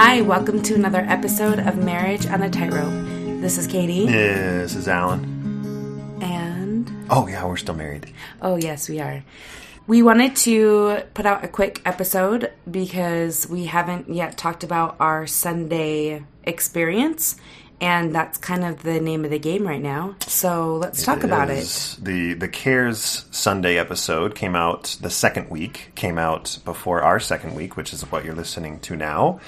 Hi, 0.00 0.20
welcome 0.20 0.62
to 0.62 0.76
another 0.76 1.00
episode 1.00 1.58
of 1.58 1.76
Marriage 1.76 2.24
on 2.26 2.40
a 2.40 2.48
Tightrope. 2.48 3.40
This 3.40 3.58
is 3.58 3.66
Katie. 3.66 4.06
This 4.06 4.76
is 4.76 4.86
Alan. 4.86 5.24
And. 6.22 6.88
Oh, 7.10 7.26
yeah, 7.26 7.44
we're 7.44 7.56
still 7.56 7.74
married. 7.74 8.14
Oh, 8.40 8.54
yes, 8.54 8.88
we 8.88 9.00
are. 9.00 9.24
We 9.88 10.02
wanted 10.02 10.36
to 10.36 11.02
put 11.14 11.26
out 11.26 11.42
a 11.42 11.48
quick 11.48 11.82
episode 11.84 12.52
because 12.70 13.48
we 13.48 13.64
haven't 13.64 14.08
yet 14.08 14.38
talked 14.38 14.62
about 14.62 14.94
our 15.00 15.26
Sunday 15.26 16.24
experience, 16.44 17.34
and 17.80 18.14
that's 18.14 18.38
kind 18.38 18.64
of 18.64 18.84
the 18.84 19.00
name 19.00 19.24
of 19.24 19.32
the 19.32 19.38
game 19.40 19.66
right 19.66 19.82
now. 19.82 20.14
So 20.20 20.76
let's 20.76 21.02
talk 21.02 21.24
about 21.24 21.50
it. 21.50 21.96
The 22.00 22.34
the 22.34 22.48
Cares 22.48 23.24
Sunday 23.32 23.78
episode 23.78 24.36
came 24.36 24.54
out 24.54 24.96
the 25.00 25.10
second 25.10 25.50
week, 25.50 25.90
came 25.96 26.18
out 26.18 26.58
before 26.64 27.02
our 27.02 27.18
second 27.18 27.56
week, 27.56 27.76
which 27.76 27.92
is 27.92 28.02
what 28.12 28.24
you're 28.24 28.36
listening 28.36 28.78
to 28.80 28.94
now. 28.94 29.40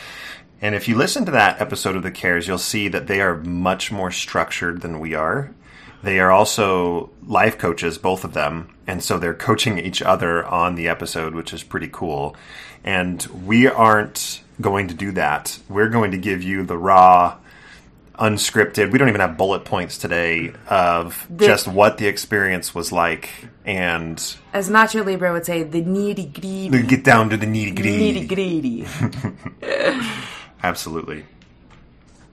And 0.62 0.74
if 0.74 0.88
you 0.88 0.95
listen 0.96 1.24
to 1.24 1.30
that 1.32 1.60
episode 1.60 1.96
of 1.96 2.02
the 2.02 2.10
Cares, 2.10 2.46
you'll 2.46 2.59
see 2.59 2.88
that 2.88 3.06
they 3.06 3.20
are 3.20 3.37
much 3.38 3.91
more 3.91 4.10
structured 4.10 4.82
than 4.82 5.01
we 5.01 5.14
are. 5.14 5.52
They 6.02 6.18
are 6.20 6.30
also 6.30 7.10
life 7.27 7.59
coaches, 7.59 7.98
both 7.98 8.24
of 8.24 8.32
them, 8.34 8.74
and 8.87 9.02
so 9.02 9.18
they're 9.18 9.34
coaching 9.34 9.78
each 9.78 10.01
other 10.02 10.45
on 10.45 10.74
the 10.74 10.88
episode, 10.88 11.34
which 11.34 11.52
is 11.52 11.62
pretty 11.62 11.88
cool. 11.92 12.37
And 12.84 13.23
we 13.45 13.68
aren't 13.68 14.42
going 14.60 14.88
to 14.88 14.95
do 14.95 15.12
that. 15.12 15.59
We're 15.68 15.88
going 15.91 16.10
to 16.12 16.18
give 16.18 16.42
you 16.42 16.62
the 16.65 16.79
raw, 16.79 17.37
unscripted. 18.18 18.90
We 18.92 18.98
don't 18.98 19.09
even 19.10 19.20
have 19.20 19.37
bullet 19.37 19.65
points 19.66 19.98
today 19.98 20.52
of 20.68 21.27
The- 21.30 21.46
just 21.46 21.68
what 21.68 21.98
the 21.98 22.06
experience 22.06 22.74
was 22.74 22.93
like, 22.93 23.29
and 23.66 24.16
As 24.54 24.71
Nacho 24.71 25.04
Libre 25.04 25.32
would 25.32 25.45
say, 25.45 25.62
the 25.65 25.82
nitty 25.82 26.43
we 26.43 26.68
gritty. 26.71 26.87
get 26.87 27.04
down 27.04 27.29
to 27.30 27.37
the 27.37 27.46
nitty 27.46 27.74
Nitty 27.77 28.29
gritty. 28.29 28.87
Absolutely. 30.62 31.24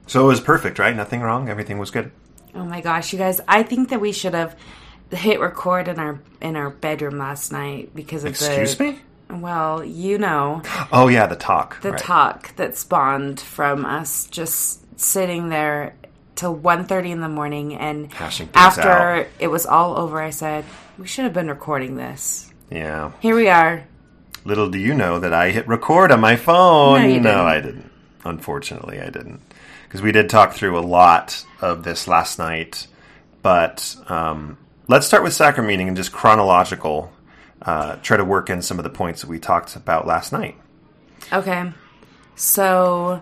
So 0.05 0.23
it 0.23 0.27
was 0.27 0.39
perfect, 0.39 0.79
right? 0.79 0.95
Nothing 0.95 1.21
wrong. 1.21 1.49
Everything 1.49 1.77
was 1.77 1.91
good. 1.91 2.11
Oh 2.55 2.63
my 2.63 2.81
gosh, 2.81 3.13
you 3.13 3.19
guys! 3.19 3.39
I 3.47 3.63
think 3.63 3.89
that 3.89 4.01
we 4.01 4.11
should 4.11 4.33
have 4.33 4.57
hit 5.11 5.39
record 5.39 5.87
in 5.87 5.99
our 5.99 6.19
in 6.41 6.55
our 6.55 6.69
bedroom 6.69 7.17
last 7.17 7.51
night 7.51 7.93
because 7.93 8.23
of 8.23 8.31
Excuse 8.31 8.55
the. 8.55 8.61
Excuse 8.61 8.93
me. 8.93 8.99
Well, 9.29 9.83
you 9.83 10.17
know 10.17 10.61
Oh 10.91 11.09
yeah, 11.09 11.27
the 11.27 11.35
talk. 11.35 11.81
the 11.81 11.91
right. 11.91 11.99
talk 11.99 12.55
that 12.55 12.77
spawned 12.77 13.41
from 13.41 13.85
us 13.85 14.25
just 14.27 14.99
sitting 14.99 15.49
there 15.49 15.95
till 16.35 16.55
1.30 16.55 17.09
in 17.09 17.21
the 17.21 17.27
morning, 17.27 17.75
and 17.75 18.11
after 18.53 18.89
out. 18.89 19.27
it 19.39 19.47
was 19.47 19.65
all 19.65 19.97
over, 19.97 20.21
I 20.21 20.29
said 20.29 20.63
we 20.97 21.07
should 21.07 21.25
have 21.25 21.33
been 21.33 21.49
recording 21.49 21.95
this. 21.95 22.51
Yeah. 22.71 23.11
Here 23.19 23.35
we 23.35 23.49
are. 23.49 23.85
Little 24.45 24.69
do 24.69 24.77
you 24.79 24.93
know 24.93 25.19
that 25.19 25.33
I 25.33 25.51
hit 25.51 25.67
record 25.67 26.11
on 26.11 26.21
my 26.21 26.37
phone. 26.37 27.01
No, 27.01 27.07
didn't. 27.07 27.27
I 27.27 27.61
didn't. 27.61 27.91
Unfortunately, 28.27 28.99
I 28.99 29.09
didn't. 29.09 29.41
Because 29.83 30.01
we 30.01 30.11
did 30.11 30.29
talk 30.29 30.53
through 30.53 30.77
a 30.77 30.81
lot 30.81 31.45
of 31.61 31.83
this 31.83 32.07
last 32.07 32.37
night. 32.39 32.87
But 33.41 33.95
um, 34.07 34.57
let's 34.87 35.07
start 35.07 35.23
with 35.23 35.33
sacrament 35.33 35.69
meeting 35.69 35.87
and 35.87 35.95
just 35.95 36.11
chronological. 36.11 37.11
Uh, 37.61 37.95
try 37.97 38.17
to 38.17 38.25
work 38.25 38.49
in 38.49 38.61
some 38.61 38.79
of 38.79 38.83
the 38.83 38.89
points 38.89 39.21
that 39.21 39.29
we 39.29 39.39
talked 39.39 39.75
about 39.75 40.05
last 40.05 40.31
night. 40.31 40.55
Okay, 41.31 41.71
so 42.35 43.21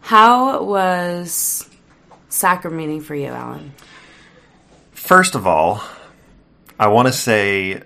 how 0.00 0.62
was 0.62 1.68
sacrament 2.28 2.78
meeting 2.78 3.00
for 3.00 3.14
you, 3.14 3.28
Alan? 3.28 3.72
First 4.92 5.34
of 5.34 5.46
all, 5.46 5.82
I 6.78 6.88
want 6.88 7.08
to 7.08 7.12
say 7.12 7.82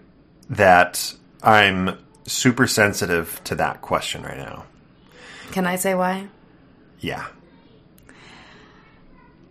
that 0.50 1.14
I'm 1.42 1.98
super 2.26 2.66
sensitive 2.66 3.41
to 3.44 3.55
that 3.56 3.81
question 3.81 4.22
right 4.22 4.37
now. 4.37 4.65
Can 5.53 5.66
I 5.66 5.76
say 5.76 5.94
why? 5.94 6.28
Yeah. 7.01 7.27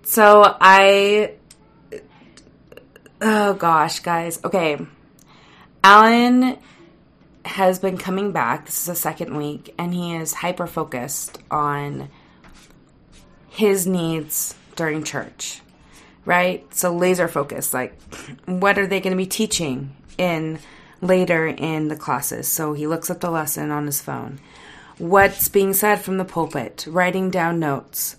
So 0.03 0.55
I. 0.59 1.33
Oh 3.21 3.53
gosh, 3.53 3.99
guys. 3.99 4.39
Okay. 4.43 4.77
Alan 5.83 6.57
has 7.45 7.79
been 7.79 7.97
coming 7.97 8.31
back. 8.31 8.65
This 8.65 8.79
is 8.79 8.85
the 8.85 8.95
second 8.95 9.37
week, 9.37 9.73
and 9.77 9.93
he 9.93 10.15
is 10.15 10.33
hyper 10.33 10.67
focused 10.67 11.37
on 11.51 12.09
his 13.49 13.85
needs 13.87 14.55
during 14.75 15.03
church, 15.03 15.61
right? 16.25 16.65
So 16.73 16.93
laser 16.93 17.27
focused. 17.27 17.73
Like, 17.73 17.99
what 18.45 18.77
are 18.77 18.87
they 18.87 18.99
going 18.99 19.11
to 19.11 19.17
be 19.17 19.27
teaching 19.27 19.95
in 20.17 20.59
later 21.01 21.47
in 21.47 21.87
the 21.87 21.95
classes? 21.95 22.47
So 22.47 22.73
he 22.73 22.87
looks 22.87 23.09
up 23.09 23.21
the 23.21 23.29
lesson 23.29 23.71
on 23.71 23.85
his 23.85 24.01
phone. 24.01 24.39
What's 24.97 25.49
being 25.49 25.73
said 25.73 26.01
from 26.01 26.17
the 26.17 26.25
pulpit? 26.25 26.85
Writing 26.87 27.29
down 27.29 27.59
notes 27.59 28.15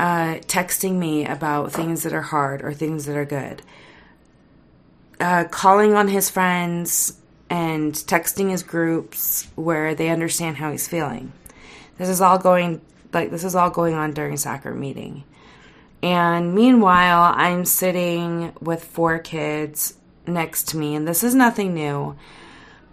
uh, 0.00 0.36
texting 0.46 0.94
me 0.94 1.26
about 1.26 1.72
things 1.72 2.04
that 2.04 2.14
are 2.14 2.22
hard 2.22 2.62
or 2.62 2.72
things 2.72 3.04
that 3.04 3.18
are 3.18 3.26
good, 3.26 3.60
uh, 5.20 5.44
calling 5.44 5.92
on 5.92 6.08
his 6.08 6.30
friends 6.30 7.18
and 7.50 7.92
texting 7.92 8.48
his 8.48 8.62
groups 8.62 9.46
where 9.56 9.94
they 9.94 10.08
understand 10.08 10.56
how 10.56 10.70
he's 10.70 10.88
feeling. 10.88 11.34
This 11.98 12.08
is 12.08 12.22
all 12.22 12.38
going 12.38 12.80
like 13.12 13.30
this 13.30 13.44
is 13.44 13.54
all 13.54 13.68
going 13.68 13.92
on 13.92 14.14
during 14.14 14.38
sacrament 14.38 14.80
meeting. 14.80 15.24
And 16.02 16.54
meanwhile, 16.54 17.34
I'm 17.36 17.66
sitting 17.66 18.54
with 18.58 18.82
four 18.82 19.18
kids 19.18 19.98
next 20.26 20.68
to 20.68 20.78
me, 20.78 20.94
and 20.94 21.06
this 21.06 21.22
is 21.22 21.34
nothing 21.34 21.74
new. 21.74 22.16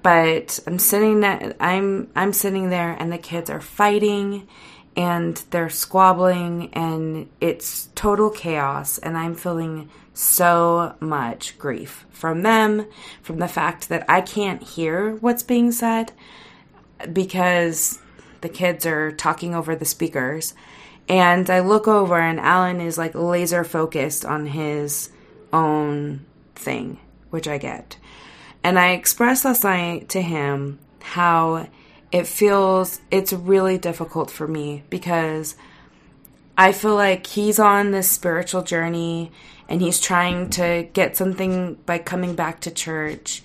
But 0.07 0.61
I'm 0.65 0.79
sitting 0.79 1.19
there, 1.19 1.53
I'm 1.59 2.09
I'm 2.15 2.31
sitting 2.31 2.69
there, 2.69 2.95
and 2.97 3.11
the 3.11 3.17
kids 3.17 3.49
are 3.49 3.59
fighting, 3.59 4.47
and 4.95 5.35
they're 5.49 5.69
squabbling, 5.69 6.69
and 6.71 7.27
it's 7.41 7.89
total 7.93 8.29
chaos. 8.29 8.99
And 8.99 9.17
I'm 9.17 9.35
feeling 9.35 9.89
so 10.13 10.95
much 11.01 11.59
grief 11.59 12.05
from 12.09 12.43
them, 12.43 12.85
from 13.21 13.39
the 13.39 13.49
fact 13.49 13.89
that 13.89 14.05
I 14.07 14.21
can't 14.21 14.63
hear 14.63 15.15
what's 15.15 15.43
being 15.43 15.73
said 15.73 16.13
because 17.11 17.99
the 18.39 18.47
kids 18.47 18.85
are 18.85 19.11
talking 19.11 19.53
over 19.53 19.75
the 19.75 19.83
speakers. 19.83 20.53
And 21.09 21.49
I 21.49 21.59
look 21.59 21.85
over, 21.85 22.17
and 22.17 22.39
Alan 22.39 22.79
is 22.79 22.97
like 22.97 23.13
laser 23.13 23.65
focused 23.65 24.23
on 24.23 24.45
his 24.45 25.09
own 25.51 26.25
thing, 26.55 26.97
which 27.29 27.49
I 27.49 27.57
get. 27.57 27.97
And 28.67 28.77
I 28.77 28.89
expressed 28.89 29.45
last 29.45 29.63
night 29.63 30.09
to 30.09 30.21
him 30.21 30.79
how 30.99 31.69
it 32.11 32.27
feels, 32.27 32.99
it's 33.09 33.31
really 33.31 33.77
difficult 33.77 34.29
for 34.29 34.45
me 34.45 34.83
because 34.89 35.55
I 36.57 36.73
feel 36.73 36.95
like 36.95 37.27
he's 37.27 37.59
on 37.59 37.91
this 37.91 38.11
spiritual 38.11 38.63
journey 38.63 39.31
and 39.69 39.81
he's 39.81 40.01
trying 40.01 40.49
to 40.49 40.85
get 40.91 41.15
something 41.15 41.75
by 41.85 41.99
coming 41.99 42.35
back 42.35 42.59
to 42.59 42.69
church. 42.69 43.41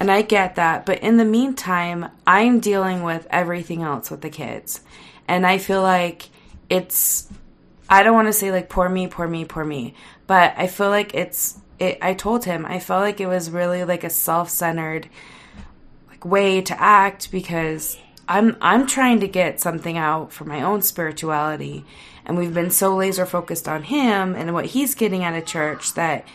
And 0.00 0.10
I 0.10 0.22
get 0.22 0.56
that. 0.56 0.86
But 0.86 1.04
in 1.04 1.18
the 1.18 1.24
meantime, 1.24 2.10
I'm 2.26 2.58
dealing 2.58 3.04
with 3.04 3.28
everything 3.30 3.84
else 3.84 4.10
with 4.10 4.22
the 4.22 4.28
kids. 4.28 4.80
And 5.28 5.46
I 5.46 5.58
feel 5.58 5.82
like 5.82 6.30
it's, 6.68 7.28
I 7.88 8.02
don't 8.02 8.16
want 8.16 8.26
to 8.26 8.32
say 8.32 8.50
like 8.50 8.68
poor 8.70 8.88
me, 8.88 9.06
poor 9.06 9.28
me, 9.28 9.44
poor 9.44 9.64
me, 9.64 9.94
but 10.26 10.52
I 10.56 10.66
feel 10.66 10.88
like 10.88 11.14
it's, 11.14 11.60
it, 11.78 11.98
I 12.00 12.14
told 12.14 12.44
him, 12.44 12.64
I 12.66 12.78
felt 12.78 13.02
like 13.02 13.20
it 13.20 13.26
was 13.26 13.50
really 13.50 13.84
like 13.84 14.04
a 14.04 14.10
self 14.10 14.48
centered 14.50 15.08
like 16.08 16.24
way 16.24 16.60
to 16.62 16.80
act 16.80 17.30
because 17.30 17.98
I'm 18.28 18.56
I'm 18.60 18.86
trying 18.86 19.20
to 19.20 19.28
get 19.28 19.60
something 19.60 19.98
out 19.98 20.32
for 20.32 20.44
my 20.44 20.62
own 20.62 20.82
spirituality. 20.82 21.84
And 22.24 22.38
we've 22.38 22.54
been 22.54 22.70
so 22.70 22.96
laser 22.96 23.26
focused 23.26 23.68
on 23.68 23.82
him 23.82 24.34
and 24.34 24.54
what 24.54 24.66
he's 24.66 24.94
getting 24.94 25.24
out 25.24 25.34
of 25.34 25.44
church 25.44 25.92
that 25.94 26.26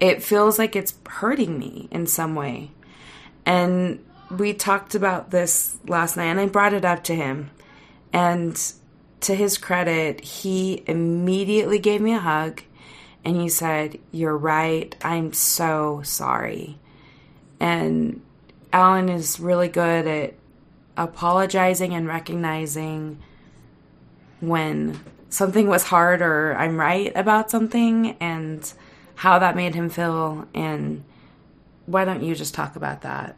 it 0.00 0.22
feels 0.22 0.58
like 0.58 0.74
it's 0.74 0.94
hurting 1.06 1.58
me 1.58 1.88
in 1.90 2.06
some 2.06 2.34
way. 2.34 2.70
And 3.44 4.02
we 4.30 4.54
talked 4.54 4.94
about 4.94 5.30
this 5.30 5.76
last 5.86 6.16
night 6.16 6.26
and 6.26 6.40
I 6.40 6.46
brought 6.46 6.72
it 6.72 6.84
up 6.84 7.04
to 7.04 7.14
him. 7.14 7.50
And 8.12 8.60
to 9.20 9.34
his 9.34 9.58
credit, 9.58 10.20
he 10.20 10.82
immediately 10.86 11.78
gave 11.78 12.00
me 12.00 12.14
a 12.14 12.18
hug 12.18 12.62
and 13.26 13.36
he 13.36 13.48
said, 13.48 13.98
"You're 14.12 14.36
right. 14.36 14.94
I'm 15.02 15.32
so 15.32 16.00
sorry." 16.04 16.78
And 17.58 18.22
Alan 18.72 19.08
is 19.08 19.40
really 19.40 19.68
good 19.68 20.06
at 20.06 20.34
apologizing 20.96 21.92
and 21.92 22.06
recognizing 22.06 23.18
when 24.40 25.00
something 25.28 25.66
was 25.66 25.82
hard 25.82 26.22
or 26.22 26.54
I'm 26.56 26.78
right 26.78 27.10
about 27.16 27.50
something 27.50 28.16
and 28.20 28.72
how 29.16 29.40
that 29.40 29.56
made 29.56 29.74
him 29.74 29.88
feel. 29.88 30.46
And 30.54 31.02
why 31.86 32.04
don't 32.04 32.22
you 32.22 32.36
just 32.36 32.54
talk 32.54 32.76
about 32.76 33.02
that? 33.02 33.36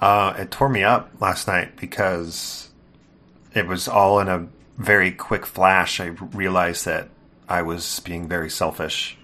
Uh, 0.00 0.34
it 0.36 0.50
tore 0.50 0.68
me 0.68 0.82
up 0.82 1.12
last 1.20 1.46
night 1.46 1.76
because 1.76 2.70
it 3.54 3.68
was 3.68 3.86
all 3.86 4.18
in 4.18 4.28
a 4.28 4.48
very 4.78 5.12
quick 5.12 5.46
flash. 5.46 6.00
I 6.00 6.06
realized 6.06 6.86
that 6.86 7.08
I 7.48 7.62
was 7.62 8.00
being 8.00 8.28
very 8.28 8.50
selfish. 8.50 9.16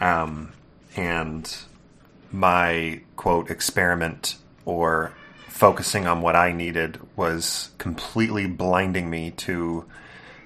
Um, 0.00 0.52
and 0.96 1.54
my 2.32 3.00
quote 3.16 3.50
experiment 3.50 4.36
or 4.64 5.12
focusing 5.48 6.06
on 6.06 6.20
what 6.20 6.36
I 6.36 6.52
needed 6.52 7.00
was 7.16 7.70
completely 7.78 8.46
blinding 8.46 9.08
me 9.08 9.30
to 9.32 9.86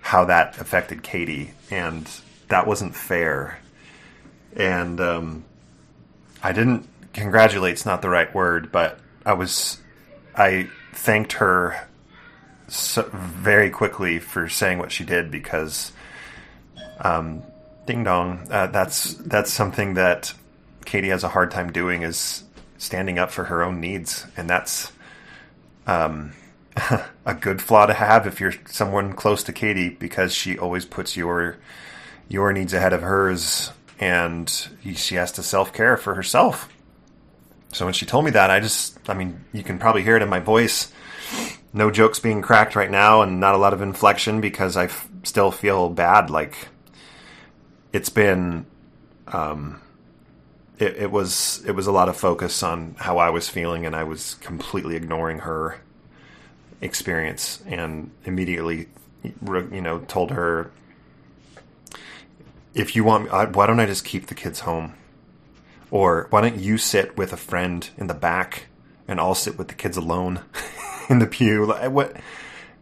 how 0.03 0.25
that 0.27 0.59
affected 0.59 1.03
Katie, 1.03 1.53
and 1.71 2.09
that 2.49 2.67
wasn't 2.67 2.95
fair. 2.95 3.59
And 4.57 5.01
um, 5.01 5.45
I 6.43 6.53
didn't 6.53 6.89
congratulate's 7.13 7.85
not 7.85 8.03
the 8.03 8.09
right 8.09 8.33
word, 8.35 8.71
but 8.71 8.99
I 9.27 9.33
was 9.33 9.79
I 10.37 10.69
thanked 10.93 11.33
her 11.35 11.89
so, 12.69 13.09
very 13.13 13.71
quickly 13.71 14.19
for 14.19 14.49
saying 14.49 14.79
what 14.79 14.93
she 14.93 15.05
did 15.05 15.31
because, 15.31 15.93
um, 17.01 17.43
ding 17.87 18.05
dong, 18.05 18.47
uh, 18.51 18.69
that's 18.69 19.15
that's 19.15 19.53
something 19.53 19.95
that 19.95 20.33
Katie 20.85 21.09
has 21.09 21.25
a 21.25 21.29
hard 21.29 21.51
time 21.51 21.73
doing 21.73 22.03
is 22.03 22.45
standing 22.79 23.19
up 23.19 23.31
for 23.31 23.45
her 23.45 23.63
own 23.63 23.81
needs, 23.81 24.27
and 24.37 24.49
that's 24.49 24.93
um, 25.87 26.33
a 27.27 27.35
good 27.35 27.61
flaw 27.63 27.87
to 27.87 27.95
have 27.95 28.27
if 28.27 28.41
you're 28.41 28.55
someone 28.67 29.13
close 29.13 29.43
to 29.45 29.53
Katie 29.53 29.91
because 29.91 30.35
she 30.35 30.59
always 30.59 30.85
puts 30.85 31.17
your 31.17 31.57
your 32.29 32.53
needs 32.53 32.73
ahead 32.73 32.93
of 32.93 33.03
hers, 33.03 33.73
and 33.99 34.69
she 34.95 35.17
has 35.17 35.33
to 35.33 35.43
self 35.43 35.73
care 35.73 35.97
for 35.97 36.15
herself. 36.15 36.69
So 37.73 37.85
when 37.85 37.95
she 37.95 38.07
told 38.07 38.25
me 38.25 38.33
that, 38.33 38.51
I 38.51 38.59
just, 38.59 38.99
I 39.09 39.15
mean, 39.15 39.45
you 39.53 39.63
can 39.63 39.79
probably 39.79 40.03
hear 40.03 40.17
it 40.17 40.23
in 40.23 40.29
my 40.29 40.41
voice. 40.41 40.93
No 41.73 41.91
jokes 41.91 42.19
being 42.19 42.43
cracked 42.43 42.75
right 42.75 42.91
now, 42.91 43.23
and 43.23 43.39
not 43.39 43.55
a 43.55 43.59
lot 43.59 43.73
of 43.73 43.81
inflection 43.81 44.41
because 44.41 44.77
I 44.77 44.85
f- 44.85 45.09
still 45.23 45.53
feel 45.53 45.89
bad. 45.89 46.31
Like 46.31 46.69
it's 47.93 48.09
been, 48.09 48.67
um, 49.29 49.81
it, 50.79 50.97
it 50.97 51.11
was 51.11 51.63
it 51.67 51.73
was 51.73 51.87
a 51.87 51.93
lot 51.93 52.09
of 52.09 52.17
focus 52.17 52.63
on 52.63 52.95
how 52.99 53.19
I 53.19 53.31
was 53.31 53.49
feeling, 53.49 53.87
and 53.87 53.95
I 53.95 54.05
was 54.05 54.35
completely 54.37 54.97
ignoring 54.97 55.41
her 55.41 55.81
experience, 56.81 57.63
and 57.67 58.11
immediately, 58.25 58.89
you 59.23 59.81
know, 59.81 59.99
told 60.01 60.31
her, 60.31 60.71
if 62.75 62.97
you 62.97 63.05
want, 63.05 63.31
why 63.55 63.67
don't 63.67 63.81
I 63.81 63.87
just 63.87 64.05
keep 64.05 64.27
the 64.27 64.35
kids 64.35 64.61
home? 64.61 64.95
Or 65.91 66.29
why 66.31 66.41
don't 66.41 66.59
you 66.59 66.79
sit 66.79 67.17
with 67.17 67.33
a 67.33 67.37
friend 67.37 67.89
in 67.99 68.07
the 68.07 68.15
back 68.15 68.67
and 69.09 69.19
I'll 69.19 69.35
sit 69.35 69.59
with 69.59 69.69
the 69.69 69.75
kids 69.75 69.97
alone 69.97 70.41
in 71.11 71.19
the 71.19 71.27
pew? 71.27 71.67
What 71.67 72.17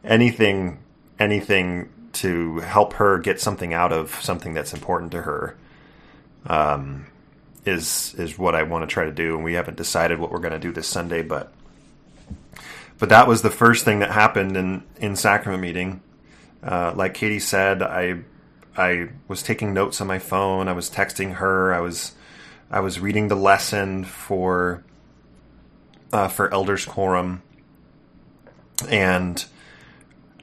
anything 0.04 0.78
anything 1.18 1.88
to 2.14 2.60
help 2.60 2.94
her 2.94 3.18
get 3.18 3.40
something 3.40 3.74
out 3.74 3.92
of 3.92 4.14
something 4.22 4.54
that's 4.54 4.72
important 4.72 5.12
to 5.12 5.22
her 5.22 5.56
um, 6.46 7.06
is 7.64 8.14
is 8.18 8.38
what 8.38 8.54
I 8.54 8.62
want 8.62 8.88
to 8.88 8.92
try 8.92 9.04
to 9.04 9.12
do. 9.12 9.34
And 9.34 9.44
we 9.44 9.54
haven't 9.54 9.76
decided 9.76 10.18
what 10.18 10.30
we're 10.30 10.38
going 10.38 10.52
to 10.52 10.58
do 10.58 10.72
this 10.72 10.86
Sunday, 10.86 11.22
but 11.22 11.52
but 12.98 13.10
that 13.10 13.28
was 13.28 13.42
the 13.42 13.50
first 13.50 13.84
thing 13.84 14.00
that 14.00 14.10
happened 14.10 14.56
in 14.56 14.82
in 14.96 15.16
sacrament 15.16 15.62
meeting. 15.62 16.00
Uh, 16.62 16.92
like 16.94 17.14
Katie 17.14 17.38
said, 17.38 17.82
I 17.82 18.20
I 18.76 19.08
was 19.28 19.42
taking 19.42 19.74
notes 19.74 20.00
on 20.00 20.06
my 20.06 20.18
phone. 20.18 20.68
I 20.68 20.72
was 20.72 20.90
texting 20.90 21.34
her. 21.34 21.72
I 21.72 21.80
was 21.80 22.12
I 22.70 22.80
was 22.80 23.00
reading 23.00 23.28
the 23.28 23.36
lesson 23.36 24.04
for 24.04 24.82
uh, 26.12 26.28
for 26.28 26.52
elders 26.52 26.84
quorum, 26.84 27.42
and 28.88 29.44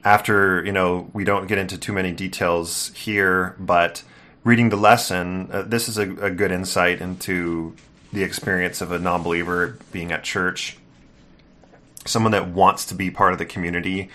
after 0.06 0.64
you 0.64 0.70
know 0.70 1.10
we 1.12 1.24
don't 1.24 1.48
get 1.48 1.58
into 1.58 1.76
too 1.76 1.92
many 1.92 2.12
details 2.12 2.92
here, 2.94 3.56
but 3.58 4.04
reading 4.44 4.68
the 4.68 4.76
lesson, 4.76 5.50
uh, 5.50 5.62
this 5.62 5.88
is 5.88 5.98
a, 5.98 6.08
a 6.24 6.30
good 6.30 6.52
insight 6.52 7.00
into 7.00 7.74
the 8.12 8.22
experience 8.22 8.80
of 8.80 8.92
a 8.92 9.00
non-believer 9.00 9.76
being 9.90 10.12
at 10.12 10.22
church, 10.22 10.78
someone 12.04 12.30
that 12.30 12.48
wants 12.48 12.86
to 12.86 12.94
be 12.94 13.10
part 13.10 13.32
of 13.32 13.40
the 13.40 13.44
community, 13.44 14.08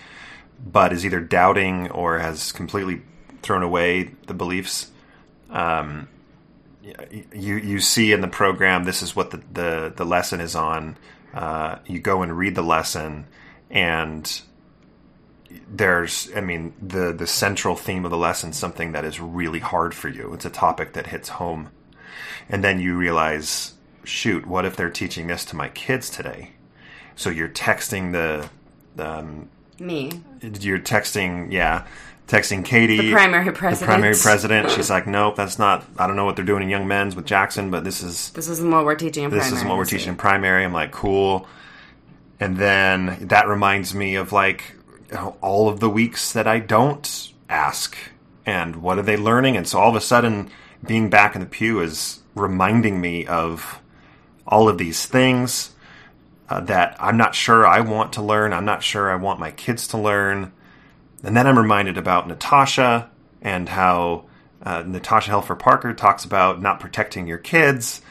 but 0.64 0.94
is 0.94 1.04
either 1.04 1.20
doubting 1.20 1.90
or 1.90 2.18
has 2.20 2.52
completely 2.52 3.02
thrown 3.42 3.62
away 3.62 4.04
the 4.26 4.34
beliefs. 4.34 4.90
Um, 5.50 6.08
you 7.34 7.56
you 7.56 7.80
see 7.80 8.12
in 8.12 8.22
the 8.22 8.28
program 8.28 8.84
this 8.84 9.02
is 9.02 9.14
what 9.14 9.30
the 9.30 9.42
the, 9.52 9.92
the 9.94 10.06
lesson 10.06 10.40
is 10.40 10.56
on. 10.56 10.96
Uh, 11.34 11.80
you 11.86 11.98
go 11.98 12.22
and 12.22 12.36
read 12.38 12.54
the 12.54 12.62
lesson, 12.62 13.26
and 13.70 14.40
there's 15.68 16.30
I 16.34 16.40
mean 16.40 16.74
the 16.80 17.12
the 17.12 17.26
central 17.26 17.76
theme 17.76 18.04
of 18.04 18.10
the 18.10 18.16
lesson 18.16 18.52
something 18.52 18.92
that 18.92 19.04
is 19.04 19.20
really 19.20 19.60
hard 19.60 19.94
for 19.94 20.08
you. 20.08 20.32
It's 20.34 20.44
a 20.44 20.50
topic 20.50 20.92
that 20.94 21.06
hits 21.08 21.28
home, 21.28 21.70
and 22.48 22.62
then 22.62 22.80
you 22.80 22.96
realize, 22.96 23.74
shoot, 24.04 24.46
what 24.46 24.64
if 24.64 24.76
they're 24.76 24.90
teaching 24.90 25.26
this 25.26 25.44
to 25.46 25.56
my 25.56 25.68
kids 25.68 26.10
today? 26.10 26.52
So 27.16 27.30
you're 27.30 27.48
texting 27.48 28.12
the 28.12 28.48
um, 29.04 29.48
me. 29.78 30.10
You're 30.40 30.78
texting, 30.78 31.52
yeah 31.52 31.86
texting 32.32 32.64
Katie, 32.64 32.96
the 32.96 33.12
primary 33.12 33.52
president. 33.52 33.80
The 33.80 33.86
primary 33.86 34.14
president. 34.14 34.70
She's 34.70 34.88
like, 34.88 35.06
nope, 35.06 35.36
that's 35.36 35.58
not. 35.58 35.84
I 35.98 36.06
don't 36.06 36.16
know 36.16 36.24
what 36.24 36.36
they're 36.36 36.44
doing 36.44 36.62
in 36.62 36.68
Young 36.70 36.88
Men's 36.88 37.14
with 37.14 37.26
Jackson, 37.26 37.70
but 37.70 37.84
this 37.84 38.02
is 38.02 38.30
this 38.30 38.48
isn't 38.48 38.70
what 38.70 38.84
we're 38.84 38.94
teaching 38.94 39.24
in 39.24 39.30
this 39.30 39.40
primary. 39.40 39.56
isn't 39.56 39.68
what 39.68 39.78
we're 39.78 39.84
teaching 39.84 40.08
in 40.10 40.16
primary. 40.16 40.64
I'm 40.64 40.72
like, 40.72 40.92
cool. 40.92 41.46
And 42.40 42.56
then 42.56 43.28
that 43.28 43.46
reminds 43.46 43.94
me 43.94 44.16
of 44.16 44.32
like 44.32 44.62
all 45.14 45.68
of 45.68 45.80
the 45.80 45.90
weeks 45.90 46.32
that 46.32 46.46
I 46.46 46.58
don't 46.58 47.32
ask, 47.48 47.96
and 48.46 48.76
what 48.76 48.98
are 48.98 49.02
they 49.02 49.16
learning? 49.16 49.56
And 49.56 49.66
so 49.66 49.78
all 49.78 49.90
of 49.90 49.96
a 49.96 50.00
sudden, 50.00 50.50
being 50.84 51.10
back 51.10 51.34
in 51.34 51.40
the 51.40 51.46
pew 51.46 51.80
is 51.80 52.20
reminding 52.34 53.00
me 53.00 53.26
of 53.26 53.80
all 54.46 54.68
of 54.68 54.78
these 54.78 55.06
things 55.06 55.74
uh, 56.48 56.60
that 56.60 56.96
I'm 56.98 57.16
not 57.16 57.34
sure 57.34 57.66
I 57.66 57.80
want 57.80 58.12
to 58.14 58.22
learn. 58.22 58.52
I'm 58.52 58.64
not 58.64 58.82
sure 58.82 59.10
I 59.10 59.16
want 59.16 59.38
my 59.38 59.50
kids 59.50 59.86
to 59.88 59.98
learn 59.98 60.52
and 61.22 61.36
then 61.36 61.46
I'm 61.46 61.58
reminded 61.58 61.96
about 61.96 62.26
Natasha 62.26 63.10
and 63.40 63.68
how 63.68 64.24
uh, 64.62 64.82
Natasha 64.82 65.30
Helfer 65.30 65.58
Parker 65.58 65.94
talks 65.94 66.24
about 66.24 66.60
not 66.60 66.80
protecting 66.80 67.26
your 67.26 67.38
kids. 67.38 68.02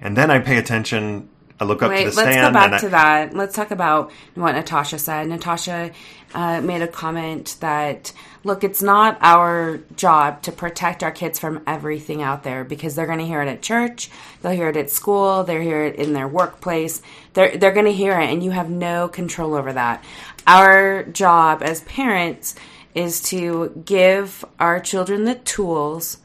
And 0.00 0.16
then 0.16 0.30
I 0.30 0.40
pay 0.40 0.58
attention. 0.58 1.28
I 1.60 1.64
look 1.64 1.82
up 1.82 1.90
Wait, 1.90 2.04
to 2.04 2.10
the 2.10 2.16
let's 2.16 2.30
stand. 2.30 2.54
go 2.54 2.60
back 2.60 2.72
I, 2.72 2.78
to 2.78 2.88
that. 2.90 3.34
Let's 3.34 3.54
talk 3.54 3.70
about 3.72 4.12
what 4.34 4.52
Natasha 4.52 4.98
said. 4.98 5.26
Natasha 5.26 5.90
uh, 6.34 6.60
made 6.60 6.82
a 6.82 6.88
comment 6.88 7.56
that, 7.60 8.12
look, 8.44 8.62
it's 8.62 8.82
not 8.82 9.18
our 9.20 9.80
job 9.96 10.42
to 10.42 10.52
protect 10.52 11.02
our 11.02 11.10
kids 11.10 11.38
from 11.38 11.62
everything 11.66 12.22
out 12.22 12.44
there 12.44 12.62
because 12.62 12.94
they're 12.94 13.06
going 13.06 13.18
to 13.18 13.26
hear 13.26 13.42
it 13.42 13.48
at 13.48 13.62
church, 13.62 14.08
they'll 14.40 14.52
hear 14.52 14.68
it 14.68 14.76
at 14.76 14.90
school, 14.90 15.42
they'll 15.42 15.60
hear 15.60 15.84
it 15.84 15.96
in 15.96 16.12
their 16.12 16.28
workplace. 16.28 17.02
They're, 17.34 17.56
they're 17.56 17.72
going 17.72 17.86
to 17.86 17.92
hear 17.92 18.18
it, 18.20 18.30
and 18.30 18.42
you 18.42 18.52
have 18.52 18.70
no 18.70 19.08
control 19.08 19.54
over 19.54 19.72
that. 19.72 20.04
Our 20.46 21.02
job 21.04 21.62
as 21.62 21.80
parents 21.82 22.54
is 22.94 23.20
to 23.22 23.82
give 23.84 24.44
our 24.60 24.80
children 24.80 25.24
the 25.24 25.34
tools 25.34 26.18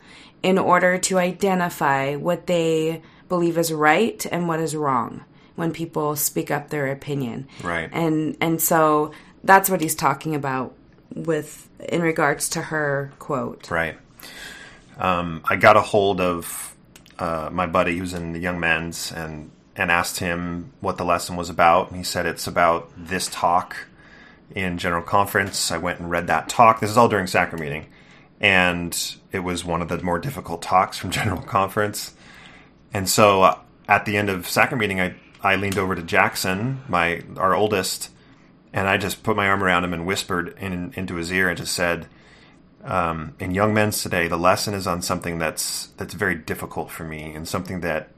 in 0.44 0.58
order 0.58 0.98
to 0.98 1.18
identify 1.18 2.16
what 2.16 2.48
they 2.48 3.02
believe 3.30 3.58
is 3.58 3.72
right 3.72 4.26
and 4.32 4.48
what 4.48 4.60
is 4.60 4.76
wrong 4.76 5.24
when 5.56 5.72
people 5.72 6.16
speak 6.16 6.52
up 6.52 6.70
their 6.70 6.92
opinion. 6.92 7.48
Right. 7.64 7.90
And 7.92 8.38
and 8.42 8.62
so 8.62 9.12
that's 9.44 9.70
what 9.70 9.82
he's 9.82 9.96
talking 9.96 10.36
about 10.36 10.74
with 11.14 11.70
in 11.90 12.02
regards 12.02 12.50
to 12.50 12.62
her 12.62 13.12
quote. 13.20 13.70
Right. 13.70 13.98
Um, 14.98 15.42
I 15.46 15.56
got 15.56 15.76
a 15.76 15.82
hold 15.82 16.22
of 16.22 16.76
uh, 17.20 17.50
my 17.52 17.66
buddy 17.66 17.98
who's 17.98 18.14
in 18.14 18.34
the 18.34 18.40
Young 18.40 18.60
Men's 18.60 19.12
and 19.12 19.52
and 19.76 19.90
asked 19.90 20.20
him 20.20 20.72
what 20.82 20.98
the 20.98 21.06
lesson 21.06 21.36
was 21.36 21.50
about. 21.50 21.90
And 21.90 21.98
he 21.98 22.04
said 22.04 22.26
it's 22.26 22.48
about 22.48 22.92
this 22.98 23.28
talk 23.28 23.76
in 24.54 24.78
General 24.78 25.04
Conference. 25.04 25.72
I 25.72 25.78
went 25.78 26.00
and 26.00 26.10
read 26.10 26.28
that 26.28 26.50
talk. 26.50 26.80
This 26.80 26.92
is 26.92 26.98
all 26.98 27.10
during 27.10 27.28
sacrament 27.28 27.62
meeting. 27.62 27.86
And 28.40 29.16
it 29.32 29.40
was 29.40 29.64
one 29.64 29.82
of 29.82 29.88
the 29.88 30.02
more 30.04 30.20
difficult 30.20 30.62
talks 30.62 30.98
from 30.98 31.12
General 31.12 31.42
Conference. 31.42 32.14
And 32.94 33.10
so 33.10 33.44
uh, 33.44 33.60
at 33.88 34.06
the 34.06 34.18
end 34.18 34.30
of 34.30 34.48
sacrament 34.48 34.82
meeting, 34.82 35.02
I, 35.02 35.16
I 35.42 35.56
leaned 35.56 35.78
over 35.78 35.96
to 35.96 36.04
Jackson, 36.04 36.84
my 36.88 37.24
our 37.38 37.56
oldest, 37.56 38.12
and 38.72 38.88
I 38.88 38.98
just 38.98 39.24
put 39.24 39.36
my 39.36 39.48
arm 39.48 39.64
around 39.64 39.84
him 39.84 39.94
and 39.94 40.06
whispered 40.06 40.56
in, 40.60 40.94
into 40.96 41.16
his 41.16 41.32
ear 41.32 41.50
and 41.50 41.58
just 41.58 41.74
said, 41.74 42.08
um, 42.84 43.36
"In 43.40 43.52
Young 43.52 43.74
Men's 43.74 44.02
today, 44.02 44.28
the 44.28 44.38
lesson 44.38 44.74
is 44.74 44.88
on 44.88 45.02
something 45.02 45.40
that's 45.40 45.88
that's 45.98 46.14
very 46.14 46.36
difficult 46.36 46.92
for 46.92 47.04
me 47.04 47.34
and 47.34 47.48
something 47.48 47.82
that 47.82 48.10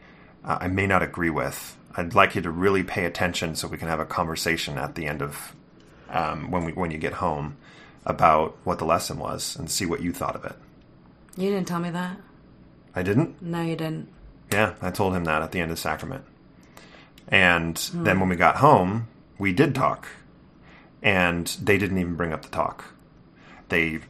uh, 0.44 0.58
I 0.62 0.68
may 0.68 0.88
not 0.88 1.02
agree 1.02 1.30
with. 1.30 1.78
I'd 1.98 2.14
like 2.14 2.36
you 2.36 2.42
to 2.42 2.52
really 2.52 2.84
pay 2.84 3.06
attention 3.06 3.56
so 3.56 3.70
we 3.70 3.78
can 3.78 3.88
have 3.88 4.02
a 4.02 4.06
conversation 4.06 4.78
at 4.78 4.96
the 4.96 5.08
end 5.08 5.22
of 5.22 5.56
um, 6.10 6.52
when 6.52 6.66
we 6.66 6.74
when 6.74 6.92
you 6.92 6.98
get 6.98 7.14
home 7.14 7.58
about 8.06 8.58
what 8.66 8.78
the 8.78 8.86
lesson 8.86 9.18
was 9.18 9.56
and 9.56 9.72
see 9.72 9.86
what 9.86 10.02
you 10.02 10.12
thought 10.12 10.36
of 10.36 10.44
it." 10.44 10.56
You 11.38 11.50
didn't 11.50 11.68
tell 11.68 11.80
me 11.80 11.90
that. 11.92 12.18
I 12.96 13.04
didn't. 13.04 13.42
No, 13.42 13.62
you 13.62 13.76
didn't. 13.76 14.10
Yeah, 14.52 14.74
I 14.82 14.92
told 14.92 15.16
him 15.16 15.26
that 15.26 15.42
at 15.42 15.52
the 15.52 15.60
end 15.60 15.72
of 15.72 15.78
the 15.78 15.82
sacrament. 15.82 16.24
And 17.28 17.76
then 17.94 18.20
when 18.20 18.30
we 18.30 18.36
got 18.36 18.58
home, 18.58 19.08
we 19.40 19.52
did 19.52 19.74
talk. 19.74 20.08
And 21.02 21.48
they 21.62 21.78
didn't 21.78 21.98
even 21.98 22.16
bring 22.16 22.34
up 22.34 22.44
the 22.44 22.50
talk. 22.50 22.86
They 23.70 24.02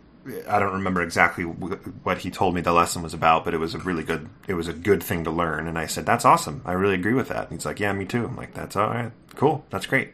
I 0.49 0.59
don't 0.59 0.73
remember 0.73 1.01
exactly 1.03 1.43
what 1.43 2.19
he 2.19 2.31
told 2.31 2.55
me 2.55 2.61
the 2.61 2.73
lesson 2.73 3.03
was 3.03 3.13
about, 3.13 3.45
but 3.45 3.53
it 3.53 3.59
was 3.59 3.75
a 3.75 3.79
really 3.79 4.03
good 4.03 4.27
it 4.47 4.55
was 4.55 4.67
a 4.67 4.73
good 4.73 5.03
thing 5.03 5.23
to 5.25 5.31
learn 5.31 5.67
and 5.67 5.77
I 5.77 5.85
said, 5.85 6.05
"That's 6.05 6.25
awesome. 6.25 6.61
I 6.65 6.73
really 6.73 6.95
agree 6.95 7.13
with 7.13 7.27
that." 7.29 7.43
And 7.43 7.51
he's 7.51 7.65
like, 7.65 7.79
"Yeah, 7.79 7.93
me 7.93 8.05
too." 8.05 8.25
I'm 8.25 8.35
like, 8.35 8.53
"That's 8.53 8.75
all 8.75 8.89
right. 8.89 9.11
Cool. 9.35 9.65
That's 9.69 9.85
great." 9.85 10.13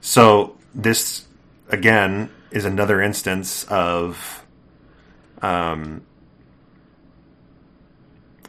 So 0.00 0.56
this 0.74 1.26
again 1.70 2.30
is 2.50 2.64
another 2.64 3.00
instance 3.00 3.64
of 3.64 4.44
um, 5.40 6.02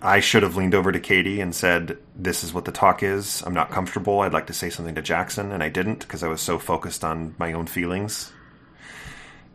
I 0.06 0.20
should 0.20 0.44
have 0.44 0.56
leaned 0.56 0.76
over 0.76 0.92
to 0.92 1.00
Katie 1.00 1.42
and 1.42 1.54
said, 1.54 1.98
This 2.16 2.44
is 2.44 2.54
what 2.54 2.66
the 2.66 2.72
talk 2.72 3.02
is. 3.02 3.42
I'm 3.44 3.56
not 3.56 3.72
comfortable. 3.72 4.20
I'd 4.20 4.34
like 4.34 4.48
to 4.48 4.54
say 4.54 4.70
something 4.70 4.94
to 4.96 5.02
Jackson. 5.02 5.52
And 5.52 5.64
I 5.64 5.70
didn't 5.70 6.00
because 6.00 6.22
I 6.22 6.28
was 6.28 6.42
so 6.42 6.60
focused 6.60 7.04
on 7.04 7.34
my 7.40 7.54
own 7.54 7.66
feelings. 7.66 8.32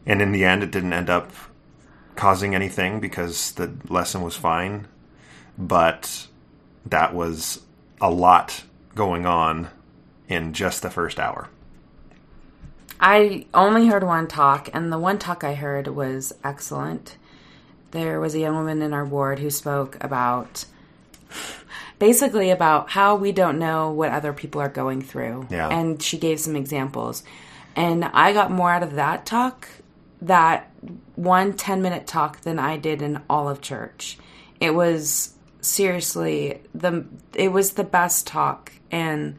And 0.06 0.20
in 0.20 0.32
the 0.32 0.44
end, 0.44 0.64
it 0.64 0.72
didn't 0.72 0.92
end 0.92 1.08
up 1.08 1.30
causing 2.16 2.54
anything 2.54 2.98
because 2.98 3.52
the 3.52 3.72
lesson 3.88 4.22
was 4.22 4.34
fine. 4.34 4.88
But 5.56 6.26
that 6.86 7.14
was 7.14 7.60
a 8.00 8.10
lot 8.10 8.64
going 8.96 9.26
on 9.26 9.68
in 10.28 10.52
just 10.52 10.82
the 10.82 10.90
first 10.90 11.20
hour. 11.20 11.48
I 12.98 13.46
only 13.54 13.86
heard 13.86 14.04
one 14.04 14.26
talk, 14.26 14.68
and 14.74 14.92
the 14.92 14.98
one 14.98 15.18
talk 15.18 15.44
I 15.44 15.54
heard 15.54 15.86
was 15.86 16.34
excellent 16.42 17.16
there 17.90 18.20
was 18.20 18.34
a 18.34 18.38
young 18.38 18.54
woman 18.54 18.82
in 18.82 18.92
our 18.92 19.04
ward 19.04 19.38
who 19.38 19.50
spoke 19.50 20.02
about 20.02 20.64
basically 21.98 22.50
about 22.50 22.90
how 22.90 23.14
we 23.14 23.30
don't 23.30 23.58
know 23.58 23.90
what 23.92 24.10
other 24.10 24.32
people 24.32 24.60
are 24.60 24.68
going 24.68 25.02
through. 25.02 25.46
Yeah. 25.50 25.68
And 25.68 26.02
she 26.02 26.18
gave 26.18 26.40
some 26.40 26.56
examples. 26.56 27.22
And 27.76 28.04
I 28.06 28.32
got 28.32 28.50
more 28.50 28.70
out 28.70 28.82
of 28.82 28.94
that 28.94 29.26
talk, 29.26 29.68
that 30.22 30.70
one 31.14 31.52
10 31.52 31.82
minute 31.82 32.06
talk, 32.06 32.40
than 32.40 32.58
I 32.58 32.76
did 32.76 33.02
in 33.02 33.22
all 33.28 33.48
of 33.48 33.60
church. 33.60 34.18
It 34.60 34.74
was 34.74 35.34
seriously 35.60 36.60
the 36.74 37.04
it 37.34 37.52
was 37.52 37.72
the 37.72 37.84
best 37.84 38.26
talk 38.26 38.72
and 38.90 39.38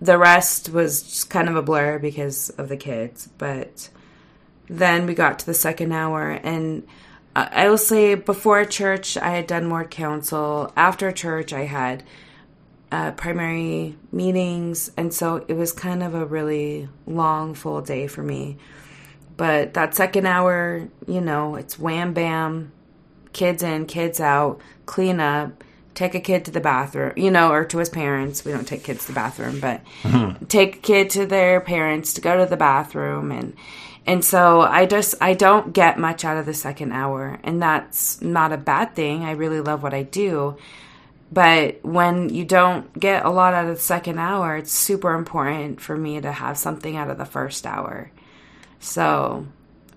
the 0.00 0.16
rest 0.16 0.70
was 0.70 1.02
just 1.02 1.30
kind 1.30 1.50
of 1.50 1.56
a 1.56 1.62
blur 1.62 1.98
because 1.98 2.48
of 2.50 2.70
the 2.70 2.76
kids 2.78 3.28
but 3.36 3.90
then 4.68 5.06
we 5.06 5.12
got 5.12 5.38
to 5.38 5.44
the 5.44 5.52
second 5.52 5.92
hour 5.92 6.30
and 6.30 6.86
I 7.52 7.68
will 7.68 7.78
say 7.78 8.14
before 8.14 8.64
church, 8.64 9.16
I 9.16 9.30
had 9.30 9.46
done 9.46 9.66
more 9.66 9.84
counsel. 9.84 10.72
After 10.76 11.12
church, 11.12 11.52
I 11.52 11.64
had 11.64 12.02
uh, 12.90 13.12
primary 13.12 13.96
meetings, 14.10 14.90
and 14.96 15.12
so 15.12 15.44
it 15.46 15.54
was 15.54 15.72
kind 15.72 16.02
of 16.02 16.14
a 16.14 16.24
really 16.24 16.88
long, 17.06 17.54
full 17.54 17.82
day 17.82 18.06
for 18.06 18.22
me. 18.22 18.56
But 19.36 19.74
that 19.74 19.94
second 19.94 20.26
hour, 20.26 20.88
you 21.06 21.20
know, 21.20 21.54
it's 21.54 21.78
wham 21.78 22.12
bam, 22.12 22.72
kids 23.32 23.62
in, 23.62 23.86
kids 23.86 24.20
out, 24.20 24.60
clean 24.86 25.20
up, 25.20 25.62
take 25.94 26.14
a 26.14 26.20
kid 26.20 26.44
to 26.46 26.50
the 26.50 26.60
bathroom, 26.60 27.12
you 27.16 27.30
know, 27.30 27.50
or 27.50 27.64
to 27.66 27.78
his 27.78 27.88
parents. 27.88 28.44
We 28.44 28.52
don't 28.52 28.66
take 28.66 28.84
kids 28.84 29.02
to 29.02 29.08
the 29.08 29.16
bathroom, 29.16 29.60
but 29.60 29.82
mm-hmm. 30.02 30.44
take 30.48 30.76
a 30.76 30.78
kid 30.80 31.10
to 31.10 31.26
their 31.26 31.60
parents 31.60 32.14
to 32.14 32.20
go 32.20 32.38
to 32.38 32.46
the 32.46 32.56
bathroom 32.56 33.30
and 33.30 33.54
and 34.08 34.24
so 34.24 34.62
I 34.62 34.86
just 34.86 35.16
I 35.20 35.34
don't 35.34 35.74
get 35.74 35.98
much 35.98 36.24
out 36.24 36.38
of 36.38 36.46
the 36.46 36.54
second 36.54 36.92
hour, 36.92 37.38
and 37.44 37.60
that's 37.60 38.22
not 38.22 38.52
a 38.52 38.56
bad 38.56 38.94
thing. 38.94 39.22
I 39.22 39.32
really 39.32 39.60
love 39.60 39.82
what 39.82 39.92
I 39.92 40.02
do. 40.02 40.56
But 41.30 41.84
when 41.84 42.30
you 42.30 42.46
don't 42.46 42.90
get 42.98 43.26
a 43.26 43.28
lot 43.28 43.52
out 43.52 43.66
of 43.66 43.76
the 43.76 43.82
second 43.82 44.18
hour, 44.18 44.56
it's 44.56 44.72
super 44.72 45.12
important 45.12 45.82
for 45.82 45.94
me 45.94 46.22
to 46.22 46.32
have 46.32 46.56
something 46.56 46.96
out 46.96 47.10
of 47.10 47.18
the 47.18 47.26
first 47.26 47.66
hour. 47.66 48.10
So 48.80 49.46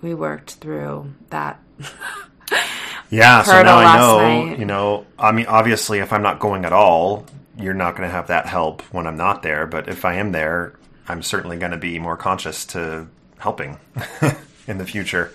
we 0.01 0.13
worked 0.13 0.55
through 0.55 1.13
that. 1.29 1.61
yeah, 3.09 3.43
so 3.43 3.63
now 3.63 3.77
I 3.77 3.95
know, 3.95 4.17
night. 4.47 4.59
you 4.59 4.65
know, 4.65 5.05
I 5.17 5.31
mean, 5.31 5.45
obviously, 5.45 5.99
if 5.99 6.11
I'm 6.11 6.21
not 6.21 6.39
going 6.39 6.65
at 6.65 6.73
all, 6.73 7.25
you're 7.57 7.73
not 7.73 7.95
going 7.95 8.09
to 8.09 8.13
have 8.13 8.27
that 8.27 8.45
help 8.45 8.81
when 8.93 9.07
I'm 9.07 9.15
not 9.15 9.41
there. 9.41 9.65
But 9.67 9.87
if 9.87 10.03
I 10.03 10.15
am 10.15 10.33
there, 10.33 10.77
I'm 11.07 11.23
certainly 11.23 11.57
going 11.57 11.71
to 11.71 11.77
be 11.77 11.97
more 11.97 12.17
conscious 12.17 12.65
to 12.67 13.07
helping 13.41 13.79
in 14.67 14.77
the 14.77 14.85
future. 14.85 15.33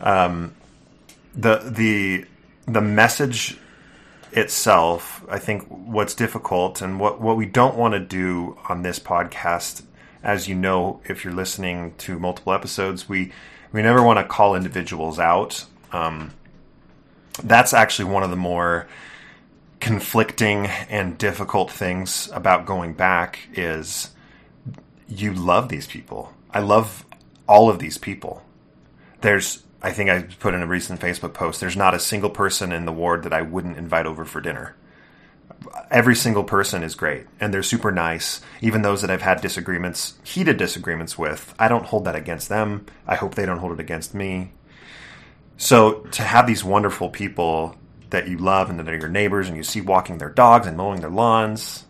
Um, 0.00 0.54
the 1.34 1.58
the 1.58 2.26
the 2.66 2.80
message 2.80 3.58
itself, 4.32 5.24
I 5.30 5.38
think, 5.38 5.66
what's 5.68 6.14
difficult 6.14 6.82
and 6.82 7.00
what 7.00 7.20
what 7.20 7.36
we 7.36 7.46
don't 7.46 7.76
want 7.76 7.94
to 7.94 8.00
do 8.00 8.58
on 8.68 8.82
this 8.82 8.98
podcast, 8.98 9.82
as 10.22 10.48
you 10.48 10.54
know, 10.54 11.00
if 11.06 11.24
you're 11.24 11.34
listening 11.34 11.94
to 11.98 12.18
multiple 12.18 12.52
episodes, 12.52 13.08
we 13.08 13.32
we 13.72 13.82
never 13.82 14.02
want 14.02 14.18
to 14.18 14.24
call 14.24 14.54
individuals 14.54 15.18
out. 15.18 15.64
Um, 15.92 16.32
that's 17.42 17.72
actually 17.72 18.12
one 18.12 18.22
of 18.22 18.30
the 18.30 18.36
more 18.36 18.86
conflicting 19.80 20.66
and 20.66 21.16
difficult 21.16 21.70
things 21.70 22.28
about 22.32 22.66
going 22.66 22.92
back 22.92 23.38
is 23.54 24.10
you 25.08 25.32
love 25.32 25.68
these 25.68 25.86
people 25.86 26.32
I 26.50 26.60
love 26.60 27.04
all 27.46 27.70
of 27.70 27.78
these 27.78 27.98
people. 27.98 28.42
There's, 29.20 29.64
I 29.82 29.92
think 29.92 30.10
I 30.10 30.22
put 30.22 30.54
in 30.54 30.62
a 30.62 30.66
recent 30.66 31.00
Facebook 31.00 31.34
post, 31.34 31.60
there's 31.60 31.76
not 31.76 31.94
a 31.94 32.00
single 32.00 32.30
person 32.30 32.72
in 32.72 32.84
the 32.84 32.92
ward 32.92 33.24
that 33.24 33.32
I 33.32 33.42
wouldn't 33.42 33.78
invite 33.78 34.06
over 34.06 34.24
for 34.24 34.40
dinner. 34.40 34.76
Every 35.90 36.14
single 36.14 36.44
person 36.44 36.82
is 36.82 36.94
great 36.94 37.26
and 37.40 37.52
they're 37.52 37.62
super 37.62 37.90
nice. 37.90 38.40
Even 38.60 38.82
those 38.82 39.00
that 39.00 39.10
I've 39.10 39.22
had 39.22 39.40
disagreements, 39.40 40.14
heated 40.22 40.56
disagreements 40.56 41.18
with, 41.18 41.54
I 41.58 41.68
don't 41.68 41.86
hold 41.86 42.04
that 42.04 42.14
against 42.14 42.48
them. 42.48 42.86
I 43.06 43.16
hope 43.16 43.34
they 43.34 43.46
don't 43.46 43.58
hold 43.58 43.72
it 43.72 43.80
against 43.80 44.14
me. 44.14 44.52
So 45.56 46.00
to 46.12 46.22
have 46.22 46.46
these 46.46 46.62
wonderful 46.62 47.08
people 47.08 47.76
that 48.10 48.28
you 48.28 48.38
love 48.38 48.70
and 48.70 48.78
that 48.78 48.88
are 48.88 48.96
your 48.96 49.08
neighbors 49.08 49.48
and 49.48 49.56
you 49.56 49.64
see 49.64 49.80
walking 49.80 50.18
their 50.18 50.30
dogs 50.30 50.66
and 50.66 50.76
mowing 50.76 51.00
their 51.00 51.10
lawns, 51.10 51.84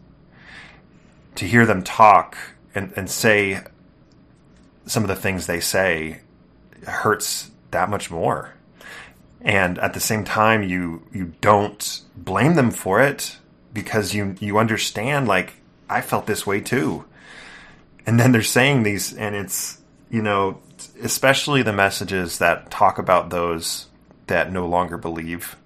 to 1.35 1.47
hear 1.47 1.67
them 1.67 1.83
talk 1.85 2.37
and, 2.75 2.93
and 2.97 3.09
say 3.09 3.63
some 4.89 5.05
of 5.05 5.09
the 5.09 5.17
things 5.17 5.47
they 5.47 5.61
say 5.61 6.21
hurts 6.87 7.51
that 7.71 7.91
much 7.91 8.11
more. 8.11 8.55
And 9.41 9.79
at 9.79 9.95
the 9.95 10.01
same 10.01 10.25
time, 10.25 10.63
you 10.63 11.03
you 11.13 11.33
don't 11.41 12.01
blame 12.17 12.55
them 12.55 12.73
for 12.73 13.01
it 13.01 13.37
because 13.73 14.15
you 14.15 14.35
you 14.41 14.59
understand 14.59 15.29
like 15.29 15.55
I 15.89 16.01
felt 16.01 16.27
this 16.27 16.47
way 16.47 16.61
too. 16.61 17.05
And 18.07 18.19
then 18.19 18.33
they're 18.33 18.43
saying 18.43 18.83
these, 18.83 19.13
and 19.13 19.37
it's 19.37 19.81
you 20.11 20.23
know 20.23 20.61
especially 21.03 21.63
the 21.63 21.73
messages 21.73 22.39
that 22.39 22.71
talk 22.71 22.99
about 22.99 23.31
those 23.31 23.87
that 24.27 24.53
no 24.53 24.67
longer 24.67 24.97
believe 24.97 25.57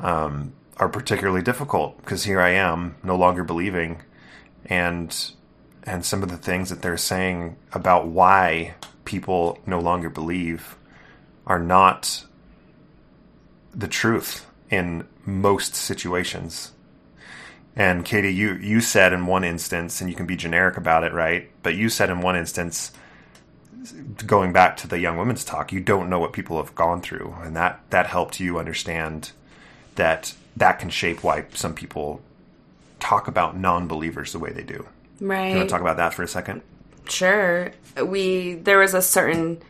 um, 0.00 0.52
are 0.76 0.88
particularly 0.88 1.42
difficult 1.42 1.96
because 1.98 2.24
here 2.24 2.40
I 2.40 2.50
am 2.50 2.96
no 3.02 3.16
longer 3.16 3.44
believing, 3.44 4.02
and 4.66 5.14
and 5.86 6.04
some 6.04 6.22
of 6.22 6.30
the 6.30 6.36
things 6.36 6.68
that 6.68 6.82
they're 6.82 6.96
saying 6.96 7.56
about 7.72 8.08
why 8.08 8.74
people 9.04 9.58
no 9.64 9.78
longer 9.78 10.10
believe 10.10 10.76
are 11.46 11.60
not 11.60 12.24
the 13.72 13.88
truth 13.88 14.44
in 14.68 15.06
most 15.24 15.74
situations. 15.74 16.72
And 17.76 18.04
Katie, 18.04 18.34
you 18.34 18.54
you 18.54 18.80
said 18.80 19.12
in 19.12 19.26
one 19.26 19.44
instance, 19.44 20.00
and 20.00 20.10
you 20.10 20.16
can 20.16 20.26
be 20.26 20.36
generic 20.36 20.76
about 20.76 21.04
it, 21.04 21.12
right? 21.12 21.50
But 21.62 21.76
you 21.76 21.88
said 21.88 22.10
in 22.10 22.20
one 22.20 22.34
instance, 22.34 22.90
going 24.26 24.52
back 24.52 24.76
to 24.78 24.88
the 24.88 24.98
young 24.98 25.18
women's 25.18 25.44
talk, 25.44 25.72
you 25.72 25.80
don't 25.80 26.08
know 26.08 26.18
what 26.18 26.32
people 26.32 26.56
have 26.56 26.74
gone 26.74 27.00
through, 27.02 27.36
and 27.42 27.54
that 27.54 27.80
that 27.90 28.06
helped 28.06 28.40
you 28.40 28.58
understand 28.58 29.30
that 29.96 30.34
that 30.56 30.78
can 30.78 30.90
shape 30.90 31.22
why 31.22 31.44
some 31.52 31.74
people 31.74 32.22
talk 32.98 33.28
about 33.28 33.56
non-believers 33.56 34.32
the 34.32 34.38
way 34.38 34.50
they 34.50 34.62
do. 34.62 34.86
Right. 35.20 35.50
You 35.50 35.56
want 35.56 35.68
to 35.68 35.72
talk 35.72 35.80
about 35.80 35.96
that 35.96 36.14
for 36.14 36.22
a 36.22 36.28
second? 36.28 36.62
Sure. 37.08 37.72
We 38.02 38.54
there 38.54 38.78
was 38.78 38.94
a 38.94 39.02
certain 39.02 39.62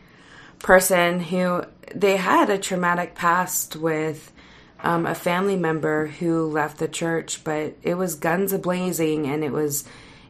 person 0.59 1.19
who 1.19 1.63
they 1.93 2.17
had 2.17 2.49
a 2.49 2.57
traumatic 2.57 3.15
past 3.15 3.75
with 3.75 4.31
um, 4.81 5.05
a 5.05 5.15
family 5.15 5.55
member 5.55 6.07
who 6.07 6.47
left 6.47 6.77
the 6.77 6.87
church, 6.87 7.43
but 7.43 7.75
it 7.81 7.95
was 7.95 8.15
guns 8.15 8.53
a 8.53 8.59
blazing, 8.59 9.27
and 9.27 9.43
it 9.43 9.51
was 9.51 9.85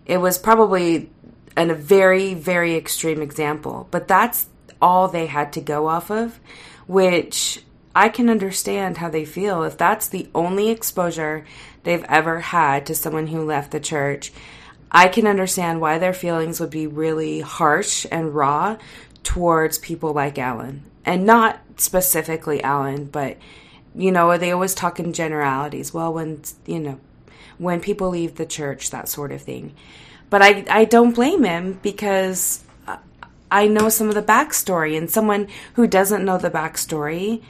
it 0.05 0.17
was 0.17 0.38
probably 0.38 1.09
an, 1.55 1.71
a 1.71 1.75
very 1.75 2.33
very 2.33 2.75
extreme 2.75 3.21
example. 3.21 3.88
But 3.91 4.07
that's 4.07 4.47
all 4.81 5.07
they 5.07 5.25
had 5.25 5.53
to 5.53 5.62
go 5.62 5.88
off 5.88 6.12
of, 6.12 6.39
which 6.86 7.63
I 7.95 8.09
can 8.09 8.29
understand 8.29 8.97
how 8.97 9.09
they 9.09 9.25
feel 9.25 9.63
if 9.63 9.75
that's 9.77 10.07
the 10.07 10.29
only 10.36 10.69
exposure 10.69 11.45
they've 11.83 12.03
ever 12.03 12.39
had 12.39 12.86
to 12.86 12.95
someone 12.95 13.27
who 13.27 13.43
left 13.43 13.71
the 13.71 13.79
church 13.79 14.31
I 14.91 15.08
can 15.08 15.27
understand 15.27 15.82
why 15.82 15.98
their 16.00 16.13
feelings 16.13 16.60
would 16.60 16.70
be 16.70 16.88
really 16.88 17.41
harsh 17.41 18.06
and 18.12 18.34
raw 18.34 18.77
towards 19.24 19.77
people 19.77 20.13
like 20.13 20.38
Alan. 20.38 20.84
And 21.06 21.25
not 21.25 21.60
specifically 21.77 22.63
Alan, 22.63 23.06
but 23.06 23.38
you 23.96 24.12
know, 24.12 24.38
they 24.38 24.51
always 24.51 24.75
talk 24.75 25.00
in 25.00 25.12
generalities. 25.12 25.94
Well, 25.94 26.13
when, 26.13 26.41
you 26.65 26.79
know, 26.79 27.00
when 27.58 27.82
people 27.82 28.10
leave 28.10 28.36
the 28.36 28.46
church, 28.46 28.91
that 28.91 29.10
sort 29.10 29.32
of 29.32 29.41
thing. 29.41 29.74
But 30.29 30.41
I, 30.41 30.65
I 30.70 30.86
don't 30.86 31.15
blame 31.15 31.44
him 31.44 31.79
because 31.82 32.63
I 33.50 33.67
know 33.67 33.89
some 33.89 34.10
of 34.10 34.15
the 34.15 34.22
backstory, 34.22 34.98
and 34.98 35.10
someone 35.10 35.48
who 35.74 35.88
doesn't 35.88 36.25
know 36.25 36.38
the 36.38 36.51
backstory, 36.51 37.41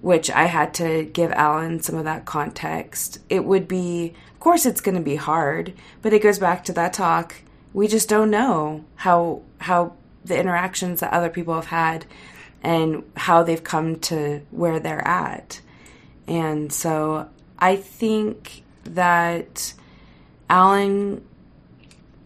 which 0.00 0.30
I 0.30 0.44
had 0.44 0.74
to 0.74 1.04
give 1.04 1.32
Alan 1.32 1.80
some 1.80 1.96
of 1.96 2.04
that 2.04 2.24
context, 2.26 3.20
it 3.30 3.44
would 3.44 3.68
be 3.68 4.14
course, 4.44 4.66
it's 4.66 4.80
going 4.80 4.96
to 4.96 5.00
be 5.00 5.16
hard, 5.16 5.72
but 6.02 6.12
it 6.12 6.22
goes 6.22 6.38
back 6.38 6.64
to 6.64 6.72
that 6.74 6.92
talk. 6.92 7.34
we 7.72 7.88
just 7.88 8.08
don't 8.08 8.30
know 8.30 8.84
how 8.94 9.42
how 9.58 9.94
the 10.24 10.38
interactions 10.38 11.00
that 11.00 11.12
other 11.12 11.30
people 11.30 11.54
have 11.54 11.66
had 11.66 12.06
and 12.62 13.02
how 13.16 13.42
they've 13.42 13.64
come 13.64 13.98
to 14.00 14.40
where 14.50 14.78
they're 14.78 15.06
at. 15.06 15.60
And 16.26 16.72
so 16.72 17.28
I 17.58 17.76
think 17.76 18.62
that 18.84 19.74
Alan 20.48 21.24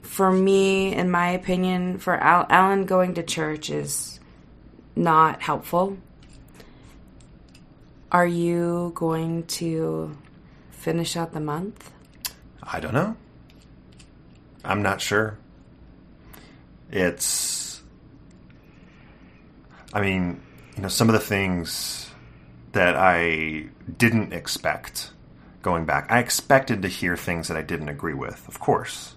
for 0.03 0.33
me, 0.33 0.93
in 0.95 1.11
my 1.11 1.31
opinion, 1.31 1.99
for 1.99 2.15
Al- 2.15 2.47
Alan 2.51 2.85
going 2.85 3.15
to 3.15 3.23
church 3.23 3.71
is 3.71 4.19
not 4.97 5.41
helpful. 5.43 5.97
Are 8.11 8.27
you 8.27 8.91
going 8.95 9.45
to 9.45 10.17
finish 10.71 11.17
out 11.17 11.33
the 11.33 11.41
month? 11.41 11.93
I 12.71 12.81
don't 12.81 12.95
know. 12.95 13.17
I'm 14.65 14.83
not 14.83 15.01
sure. 15.01 15.39
It's. 16.91 17.83
I 19.93 20.03
mean, 20.03 20.43
you 20.77 20.83
know, 20.83 20.89
some 20.89 21.09
of 21.09 21.15
the 21.15 21.21
things 21.21 22.11
that 22.73 22.95
I 22.95 23.69
didn't 23.97 24.35
expect 24.35 25.11
going 25.63 25.87
back. 25.87 26.11
I 26.11 26.19
expected 26.19 26.83
to 26.83 26.89
hear 26.89 27.17
things 27.17 27.49
that 27.49 27.57
I 27.57 27.63
didn't 27.63 27.89
agree 27.89 28.15
with, 28.15 28.47
of 28.49 28.61
course. 28.61 29.15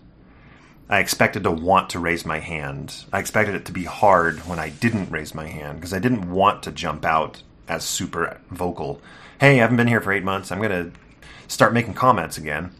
I 0.89 1.00
expected 1.00 1.43
to 1.43 1.51
want 1.51 1.89
to 1.91 2.00
raise 2.00 2.25
my 2.25 2.39
hand. 2.39 3.05
I 3.13 3.20
expected 3.20 3.55
it 3.55 3.65
to 3.65 3.72
be 3.72 3.84
hard 3.84 4.39
when 4.39 4.60
I 4.60 4.70
didn't 4.70 5.12
raise 5.12 5.36
my 5.36 5.48
hand 5.48 5.79
because 5.79 5.93
I 5.93 6.00
didn't 6.00 6.31
want 6.31 6.63
to 6.63 6.72
jump 6.72 7.05
out 7.05 7.43
as 7.67 7.84
super 7.84 8.39
vocal. 8.50 9.01
Hey, 9.39 9.55
I 9.55 9.62
haven't 9.62 9.77
been 9.77 9.88
here 9.88 10.01
for 10.01 10.12
eight 10.12 10.24
months. 10.24 10.51
I'm 10.51 10.62
going 10.62 10.91
to 10.91 11.00
start 11.48 11.74
making 11.74 11.93
comments 11.93 12.38
again. 12.38 12.74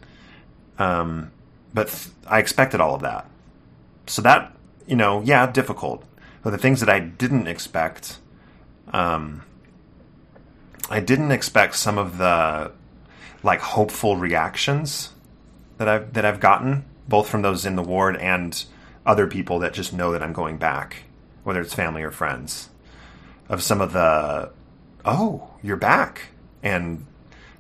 Um, 0.78 1.32
but 1.74 1.88
th- 1.90 2.10
I 2.28 2.40
expected 2.40 2.82
all 2.82 2.96
of 2.96 3.02
that. 3.02 3.30
So 4.08 4.22
that, 4.22 4.56
you 4.88 4.96
know, 4.96 5.22
yeah, 5.22 5.50
difficult. 5.52 6.04
But 6.44 6.52
the 6.52 6.58
things 6.58 6.80
that 6.80 6.90
I 6.90 7.00
didn't 7.00 7.48
expect, 7.48 8.18
um, 8.92 9.44
I 10.90 11.00
didn't 11.00 11.32
expect 11.32 11.76
some 11.76 11.98
of 11.98 12.18
the 12.18 12.72
like 13.44 13.62
hopeful 13.62 14.18
reactions 14.18 15.14
that 15.78 15.88
I've 15.88 16.14
that 16.14 16.26
I've 16.26 16.40
gotten, 16.40 16.86
both 17.08 17.30
from 17.30 17.42
those 17.42 17.66
in 17.66 17.76
the 17.76 17.84
ward 17.84 18.18
and 18.18 18.64
other 19.06 19.28
people 19.28 19.60
that 19.60 19.74
just 19.74 19.94
know 19.94 20.12
that 20.12 20.22
I'm 20.22 20.34
going 20.34 20.58
back, 20.58 21.04
whether 21.44 21.62
it's 21.62 21.74
family 21.74 22.04
or 22.04 22.12
friends. 22.12 22.70
Of 23.50 23.62
some 23.64 23.82
of 23.82 23.92
the, 23.92 24.52
oh, 25.04 25.50
you're 25.62 25.76
back, 25.76 26.30
and 26.64 27.06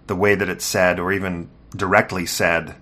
the 0.07 0.15
way 0.15 0.35
that 0.35 0.49
it's 0.49 0.65
said, 0.65 0.99
or 0.99 1.11
even 1.11 1.49
directly 1.75 2.25
said, 2.25 2.75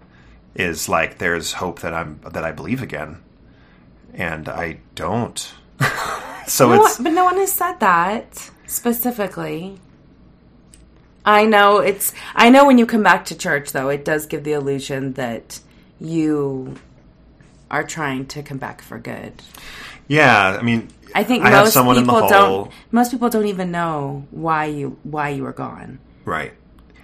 is 0.59 0.89
like 0.89 1.17
there's 1.17 1.53
hope 1.53 1.79
that 1.79 1.93
I'm 1.93 2.19
that 2.31 2.43
I 2.43 2.51
believe 2.51 2.81
again, 2.81 3.21
and 4.13 4.49
I 4.49 4.79
don't. 4.95 5.37
so 6.47 6.69
No, 6.69 6.85
it's 6.85 6.97
but 6.99 7.13
no 7.13 7.23
one 7.23 7.37
has 7.37 7.51
said 7.53 7.79
that 7.79 8.51
specifically. 8.67 9.79
I 11.25 11.45
know 11.45 11.77
it's. 11.77 12.13
I 12.35 12.49
know 12.49 12.65
when 12.65 12.77
you 12.77 12.85
come 12.85 13.03
back 13.03 13.25
to 13.25 13.35
church, 13.37 13.71
though, 13.71 13.89
it 13.89 14.03
does 14.03 14.25
give 14.25 14.43
the 14.43 14.53
illusion 14.53 15.13
that 15.13 15.59
you 15.99 16.75
are 17.71 17.83
trying 17.83 18.25
to 18.27 18.43
come 18.43 18.57
back 18.57 18.81
for 18.81 18.97
good. 18.99 19.33
yeah. 20.07 20.57
I 20.59 20.63
mean, 20.63 20.89
I 21.13 21.23
think 21.23 21.43
I 21.45 21.51
have 21.51 21.65
most 21.65 21.73
someone 21.73 21.97
in 21.97 22.05
the 22.05 22.11
people 22.13 22.27
don't. 22.29 22.71
Most 22.91 23.11
people 23.11 23.29
don't 23.29 23.45
even 23.45 23.71
know 23.71 24.25
why 24.31 24.65
you 24.65 24.97
why 25.03 25.29
you 25.29 25.43
were 25.43 25.53
gone. 25.53 25.99
Right. 26.25 26.53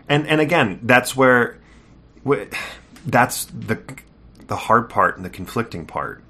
And 0.09 0.27
and 0.27 0.41
again, 0.41 0.79
that's 0.83 1.15
where 1.15 1.60
wh- 2.27 2.45
that's 3.06 3.46
the 3.46 3.82
the 4.48 4.56
hard 4.56 4.89
part 4.89 5.18
and 5.18 5.26
the 5.26 5.30
conflicting 5.30 5.86
part 5.86 6.24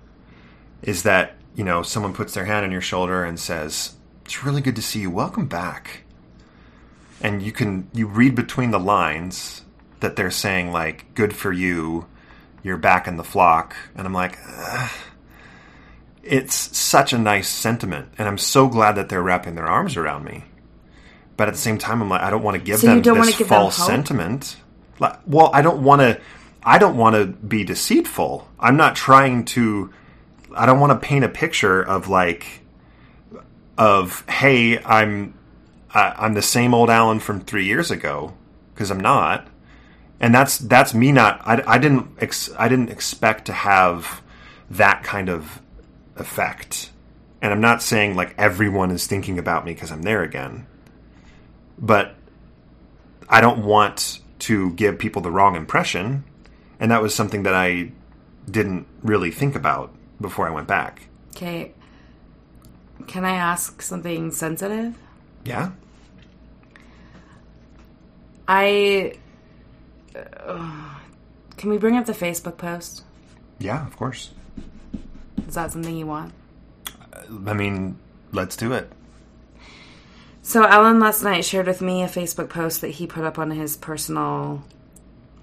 is 0.82 1.04
that, 1.04 1.36
you 1.56 1.64
know, 1.64 1.82
someone 1.84 2.14
puts 2.14 2.34
their 2.34 2.46
hand 2.46 2.66
on 2.66 2.72
your 2.72 2.82
shoulder 2.82 3.24
and 3.24 3.40
says, 3.40 3.96
"It's 4.24 4.44
really 4.44 4.62
good 4.62 4.76
to 4.78 4.82
see 4.82 5.02
you. 5.02 5.12
Welcome 5.12 5.48
back." 5.48 6.04
And 7.22 7.42
you 7.42 7.52
can 7.52 7.90
you 7.94 8.08
read 8.08 8.36
between 8.36 8.72
the 8.72 8.80
lines 8.80 9.64
that 10.02 10.16
they're 10.16 10.32
saying 10.32 10.72
like, 10.72 11.14
"Good 11.16 11.36
for 11.36 11.52
you. 11.52 12.06
You're 12.64 12.78
back 12.78 13.08
in 13.08 13.18
the 13.18 13.24
flock." 13.24 13.76
And 13.96 14.06
I'm 14.08 14.14
like, 14.14 14.38
Ugh. 14.48 14.92
it's 16.24 16.78
such 16.78 17.14
a 17.14 17.18
nice 17.18 17.48
sentiment, 17.48 18.10
and 18.18 18.28
I'm 18.28 18.38
so 18.38 18.68
glad 18.68 18.94
that 18.94 19.10
they're 19.10 19.22
wrapping 19.24 19.56
their 19.56 19.68
arms 19.68 19.98
around 19.98 20.26
me 20.26 20.46
but 21.38 21.48
at 21.48 21.54
the 21.54 21.60
same 21.60 21.78
time, 21.78 22.02
I'm 22.02 22.10
like, 22.10 22.22
I 22.22 22.30
don't 22.30 22.44
want 22.44 22.56
to 22.56 22.64
give 22.64 22.80
So 22.80 22.88
them 22.88 23.02
this 23.26 23.36
give 23.36 23.48
false 23.48 23.78
hope? 23.78 23.88
sentiment. 23.88 24.56
Like, 25.00 25.20
well, 25.28 25.50
I 25.54 25.62
don't 25.62 25.84
want 25.84 26.02
to. 26.02 26.20
I 26.66 26.80
don't 26.80 26.98
want 26.98 27.16
to 27.16 27.28
be 27.28 27.64
deceitful. 27.64 28.48
I'm 28.60 28.76
not 28.76 28.96
trying 28.96 29.46
to. 29.46 29.94
I 30.56 30.66
don't 30.66 30.80
want 30.80 31.00
to 31.00 31.08
paint 31.08 31.24
a 31.24 31.30
picture 31.30 31.82
of 31.82 32.08
like, 32.08 32.62
of 33.78 34.28
hey, 34.28 34.82
I'm, 34.84 35.34
I, 35.94 36.16
I'm 36.18 36.34
the 36.34 36.42
same 36.42 36.74
old 36.74 36.90
Alan 36.90 37.20
from 37.20 37.42
three 37.42 37.66
years 37.66 37.92
ago 37.92 38.34
because 38.74 38.90
I'm 38.90 39.00
not, 39.00 39.48
and 40.20 40.34
that's 40.34 40.58
that's 40.58 40.94
me 40.94 41.12
not. 41.12 41.42
I, 41.46 41.62
I 41.68 41.78
didn't 41.78 42.10
ex, 42.20 42.50
I 42.58 42.68
didn't 42.68 42.90
expect 42.90 43.46
to 43.46 43.54
have 43.54 44.22
that 44.72 45.04
kind 45.04 45.30
of 45.30 45.62
effect, 46.16 46.92
and 47.42 47.54
I'm 47.54 47.62
not 47.62 47.84
saying 47.84 48.16
like 48.16 48.34
everyone 48.38 48.92
is 48.92 49.06
thinking 49.06 49.38
about 49.38 49.66
me 49.66 49.74
because 49.74 49.92
I'm 49.92 50.02
there 50.02 50.24
again 50.24 50.66
but 51.78 52.16
I 53.30 53.42
don't 53.42 53.66
want 53.66 54.20
to 54.40 54.72
give 54.72 55.00
people 55.00 55.22
the 55.22 55.32
wrong 55.32 55.56
impression. 55.56 56.24
And 56.80 56.92
that 56.92 57.02
was 57.02 57.14
something 57.16 57.44
that 57.44 57.54
I 57.54 57.92
didn't 58.50 58.88
really 59.02 59.32
think 59.32 59.56
about 59.56 59.94
before 60.20 60.48
I 60.48 60.52
went 60.52 60.68
back. 60.68 61.08
Okay. 61.36 61.74
Can 63.08 63.26
I 63.26 63.36
ask 63.36 63.82
something 63.82 64.32
sensitive? 64.32 64.98
Yeah. 65.44 65.72
I. 68.48 69.18
uh, 70.16 70.96
can 71.58 71.70
we 71.70 71.78
bring 71.78 71.98
up 71.98 72.06
the 72.06 72.14
Facebook 72.14 72.58
post? 72.58 73.04
Yeah, 73.60 73.86
of 73.88 73.96
course. 73.98 74.32
Is 75.48 75.56
that 75.56 75.72
something 75.72 75.96
you 75.96 76.08
want? 76.08 76.34
I 77.48 77.54
mean, 77.54 77.98
let's 78.32 78.56
do 78.56 78.74
it. 78.74 78.92
So 80.42 80.66
Alan 80.66 81.00
last 81.00 81.24
night 81.24 81.44
shared 81.44 81.66
with 81.66 81.82
me 81.82 82.04
a 82.04 82.08
Facebook 82.08 82.50
post 82.50 82.82
that 82.82 82.90
he 82.90 83.08
put 83.08 83.24
up 83.24 83.40
on 83.40 83.50
his 83.52 83.78
personal 83.78 84.64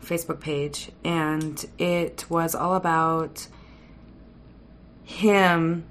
Facebook 0.02 0.40
page, 0.40 0.90
and 1.04 1.64
it 1.78 2.24
was 2.28 2.54
all 2.54 2.74
about 2.74 3.46
him 5.04 5.84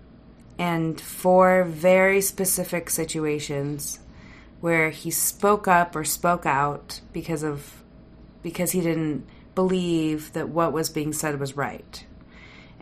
and 0.58 1.00
four 1.00 1.64
very 1.64 2.22
specific 2.22 2.90
situations 2.90 4.00
where 4.60 4.90
he 4.90 5.10
spoke 5.10 5.68
up 5.68 5.96
or 5.96 6.04
spoke 6.04 6.46
out 6.46 7.02
because 7.14 7.44
of 7.44 7.84
because 8.44 8.72
he 8.72 8.82
didn't 8.82 9.26
believe 9.56 10.34
that 10.34 10.50
what 10.50 10.72
was 10.72 10.90
being 10.90 11.14
said 11.14 11.40
was 11.40 11.56
right. 11.56 12.06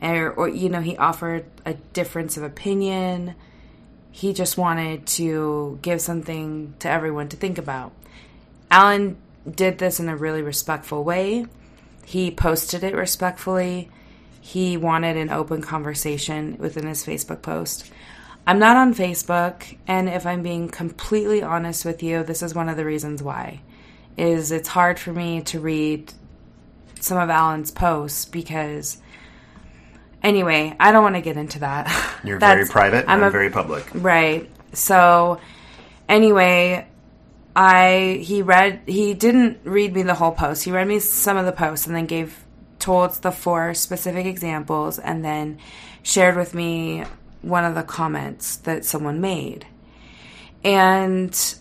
Or, 0.02 0.32
or 0.32 0.48
you 0.48 0.70
know, 0.70 0.82
he 0.82 0.96
offered 0.98 1.46
a 1.66 1.74
difference 1.74 2.38
of 2.38 2.44
opinion 2.44 3.36
he 4.12 4.34
just 4.34 4.58
wanted 4.58 5.06
to 5.06 5.80
give 5.82 6.02
something 6.02 6.74
to 6.80 6.90
everyone 6.90 7.30
to 7.30 7.38
think 7.38 7.58
about. 7.58 7.92
Alan 8.72 9.18
did 9.56 9.78
this 9.78 10.00
in 10.00 10.10
a 10.10 10.16
really 10.16 10.42
respectful 10.42 11.04
way. 11.04 11.46
He 12.06 12.32
posted 12.32 12.84
it 12.84 12.96
respectfully. 12.96 13.90
He 14.42 14.78
wanted 14.78 15.18
an 15.18 15.30
open 15.30 15.62
conversation 15.62 16.58
within 16.58 16.88
his 16.88 17.06
Facebook 17.06 17.42
post. 17.42 17.92
I'm 18.48 18.58
not 18.58 18.78
on 18.78 18.96
Facebook, 18.96 19.78
and 19.86 20.10
if 20.10 20.26
I'm 20.26 20.42
being 20.42 20.70
completely 20.70 21.44
honest 21.44 21.86
with 21.86 22.02
you, 22.02 22.24
this 22.24 22.42
is 22.42 22.56
one 22.56 22.68
of 22.68 22.78
the 22.78 22.86
reasons 22.86 23.22
why. 23.22 23.62
Is 24.18 24.52
it's 24.52 24.68
hard 24.68 24.98
for 24.98 25.14
me 25.14 25.42
to 25.44 25.60
read 25.60 26.12
some 27.00 27.18
of 27.18 27.30
Alan's 27.30 27.72
posts 27.72 28.26
because 28.26 28.98
anyway, 30.24 30.76
I 30.80 30.92
don't 30.92 31.04
want 31.04 31.16
to 31.16 31.22
get 31.22 31.38
into 31.38 31.60
that. 31.60 32.20
You're 32.24 32.40
very 32.40 32.66
private 32.66 33.06
I'm 33.08 33.22
I'm, 33.22 33.28
a- 33.28 33.30
very 33.30 33.50
public. 33.50 33.86
Right. 33.94 34.50
So 34.74 35.40
anyway, 36.08 36.88
I 37.56 38.20
he 38.24 38.42
read 38.42 38.82
he 38.86 39.14
didn't 39.14 39.60
read 39.64 39.94
me 39.94 40.04
the 40.04 40.14
whole 40.14 40.32
post. 40.32 40.64
He 40.64 40.72
read 40.72 40.88
me 40.88 41.00
some 41.00 41.38
of 41.38 41.46
the 41.46 41.52
posts 41.52 41.88
and 41.88 41.96
then 41.96 42.06
gave 42.06 42.46
told 42.78 43.14
the 43.16 43.32
four 43.32 43.74
specific 43.74 44.26
examples 44.26 45.00
and 45.00 45.24
then 45.24 45.60
shared 46.02 46.38
with 46.38 46.54
me 46.54 47.04
one 47.42 47.66
of 47.66 47.76
the 47.76 47.84
comments 47.84 48.58
that 48.58 48.86
someone 48.86 49.22
made. 49.22 49.66
And 50.64 51.56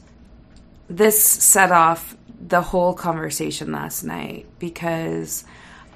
this 0.89 1.23
set 1.23 1.73
off 1.73 2.17
the 2.41 2.61
whole 2.61 2.95
conversation 2.95 3.73
last 3.73 4.05
night 4.05 4.47
because 4.59 5.45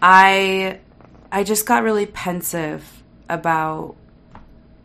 I 0.00 0.81
I 1.31 1.44
just 1.44 1.66
got 1.66 1.83
really 1.83 2.07
pensive 2.07 3.02
about 3.28 3.96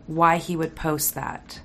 why 0.05 0.37
he 0.37 0.55
would 0.55 0.75
post 0.75 1.15
that. 1.15 1.61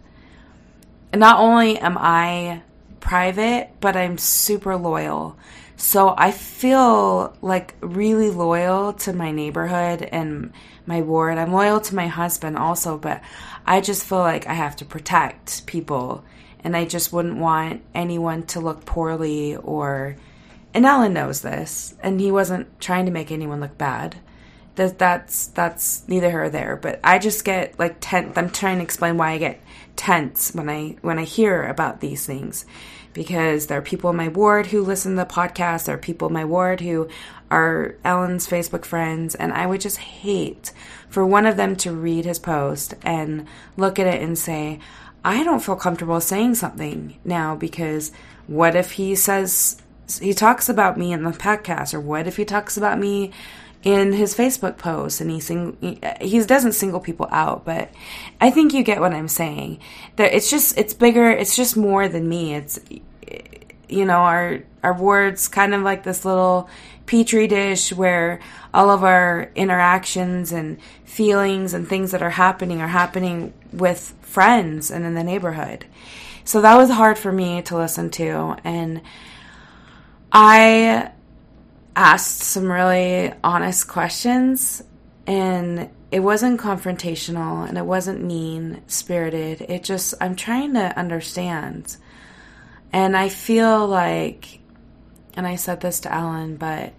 And 1.12 1.20
not 1.20 1.38
only 1.38 1.78
am 1.78 1.96
I 1.98 2.62
private, 3.02 3.68
but 3.80 3.96
I'm 3.96 4.16
super 4.16 4.76
loyal. 4.76 5.36
So 5.76 6.14
I 6.16 6.30
feel 6.30 7.36
like 7.42 7.74
really 7.80 8.30
loyal 8.30 8.94
to 8.94 9.12
my 9.12 9.32
neighborhood 9.32 10.02
and 10.10 10.52
my 10.86 11.02
ward. 11.02 11.36
I'm 11.36 11.52
loyal 11.52 11.80
to 11.80 11.94
my 11.94 12.06
husband 12.06 12.56
also, 12.56 12.96
but 12.96 13.20
I 13.66 13.80
just 13.80 14.04
feel 14.06 14.20
like 14.20 14.46
I 14.46 14.54
have 14.54 14.76
to 14.76 14.84
protect 14.84 15.66
people 15.66 16.24
and 16.64 16.76
I 16.76 16.84
just 16.84 17.12
wouldn't 17.12 17.38
want 17.38 17.82
anyone 17.94 18.44
to 18.46 18.60
look 18.60 18.84
poorly 18.84 19.56
or 19.56 20.16
and 20.72 20.86
Alan 20.86 21.12
knows 21.12 21.42
this 21.42 21.94
and 22.02 22.20
he 22.20 22.30
wasn't 22.30 22.80
trying 22.80 23.04
to 23.06 23.12
make 23.12 23.30
anyone 23.30 23.60
look 23.60 23.76
bad. 23.76 24.16
That 24.76 24.98
that's 24.98 25.48
that's 25.48 26.06
neither 26.08 26.30
here 26.30 26.44
or 26.44 26.48
there, 26.48 26.76
but 26.76 27.00
I 27.02 27.18
just 27.18 27.44
get 27.44 27.78
like 27.78 27.96
tense. 28.00 28.38
I'm 28.38 28.50
trying 28.50 28.78
to 28.78 28.84
explain 28.84 29.18
why 29.18 29.32
I 29.32 29.38
get 29.38 29.60
tense 29.96 30.54
when 30.54 30.68
I 30.68 30.96
when 31.02 31.18
I 31.18 31.24
hear 31.24 31.64
about 31.64 32.00
these 32.00 32.26
things 32.26 32.64
because 33.12 33.66
there 33.66 33.78
are 33.78 33.82
people 33.82 34.10
in 34.10 34.16
my 34.16 34.28
ward 34.28 34.66
who 34.66 34.82
listen 34.82 35.12
to 35.12 35.16
the 35.16 35.26
podcast. 35.26 35.84
There 35.84 35.94
are 35.94 35.98
people 35.98 36.28
in 36.28 36.34
my 36.34 36.44
ward 36.44 36.80
who 36.80 37.08
are 37.50 37.96
Ellen's 38.04 38.46
Facebook 38.46 38.84
friends, 38.84 39.34
and 39.34 39.52
I 39.52 39.66
would 39.66 39.80
just 39.80 39.98
hate 39.98 40.72
for 41.08 41.26
one 41.26 41.46
of 41.46 41.56
them 41.56 41.76
to 41.76 41.92
read 41.92 42.24
his 42.24 42.38
post 42.38 42.94
and 43.02 43.46
look 43.76 43.98
at 43.98 44.06
it 44.06 44.22
and 44.22 44.38
say, 44.38 44.80
I 45.24 45.44
don't 45.44 45.62
feel 45.62 45.76
comfortable 45.76 46.20
saying 46.20 46.54
something 46.56 47.18
now 47.24 47.54
because 47.54 48.12
what 48.46 48.74
if 48.74 48.92
he 48.92 49.14
says 49.14 49.80
he 50.20 50.34
talks 50.34 50.68
about 50.68 50.98
me 50.98 51.12
in 51.12 51.22
the 51.22 51.30
podcast, 51.30 51.94
or 51.94 52.00
what 52.00 52.26
if 52.26 52.36
he 52.36 52.44
talks 52.44 52.76
about 52.76 52.98
me 52.98 53.30
in 53.82 54.12
his 54.12 54.34
Facebook 54.34 54.78
post 54.78 55.20
and 55.20 55.30
he 55.30 55.40
sing 55.40 55.76
he 56.20 56.42
doesn't 56.44 56.72
single 56.72 57.00
people 57.00 57.28
out, 57.30 57.64
but 57.64 57.90
I 58.40 58.50
think 58.50 58.72
you 58.72 58.82
get 58.82 59.00
what 59.00 59.12
I'm 59.12 59.28
saying. 59.28 59.80
That 60.16 60.34
it's 60.34 60.50
just 60.50 60.78
it's 60.78 60.94
bigger, 60.94 61.30
it's 61.30 61.56
just 61.56 61.76
more 61.76 62.08
than 62.08 62.28
me. 62.28 62.54
It's 62.54 62.78
you 63.88 64.04
know 64.04 64.18
our 64.18 64.60
our 64.82 64.92
ward's 64.92 65.48
kind 65.48 65.74
of 65.74 65.82
like 65.82 66.04
this 66.04 66.24
little 66.24 66.68
petri 67.06 67.48
dish 67.48 67.92
where 67.92 68.40
all 68.72 68.88
of 68.88 69.02
our 69.02 69.50
interactions 69.54 70.52
and 70.52 70.80
feelings 71.04 71.74
and 71.74 71.88
things 71.88 72.12
that 72.12 72.22
are 72.22 72.30
happening 72.30 72.80
are 72.80 72.88
happening 72.88 73.52
with 73.72 74.14
friends 74.22 74.90
and 74.90 75.04
in 75.04 75.14
the 75.14 75.24
neighborhood. 75.24 75.84
So 76.44 76.60
that 76.60 76.76
was 76.76 76.90
hard 76.90 77.18
for 77.18 77.32
me 77.32 77.62
to 77.62 77.76
listen 77.76 78.10
to 78.10 78.56
and 78.64 79.02
I 80.32 81.10
asked 81.94 82.40
some 82.40 82.70
really 82.70 83.32
honest 83.44 83.88
questions 83.88 84.82
and 85.26 85.90
it 86.10 86.20
wasn't 86.20 86.60
confrontational 86.60 87.66
and 87.68 87.78
it 87.78 87.84
wasn't 87.84 88.22
mean 88.22 88.82
spirited. 88.86 89.62
It 89.62 89.82
just, 89.84 90.14
I'm 90.20 90.36
trying 90.36 90.74
to 90.74 90.98
understand. 90.98 91.96
And 92.92 93.16
I 93.16 93.28
feel 93.28 93.86
like, 93.86 94.60
and 95.34 95.46
I 95.46 95.56
said 95.56 95.80
this 95.80 96.00
to 96.00 96.12
Alan, 96.12 96.56
but 96.56 96.92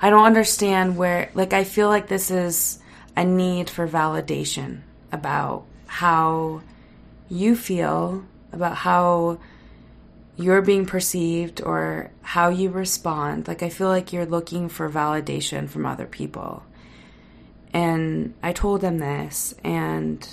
I 0.00 0.10
don't 0.10 0.24
understand 0.24 0.96
where, 0.96 1.30
like, 1.34 1.52
I 1.52 1.64
feel 1.64 1.88
like 1.88 2.08
this 2.08 2.30
is 2.30 2.78
a 3.16 3.24
need 3.24 3.68
for 3.68 3.88
validation 3.88 4.80
about 5.12 5.64
how 5.86 6.62
you 7.28 7.56
feel, 7.56 8.24
about 8.52 8.76
how 8.76 9.38
you're 10.36 10.62
being 10.62 10.86
perceived 10.86 11.62
or 11.62 12.10
how 12.22 12.48
you 12.48 12.70
respond. 12.70 13.48
Like, 13.48 13.62
I 13.62 13.68
feel 13.68 13.88
like 13.88 14.12
you're 14.12 14.26
looking 14.26 14.68
for 14.68 14.90
validation 14.90 15.68
from 15.68 15.86
other 15.86 16.06
people. 16.06 16.62
And 17.72 18.34
I 18.42 18.52
told 18.52 18.80
them 18.80 18.98
this, 18.98 19.54
and 19.64 20.26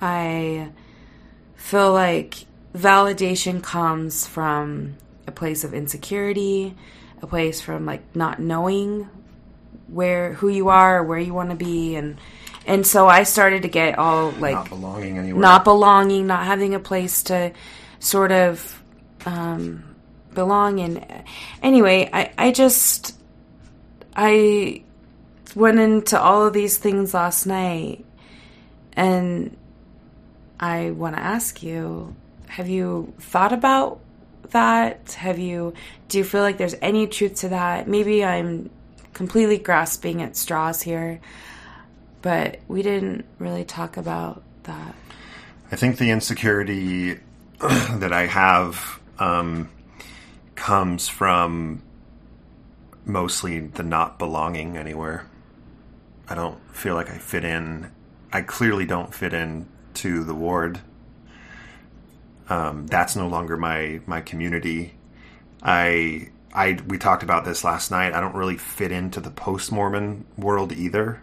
I 0.00 0.70
feel 1.56 1.92
like 1.92 2.46
validation 2.74 3.62
comes 3.62 4.26
from 4.26 4.96
a 5.26 5.32
place 5.32 5.64
of 5.64 5.74
insecurity, 5.74 6.76
a 7.20 7.26
place 7.26 7.60
from 7.60 7.86
like 7.86 8.14
not 8.14 8.38
knowing 8.38 9.08
where 9.88 10.34
who 10.34 10.48
you 10.48 10.68
are, 10.68 11.02
where 11.02 11.18
you 11.18 11.34
want 11.34 11.50
to 11.50 11.56
be, 11.56 11.96
and 11.96 12.20
and 12.66 12.86
so 12.86 13.08
I 13.08 13.24
started 13.24 13.62
to 13.62 13.68
get 13.68 13.98
all 13.98 14.30
like 14.32 14.54
not 14.54 14.68
belonging 14.68 15.18
anywhere, 15.18 15.40
not 15.40 15.64
belonging, 15.64 16.26
not 16.26 16.44
having 16.44 16.74
a 16.74 16.80
place 16.80 17.24
to 17.24 17.52
sort 17.98 18.30
of 18.30 18.77
um, 19.28 19.84
belong 20.34 20.78
in. 20.78 21.04
Anyway, 21.62 22.08
I, 22.12 22.32
I 22.38 22.52
just, 22.52 23.14
I 24.16 24.82
went 25.54 25.78
into 25.78 26.18
all 26.20 26.46
of 26.46 26.54
these 26.54 26.78
things 26.78 27.12
last 27.12 27.46
night 27.46 28.04
and 28.94 29.56
I 30.58 30.90
want 30.90 31.16
to 31.16 31.22
ask 31.22 31.62
you 31.62 32.16
have 32.48 32.68
you 32.68 33.12
thought 33.20 33.52
about 33.52 34.00
that? 34.50 35.12
Have 35.12 35.38
you, 35.38 35.74
do 36.08 36.16
you 36.16 36.24
feel 36.24 36.40
like 36.40 36.56
there's 36.56 36.74
any 36.80 37.06
truth 37.06 37.34
to 37.36 37.50
that? 37.50 37.86
Maybe 37.86 38.24
I'm 38.24 38.70
completely 39.12 39.58
grasping 39.58 40.22
at 40.22 40.34
straws 40.34 40.80
here, 40.80 41.20
but 42.22 42.60
we 42.66 42.82
didn't 42.82 43.26
really 43.38 43.66
talk 43.66 43.98
about 43.98 44.42
that. 44.62 44.94
I 45.70 45.76
think 45.76 45.98
the 45.98 46.10
insecurity 46.10 47.18
that 47.60 48.12
I 48.14 48.24
have 48.24 48.97
um, 49.18 49.68
comes 50.54 51.08
from 51.08 51.82
mostly 53.04 53.60
the 53.60 53.82
not 53.82 54.18
belonging 54.18 54.76
anywhere. 54.76 55.26
I 56.28 56.34
don't 56.34 56.58
feel 56.74 56.94
like 56.94 57.10
I 57.10 57.18
fit 57.18 57.44
in. 57.44 57.90
I 58.32 58.42
clearly 58.42 58.84
don't 58.84 59.14
fit 59.14 59.32
in 59.32 59.66
to 59.94 60.24
the 60.24 60.34
ward. 60.34 60.80
Um, 62.48 62.86
that's 62.86 63.16
no 63.16 63.28
longer 63.28 63.56
my 63.56 64.00
my 64.06 64.20
community. 64.20 64.94
I 65.62 66.30
I 66.52 66.78
we 66.86 66.98
talked 66.98 67.22
about 67.22 67.44
this 67.44 67.64
last 67.64 67.90
night. 67.90 68.12
I 68.12 68.20
don't 68.20 68.34
really 68.34 68.56
fit 68.56 68.92
into 68.92 69.20
the 69.20 69.30
post 69.30 69.72
Mormon 69.72 70.24
world 70.36 70.72
either. 70.72 71.22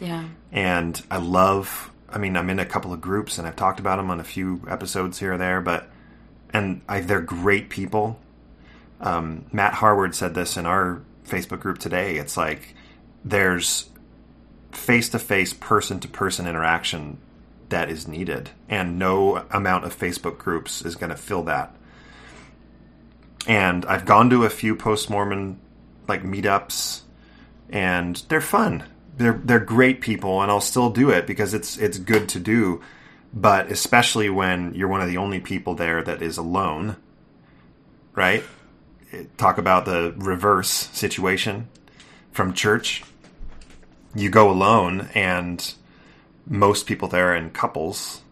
Yeah. 0.00 0.28
And 0.52 1.00
I 1.10 1.18
love. 1.18 1.90
I 2.08 2.18
mean, 2.18 2.36
I'm 2.36 2.48
in 2.50 2.60
a 2.60 2.66
couple 2.66 2.92
of 2.92 3.00
groups, 3.00 3.38
and 3.38 3.46
I've 3.46 3.56
talked 3.56 3.80
about 3.80 3.96
them 3.96 4.10
on 4.10 4.20
a 4.20 4.24
few 4.24 4.62
episodes 4.68 5.18
here 5.18 5.34
or 5.34 5.38
there. 5.38 5.60
But 5.60 5.88
and 6.54 6.80
I, 6.88 7.00
they're 7.00 7.20
great 7.20 7.68
people. 7.68 8.18
Um, 9.00 9.44
Matt 9.52 9.74
Harward 9.74 10.14
said 10.14 10.34
this 10.34 10.56
in 10.56 10.64
our 10.64 11.02
Facebook 11.26 11.60
group 11.60 11.78
today. 11.78 12.16
It's 12.16 12.36
like 12.36 12.74
there's 13.24 13.90
face 14.70 15.08
to 15.10 15.18
face, 15.18 15.52
person 15.52 16.00
to 16.00 16.08
person 16.08 16.46
interaction 16.46 17.18
that 17.68 17.90
is 17.90 18.06
needed, 18.06 18.50
and 18.68 18.98
no 18.98 19.44
amount 19.50 19.84
of 19.84 19.98
Facebook 19.98 20.38
groups 20.38 20.82
is 20.82 20.94
going 20.94 21.10
to 21.10 21.16
fill 21.16 21.42
that. 21.42 21.74
And 23.46 23.84
I've 23.86 24.06
gone 24.06 24.30
to 24.30 24.44
a 24.44 24.50
few 24.50 24.76
post 24.76 25.10
Mormon 25.10 25.58
like 26.06 26.22
meetups, 26.22 27.00
and 27.68 28.16
they're 28.28 28.40
fun. 28.40 28.84
They're 29.16 29.40
they're 29.44 29.60
great 29.60 30.00
people, 30.00 30.40
and 30.40 30.50
I'll 30.50 30.60
still 30.60 30.90
do 30.90 31.10
it 31.10 31.26
because 31.26 31.52
it's 31.52 31.76
it's 31.78 31.98
good 31.98 32.28
to 32.30 32.38
do 32.38 32.80
but 33.34 33.70
especially 33.70 34.30
when 34.30 34.72
you're 34.74 34.88
one 34.88 35.00
of 35.00 35.08
the 35.08 35.16
only 35.16 35.40
people 35.40 35.74
there 35.74 36.02
that 36.02 36.22
is 36.22 36.38
alone, 36.38 36.96
right? 38.14 38.44
Talk 39.36 39.58
about 39.58 39.84
the 39.84 40.14
reverse 40.16 40.70
situation 40.70 41.68
from 42.30 42.54
church. 42.54 43.02
You 44.14 44.30
go 44.30 44.48
alone, 44.48 45.08
and 45.14 45.74
most 46.46 46.86
people 46.86 47.08
there 47.08 47.32
are 47.32 47.36
in 47.36 47.50
couples. 47.50 48.22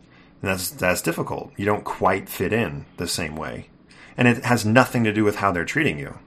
And 0.41 0.51
that's 0.51 0.71
that's 0.71 1.03
difficult. 1.03 1.53
You 1.57 1.65
don't 1.65 1.85
quite 1.85 2.29
fit 2.29 2.53
in 2.53 2.87
the 2.97 3.09
same 3.09 3.35
way, 3.35 3.69
and 4.17 4.29
it 4.29 4.45
has 4.45 4.65
nothing 4.65 5.03
to 5.05 5.13
do 5.13 5.25
with 5.25 5.37
how 5.37 5.51
they're 5.51 5.65
treating 5.65 5.99
you, 5.99 6.19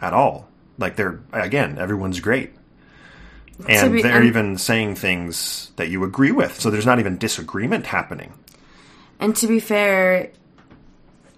at 0.00 0.14
all. 0.14 0.48
Like 0.78 0.96
they're 0.96 1.20
again, 1.32 1.78
everyone's 1.78 2.20
great 2.20 2.54
and 3.68 3.92
be, 3.92 4.02
they're 4.02 4.18
um, 4.18 4.26
even 4.26 4.58
saying 4.58 4.96
things 4.96 5.70
that 5.76 5.88
you 5.88 6.04
agree 6.04 6.32
with. 6.32 6.60
So 6.60 6.70
there's 6.70 6.86
not 6.86 6.98
even 6.98 7.16
disagreement 7.18 7.86
happening. 7.86 8.32
And 9.18 9.34
to 9.36 9.46
be 9.46 9.60
fair, 9.60 10.30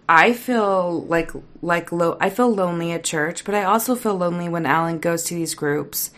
I 0.09 0.33
feel 0.33 1.03
like 1.05 1.31
like 1.63 1.91
I 1.93 2.31
feel 2.31 2.53
lonely 2.53 2.93
at 2.93 3.05
church, 3.05 3.45
but 3.45 3.55
I 3.55 3.65
also 3.65 3.95
feel 3.95 4.17
lonely 4.17 4.49
when 4.49 4.67
Alan 4.67 4.99
goes 4.99 5.25
to 5.25 5.35
these 5.35 5.55
groups 5.55 6.11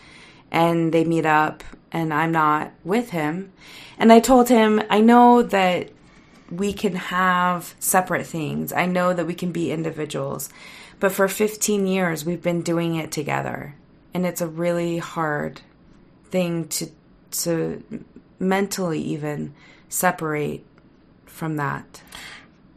and 0.49 0.93
they 0.93 1.03
meet 1.03 1.25
up 1.25 1.63
and 1.91 2.13
I'm 2.13 2.31
not 2.31 2.71
with 2.83 3.09
him. 3.09 3.51
And 3.97 4.11
I 4.11 4.19
told 4.19 4.49
him, 4.49 4.81
I 4.89 5.01
know 5.01 5.43
that 5.43 5.89
we 6.49 6.73
can 6.73 6.95
have 6.95 7.75
separate 7.79 8.25
things. 8.25 8.73
I 8.73 8.85
know 8.85 9.13
that 9.13 9.27
we 9.27 9.33
can 9.33 9.51
be 9.51 9.71
individuals. 9.71 10.49
But 10.99 11.11
for 11.11 11.27
15 11.27 11.85
years 11.85 12.25
we've 12.25 12.41
been 12.41 12.61
doing 12.61 12.95
it 12.95 13.11
together. 13.11 13.75
And 14.13 14.25
it's 14.25 14.41
a 14.41 14.47
really 14.47 14.97
hard 14.97 15.61
thing 16.31 16.67
to 16.69 16.89
to 17.31 17.83
mentally 18.39 18.99
even 19.01 19.53
separate 19.89 20.65
from 21.25 21.57
that. 21.57 22.01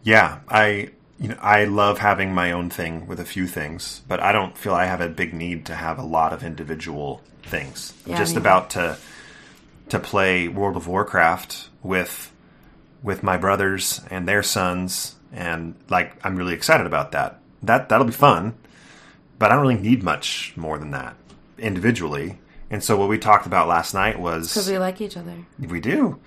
Yeah, 0.03 0.41
I 0.49 0.91
you 1.19 1.29
know 1.29 1.39
I 1.41 1.65
love 1.65 1.99
having 1.99 2.35
my 2.35 2.53
own 2.53 2.71
thing 2.71 3.07
with 3.07 3.21
a 3.21 3.25
few 3.25 3.47
things, 3.47 4.03
but 4.09 4.21
I 4.21 4.33
don't 4.33 4.57
feel 4.59 4.75
I 4.75 4.87
have 4.87 5.01
a 5.01 5.09
big 5.09 5.33
need 5.33 5.67
to 5.67 5.75
have 5.75 5.99
a 5.99 6.03
lot 6.05 6.33
of 6.33 6.43
individual 6.45 7.23
things. 7.43 7.95
I'm 8.05 8.13
yeah, 8.13 8.19
just 8.19 8.37
about 8.37 8.71
to 8.71 8.99
to 9.89 9.99
play 9.99 10.49
World 10.49 10.77
of 10.77 10.87
Warcraft 10.89 11.69
with 11.83 12.33
with 13.03 13.23
my 13.23 13.37
brothers 13.37 14.01
and 14.11 14.27
their 14.27 14.43
sons 14.43 15.15
and 15.33 15.75
like 15.89 16.15
I'm 16.25 16.37
really 16.37 16.55
excited 16.55 16.87
about 16.87 17.13
that. 17.13 17.39
That 17.63 17.89
that'll 17.89 18.07
be 18.07 18.13
fun. 18.13 18.55
but 19.39 19.51
I 19.51 19.55
don't 19.55 19.63
really 19.63 19.81
need 19.81 20.03
much 20.03 20.53
more 20.57 20.79
than 20.79 20.91
that 20.93 21.17
individually. 21.59 22.39
And 22.71 22.83
so 22.83 22.97
what 22.97 23.09
we 23.09 23.19
talked 23.19 23.47
about 23.47 23.69
last 23.69 23.95
night 23.95 24.19
was 24.19 24.49
Because 24.49 24.69
we 24.69 24.79
like 24.79 25.01
each 25.01 25.17
other. 25.17 25.45
we 25.59 25.81
do. 25.81 26.19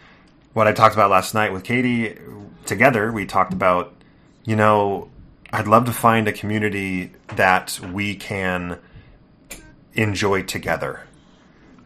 What 0.54 0.68
I 0.68 0.74
talked 0.74 0.96
about 0.96 1.10
last 1.10 1.34
night 1.34 1.54
with 1.54 1.64
Katie 1.64 2.18
together, 2.66 3.12
we 3.12 3.26
talked 3.26 3.54
about, 3.54 3.94
you 4.46 4.56
know, 4.56 5.10
I'd 5.52 5.68
love 5.68 5.86
to 5.86 5.94
find 5.94 6.28
a 6.28 6.34
community 6.34 7.12
that 7.36 7.80
we 7.94 8.16
can 8.16 8.80
enjoy 9.94 10.44
together. 10.44 11.02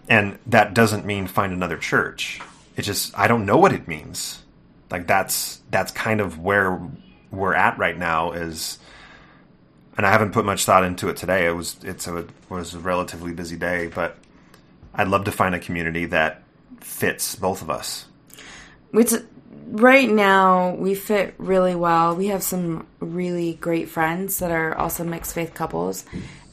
And 0.09 0.37
that 0.47 0.73
doesn't 0.73 1.05
mean 1.05 1.27
find 1.27 1.53
another 1.53 1.77
church. 1.77 2.41
It 2.75 2.83
just 2.83 3.17
I 3.17 3.27
don't 3.27 3.45
know 3.45 3.57
what 3.57 3.73
it 3.73 3.87
means. 3.87 4.43
Like 4.89 5.07
that's 5.07 5.61
that's 5.69 5.91
kind 5.91 6.19
of 6.19 6.39
where 6.39 6.81
we're 7.31 7.53
at 7.53 7.77
right 7.77 7.97
now 7.97 8.31
is 8.31 8.77
and 9.97 10.05
I 10.05 10.11
haven't 10.11 10.31
put 10.31 10.45
much 10.45 10.65
thought 10.65 10.83
into 10.83 11.09
it 11.09 11.17
today. 11.17 11.47
It 11.47 11.51
was 11.51 11.77
it's 11.83 12.07
a 12.07 12.25
was 12.49 12.73
a 12.73 12.79
relatively 12.79 13.33
busy 13.33 13.55
day, 13.55 13.87
but 13.93 14.17
I'd 14.93 15.07
love 15.07 15.25
to 15.25 15.31
find 15.31 15.55
a 15.55 15.59
community 15.59 16.05
that 16.05 16.43
fits 16.79 17.35
both 17.35 17.61
of 17.61 17.69
us. 17.69 18.05
It's 18.93 19.15
right 19.67 20.09
now 20.09 20.75
we 20.75 20.95
fit 20.95 21.33
really 21.37 21.75
well. 21.75 22.15
We 22.15 22.27
have 22.27 22.43
some 22.43 22.85
really 22.99 23.53
great 23.53 23.89
friends 23.89 24.39
that 24.39 24.51
are 24.51 24.75
also 24.77 25.03
mixed 25.03 25.33
faith 25.33 25.53
couples. 25.53 26.05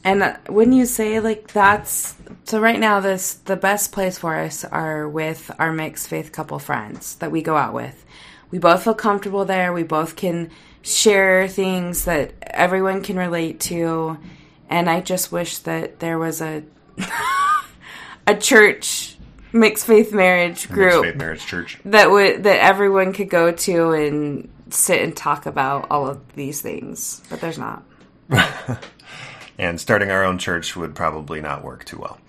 And 0.03 0.23
uh, 0.23 0.37
when 0.47 0.71
you 0.71 0.85
say 0.85 1.19
like 1.19 1.51
that's 1.51 2.15
so 2.45 2.59
right 2.59 2.79
now 2.79 3.01
this 3.01 3.33
the 3.33 3.57
best 3.57 3.91
place 3.91 4.17
for 4.17 4.35
us 4.35 4.63
are 4.63 5.07
with 5.07 5.51
our 5.59 5.73
mixed 5.73 6.07
faith 6.07 6.31
couple 6.31 6.57
friends 6.59 7.15
that 7.15 7.31
we 7.31 7.41
go 7.41 7.57
out 7.57 7.73
with. 7.73 8.05
We 8.51 8.59
both 8.59 8.83
feel 8.83 8.95
comfortable 8.95 9.45
there. 9.45 9.73
We 9.73 9.83
both 9.83 10.15
can 10.15 10.49
share 10.81 11.47
things 11.47 12.05
that 12.05 12.33
everyone 12.41 13.03
can 13.03 13.17
relate 13.17 13.59
to. 13.61 14.17
And 14.69 14.89
I 14.89 15.01
just 15.01 15.31
wish 15.31 15.59
that 15.59 15.99
there 15.99 16.17
was 16.17 16.41
a 16.41 16.63
a 18.29 18.39
church 18.39 19.17
mixed 19.51 19.85
faith 19.87 20.13
marriage 20.13 20.69
group 20.69 21.01
Mixed 21.01 21.03
Faith 21.03 21.15
Marriage 21.15 21.45
Church. 21.45 21.79
that 21.85 22.11
would 22.11 22.43
that 22.43 22.63
everyone 22.63 23.13
could 23.13 23.29
go 23.29 23.51
to 23.51 23.91
and 23.91 24.49
sit 24.69 25.01
and 25.01 25.15
talk 25.15 25.45
about 25.45 25.87
all 25.89 26.07
of 26.07 26.35
these 26.35 26.61
things, 26.61 27.21
but 27.29 27.41
there's 27.41 27.57
not. 27.57 27.83
and 29.57 29.81
starting 29.81 30.11
our 30.11 30.23
own 30.23 30.37
church 30.37 30.75
would 30.75 30.93
probably 30.93 31.41
not 31.41 31.63
work 31.63 31.85
too 31.85 31.97
well. 31.97 32.19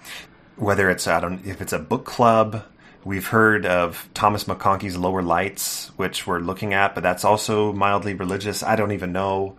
Whether 0.56 0.90
it's 0.90 1.06
I 1.06 1.20
don't 1.20 1.44
if 1.44 1.60
it's 1.60 1.72
a 1.72 1.78
book 1.78 2.04
club, 2.04 2.64
we've 3.04 3.26
heard 3.26 3.66
of 3.66 4.08
Thomas 4.14 4.44
McConkie's 4.44 4.96
Lower 4.96 5.22
Lights, 5.22 5.90
which 5.96 6.26
we're 6.26 6.40
looking 6.40 6.74
at, 6.74 6.94
but 6.94 7.02
that's 7.02 7.24
also 7.24 7.72
mildly 7.72 8.14
religious. 8.14 8.62
I 8.62 8.76
don't 8.76 8.92
even 8.92 9.12
know, 9.12 9.56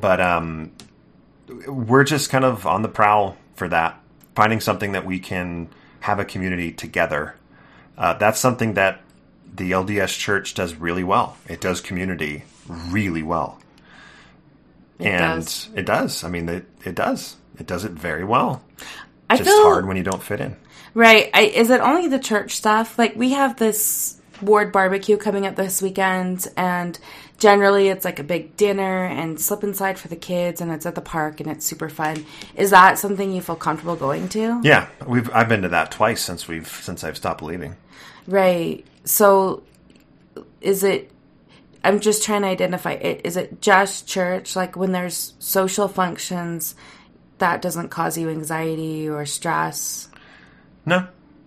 but 0.00 0.20
um, 0.20 0.72
we're 1.66 2.04
just 2.04 2.30
kind 2.30 2.44
of 2.44 2.66
on 2.66 2.82
the 2.82 2.88
prowl 2.88 3.36
for 3.54 3.68
that, 3.68 4.00
finding 4.34 4.60
something 4.60 4.92
that 4.92 5.04
we 5.06 5.18
can 5.18 5.68
have 6.00 6.18
a 6.18 6.24
community 6.24 6.72
together. 6.72 7.36
Uh, 7.96 8.14
that's 8.14 8.40
something 8.40 8.74
that 8.74 9.00
the 9.54 9.72
LDS 9.72 10.18
Church 10.18 10.54
does 10.54 10.74
really 10.74 11.04
well. 11.04 11.36
It 11.48 11.60
does 11.60 11.80
community 11.80 12.44
really 12.68 13.22
well 13.22 13.58
and 14.98 15.44
does. 15.44 15.68
it 15.74 15.86
does. 15.86 16.24
I 16.24 16.28
mean, 16.28 16.48
it, 16.48 16.66
it 16.84 16.94
does. 16.94 17.36
It 17.58 17.66
does 17.66 17.84
it 17.84 17.92
very 17.92 18.24
well. 18.24 18.62
I 19.30 19.36
Just 19.36 19.48
feel 19.50 19.62
hard 19.62 19.86
when 19.86 19.96
you 19.96 20.02
don't 20.02 20.22
fit 20.22 20.40
in. 20.40 20.56
right. 20.94 21.30
I, 21.34 21.42
is 21.42 21.70
it 21.70 21.80
only 21.80 22.08
the 22.08 22.18
church 22.18 22.52
stuff? 22.56 22.98
Like 22.98 23.16
we 23.16 23.30
have 23.32 23.56
this 23.58 24.20
ward 24.42 24.72
barbecue 24.72 25.16
coming 25.16 25.46
up 25.46 25.56
this 25.56 25.80
weekend, 25.80 26.48
and 26.56 26.98
generally 27.38 27.88
it's 27.88 28.04
like 28.04 28.18
a 28.18 28.24
big 28.24 28.56
dinner 28.56 29.04
and 29.04 29.40
slip 29.40 29.64
inside 29.64 29.98
for 29.98 30.08
the 30.08 30.16
kids, 30.16 30.60
and 30.60 30.70
it's 30.70 30.86
at 30.86 30.94
the 30.94 31.00
park 31.00 31.40
and 31.40 31.50
it's 31.50 31.64
super 31.66 31.88
fun. 31.88 32.24
Is 32.54 32.70
that 32.70 32.98
something 32.98 33.32
you 33.32 33.40
feel 33.40 33.56
comfortable 33.56 33.96
going 33.96 34.28
to? 34.30 34.60
Yeah, 34.62 34.88
we've 35.06 35.30
I've 35.32 35.48
been 35.48 35.62
to 35.62 35.68
that 35.70 35.90
twice 35.90 36.22
since 36.22 36.48
we've 36.48 36.68
since 36.68 37.04
I've 37.04 37.16
stopped 37.16 37.38
believing. 37.40 37.76
Right. 38.26 38.84
So 39.04 39.62
is 40.60 40.82
it 40.84 41.10
I'm 41.82 42.00
just 42.00 42.22
trying 42.24 42.42
to 42.42 42.48
identify 42.48 42.92
it. 42.92 43.20
Is 43.24 43.36
it 43.36 43.60
just 43.60 44.06
church 44.08 44.56
like 44.56 44.74
when 44.76 44.92
there's 44.92 45.34
social 45.38 45.86
functions 45.88 46.74
that 47.38 47.60
doesn't 47.60 47.90
cause 47.90 48.16
you 48.16 48.30
anxiety 48.30 49.08
or 49.08 49.26
stress? 49.26 50.08
No, 50.86 51.06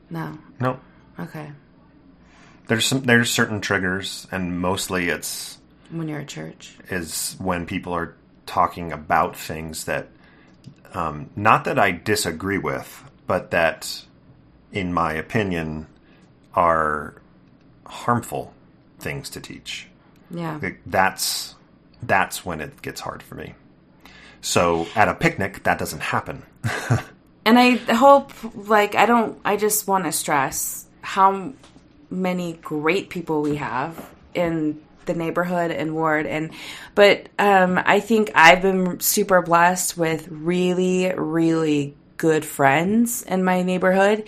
No. 0.09 0.37
no. 0.59 0.79
Okay. 1.19 1.51
There's 2.67 2.85
some 2.85 3.01
there's 3.03 3.31
certain 3.31 3.61
triggers, 3.61 4.27
and 4.31 4.59
mostly 4.59 5.09
it's 5.09 5.56
When 5.89 6.07
you're 6.07 6.19
at 6.19 6.27
church. 6.27 6.75
is 6.89 7.35
when 7.39 7.65
people 7.65 7.93
are 7.93 8.15
talking 8.45 8.91
about 8.91 9.35
things 9.35 9.85
that 9.85 10.07
um, 10.93 11.29
not 11.35 11.65
that 11.65 11.77
I 11.79 11.91
disagree 11.91 12.57
with, 12.57 13.03
but 13.25 13.51
that, 13.51 14.03
in 14.71 14.93
my 14.93 15.13
opinion, 15.13 15.87
are 16.53 17.21
harmful 17.85 18.53
things 18.99 19.29
to 19.31 19.41
teach. 19.41 19.87
Yeah. 20.31 20.59
That's 20.85 21.55
that's 22.03 22.45
when 22.45 22.61
it 22.61 22.81
gets 22.81 23.01
hard 23.01 23.23
for 23.23 23.35
me. 23.35 23.53
So 24.41 24.87
at 24.95 25.07
a 25.07 25.13
picnic, 25.13 25.63
that 25.63 25.77
doesn't 25.77 26.01
happen. 26.01 26.43
And 27.47 27.57
I 27.57 27.75
hope 27.77 28.33
like 28.67 28.95
I 28.95 29.05
don't 29.05 29.39
I 29.45 29.55
just 29.55 29.87
want 29.87 30.03
to 30.03 30.11
stress 30.11 30.85
how 30.99 31.53
many 32.09 32.59
great 32.61 33.09
people 33.09 33.41
we 33.41 33.55
have 33.55 34.13
in 34.33 34.81
the 35.07 35.13
neighborhood 35.13 35.71
and 35.71 35.93
ward 35.93 36.25
and 36.25 36.51
but 36.95 37.27
um 37.39 37.79
I 37.83 37.99
think 37.99 38.31
I've 38.35 38.61
been 38.61 38.99
super 38.99 39.41
blessed 39.41 39.97
with 39.97 40.27
really 40.29 41.11
really 41.15 41.95
good 42.17 42.45
friends 42.45 43.23
in 43.23 43.43
my 43.43 43.61
neighborhood 43.61 44.27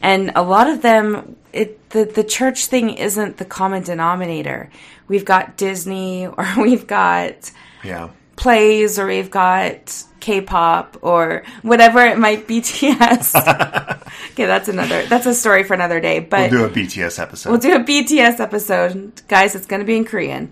and 0.00 0.32
a 0.34 0.42
lot 0.42 0.68
of 0.68 0.82
them 0.82 1.36
it 1.52 1.90
the 1.90 2.04
the 2.04 2.24
church 2.24 2.66
thing 2.66 2.90
isn't 2.90 3.36
the 3.36 3.44
common 3.44 3.82
denominator. 3.82 4.70
We've 5.08 5.24
got 5.24 5.56
Disney 5.56 6.26
or 6.38 6.46
we've 6.56 6.86
got 6.86 7.50
Yeah, 7.82 8.10
plays 8.40 8.98
or 8.98 9.06
we've 9.06 9.30
got 9.30 10.02
K-pop 10.18 10.98
or 11.02 11.44
whatever 11.62 12.04
it 12.04 12.18
might 12.18 12.48
be 12.48 12.60
BTS. 12.60 13.36
okay, 14.32 14.46
that's 14.46 14.68
another 14.68 15.06
that's 15.06 15.26
a 15.26 15.34
story 15.34 15.62
for 15.62 15.74
another 15.74 16.00
day. 16.00 16.18
But 16.18 16.50
we'll 16.50 16.68
do 16.68 16.80
a 16.80 16.84
BTS 16.84 17.20
episode. 17.20 17.50
we'll 17.50 17.60
do 17.60 17.76
a 17.76 17.84
BTS 17.84 18.40
episode, 18.40 19.22
guys. 19.28 19.54
It's 19.54 19.66
going 19.66 19.80
to 19.80 19.86
be 19.86 19.96
in 19.96 20.04
Korean. 20.04 20.50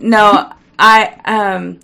No, 0.00 0.52
I 0.78 1.20
um, 1.24 1.80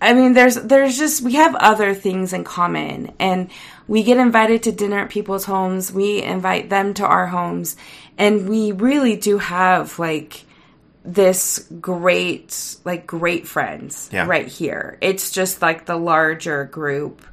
I 0.00 0.14
mean, 0.14 0.34
there's 0.34 0.56
there's 0.56 0.98
just 0.98 1.22
we 1.22 1.34
have 1.34 1.54
other 1.54 1.94
things 1.94 2.32
in 2.32 2.44
common, 2.44 3.12
and 3.18 3.50
we 3.88 4.02
get 4.02 4.18
invited 4.18 4.62
to 4.64 4.72
dinner 4.72 4.98
at 4.98 5.10
people's 5.10 5.44
homes. 5.44 5.92
We 5.92 6.22
invite 6.22 6.68
them 6.70 6.92
to 6.94 7.06
our 7.06 7.28
homes, 7.28 7.76
and 8.18 8.48
we 8.48 8.72
really 8.72 9.16
do 9.16 9.38
have 9.38 9.98
like 9.98 10.44
this 11.04 11.66
great 11.80 12.76
like 12.84 13.06
great 13.06 13.46
friends 13.46 14.08
Yeah. 14.12 14.26
right 14.26 14.46
here. 14.46 14.98
It's 15.00 15.30
just 15.30 15.60
like 15.62 15.86
the 15.86 15.96
larger 15.96 16.64
group, 16.64 17.24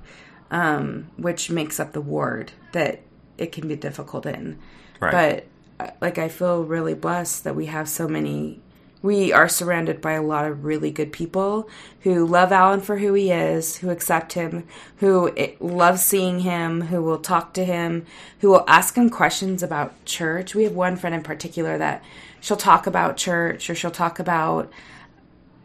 um, 0.52 1.08
which 1.18 1.50
makes 1.52 1.80
up 1.80 1.94
the 1.94 2.02
ward 2.02 2.52
that 2.72 3.02
it 3.38 3.52
can 3.52 3.68
be 3.68 3.76
difficult 3.76 4.26
in. 4.26 4.58
Right. 5.00 5.46
But 5.80 5.88
uh, 5.88 5.92
like 6.02 6.18
I 6.18 6.30
feel 6.30 6.64
really 6.64 6.94
blessed 6.96 7.44
that 7.44 7.56
we 7.56 7.68
have 7.68 7.88
so 7.88 8.08
many. 8.08 8.62
We 9.02 9.32
are 9.32 9.48
surrounded 9.48 10.02
by 10.02 10.14
a 10.14 10.22
lot 10.22 10.46
of 10.46 10.66
really 10.66 10.92
good 10.92 11.14
people 11.14 11.70
who 12.02 12.26
love 12.26 12.52
Alan 12.52 12.82
for 12.82 12.98
who 12.98 13.14
he 13.14 13.32
is, 13.32 13.78
who 13.78 13.90
accept 13.90 14.34
him, 14.34 14.66
who 14.98 15.32
love 15.60 16.00
seeing 16.00 16.42
him, 16.42 16.82
who 16.82 17.02
will 17.02 17.20
talk 17.20 17.54
to 17.54 17.64
him, 17.64 18.06
who 18.40 18.50
will 18.50 18.66
ask 18.68 18.96
him 18.96 19.10
questions 19.10 19.64
about 19.64 20.04
church. 20.04 20.54
We 20.54 20.64
have 20.64 20.74
one 20.74 20.98
friend 20.98 21.16
in 21.16 21.24
particular 21.24 21.78
that 21.78 22.04
she'll 22.42 22.58
talk 22.58 22.88
about 22.88 23.16
church 23.16 23.70
or 23.70 23.76
she'll 23.76 23.92
talk 23.92 24.20
about 24.20 24.70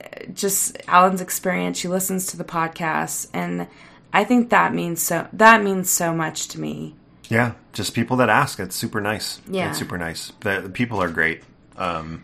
eh, 0.00 0.26
just 0.32 0.76
Alan's 0.86 1.20
experience. 1.20 1.78
She 1.78 1.88
listens 1.88 2.26
to 2.26 2.36
the 2.36 2.44
podcast, 2.44 3.28
and 3.32 3.66
I 4.12 4.22
think 4.22 4.50
that 4.50 4.72
means 4.72 5.02
so. 5.02 5.26
That 5.32 5.62
means 5.62 5.90
so 5.90 6.14
much 6.14 6.46
to 6.48 6.60
me. 6.60 6.94
Yeah, 7.28 7.54
just 7.72 7.94
people 7.94 8.16
that 8.18 8.28
ask. 8.28 8.60
It's 8.60 8.76
super 8.76 9.00
nice. 9.00 9.40
Yeah. 9.48 9.70
it's 9.70 9.78
super 9.78 9.98
nice. 9.98 10.32
The, 10.40 10.60
the 10.60 10.68
people 10.68 11.02
are 11.02 11.10
great. 11.10 11.42
Um, 11.76 12.22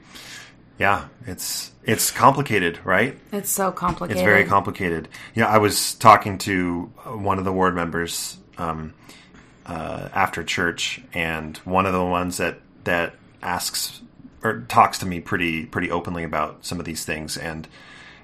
yeah, 0.80 1.08
it's 1.26 1.72
it's 1.84 2.10
complicated, 2.10 2.80
right? 2.84 3.18
It's 3.32 3.50
so 3.50 3.70
complicated. 3.70 4.16
It's 4.16 4.24
very 4.24 4.46
complicated. 4.46 5.08
Yeah, 5.34 5.46
I 5.46 5.58
was 5.58 5.94
talking 5.94 6.38
to 6.38 6.84
one 7.04 7.38
of 7.38 7.44
the 7.44 7.52
ward 7.52 7.74
members 7.74 8.38
um, 8.56 8.94
uh, 9.66 10.08
after 10.14 10.42
church, 10.42 11.02
and 11.12 11.58
one 11.58 11.84
of 11.84 11.92
the 11.92 12.02
ones 12.02 12.38
that 12.38 12.60
that 12.84 13.14
asks 13.42 14.00
or 14.42 14.62
talks 14.68 14.96
to 14.98 15.06
me 15.06 15.20
pretty 15.20 15.66
pretty 15.66 15.90
openly 15.90 16.24
about 16.24 16.64
some 16.64 16.80
of 16.80 16.86
these 16.86 17.04
things, 17.04 17.36
and 17.36 17.68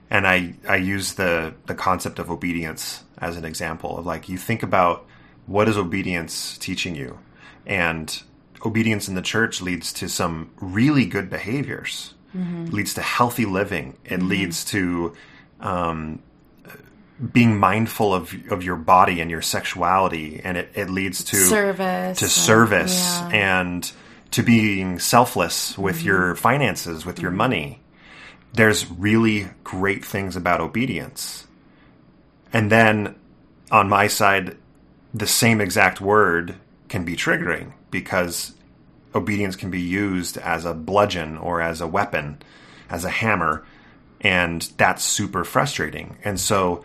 and 0.09 0.27
I 0.27 0.55
I 0.67 0.77
use 0.77 1.13
the 1.13 1.53
the 1.67 1.75
concept 1.75 2.19
of 2.19 2.31
obedience 2.31 3.05
as 3.19 3.37
an 3.37 3.45
example 3.45 3.99
of 3.99 4.07
like 4.07 4.31
you 4.31 4.39
think 4.39 4.63
about 4.63 5.05
what 5.45 5.69
is 5.69 5.77
obedience 5.77 6.57
teaching 6.57 6.97
you, 6.97 7.19
and 7.67 8.23
obedience 8.65 9.09
in 9.09 9.15
the 9.15 9.21
church 9.21 9.61
leads 9.61 9.93
to 9.93 10.09
some 10.09 10.51
really 10.59 11.05
good 11.05 11.29
behaviors, 11.29 12.15
Mm-hmm. 12.37 12.67
leads 12.67 12.95
to 12.95 13.03
healthy 13.03 13.47
living, 13.47 13.97
it 14.05 14.19
mm-hmm. 14.19 14.29
leads 14.29 14.65
to 14.67 15.17
um, 15.61 16.23
being 17.33 17.59
mindful 17.59 18.13
of 18.13 18.35
of 18.51 18.63
your 18.63 18.77
body 18.77 19.21
and 19.21 19.31
your 19.31 19.43
sexuality, 19.43 20.41
and 20.45 20.59
it, 20.59 20.71
it 20.75 20.91
leads 20.91 21.25
to 21.25 21.37
service 21.37 22.19
to 22.19 22.25
and- 22.25 22.33
service 22.33 23.19
yeah. 23.21 23.29
and 23.29 23.93
to 24.33 24.43
being 24.43 24.99
selfless 24.99 25.79
with 25.79 25.99
mm-hmm. 25.99 26.07
your 26.07 26.35
finances, 26.35 27.07
with 27.07 27.21
your 27.21 27.31
money. 27.31 27.81
There's 28.53 28.91
really 28.91 29.49
great 29.65 30.05
things 30.05 30.37
about 30.37 30.61
obedience. 30.61 31.47
And 32.53 32.71
then 32.71 33.15
on 33.71 33.89
my 33.89 34.09
side, 34.09 34.57
the 35.13 35.27
same 35.27 35.61
exact 35.61 36.01
word 36.01 36.55
can 36.89 37.05
be 37.05 37.17
triggering 37.17 37.73
because 37.91 38.55
obedience 39.15 39.57
can 39.57 39.71
be 39.71 39.81
used 39.81 40.37
as 40.39 40.65
a 40.65 40.75
bludgeon 40.75 41.39
or 41.39 41.61
as 41.61 41.81
a 41.81 41.87
weapon, 41.87 42.39
as 42.91 43.05
a 43.05 43.11
hammer, 43.11 43.65
and 44.21 44.63
that's 44.77 45.05
super 45.05 45.45
frustrating. 45.45 46.17
And 46.25 46.39
so, 46.39 46.85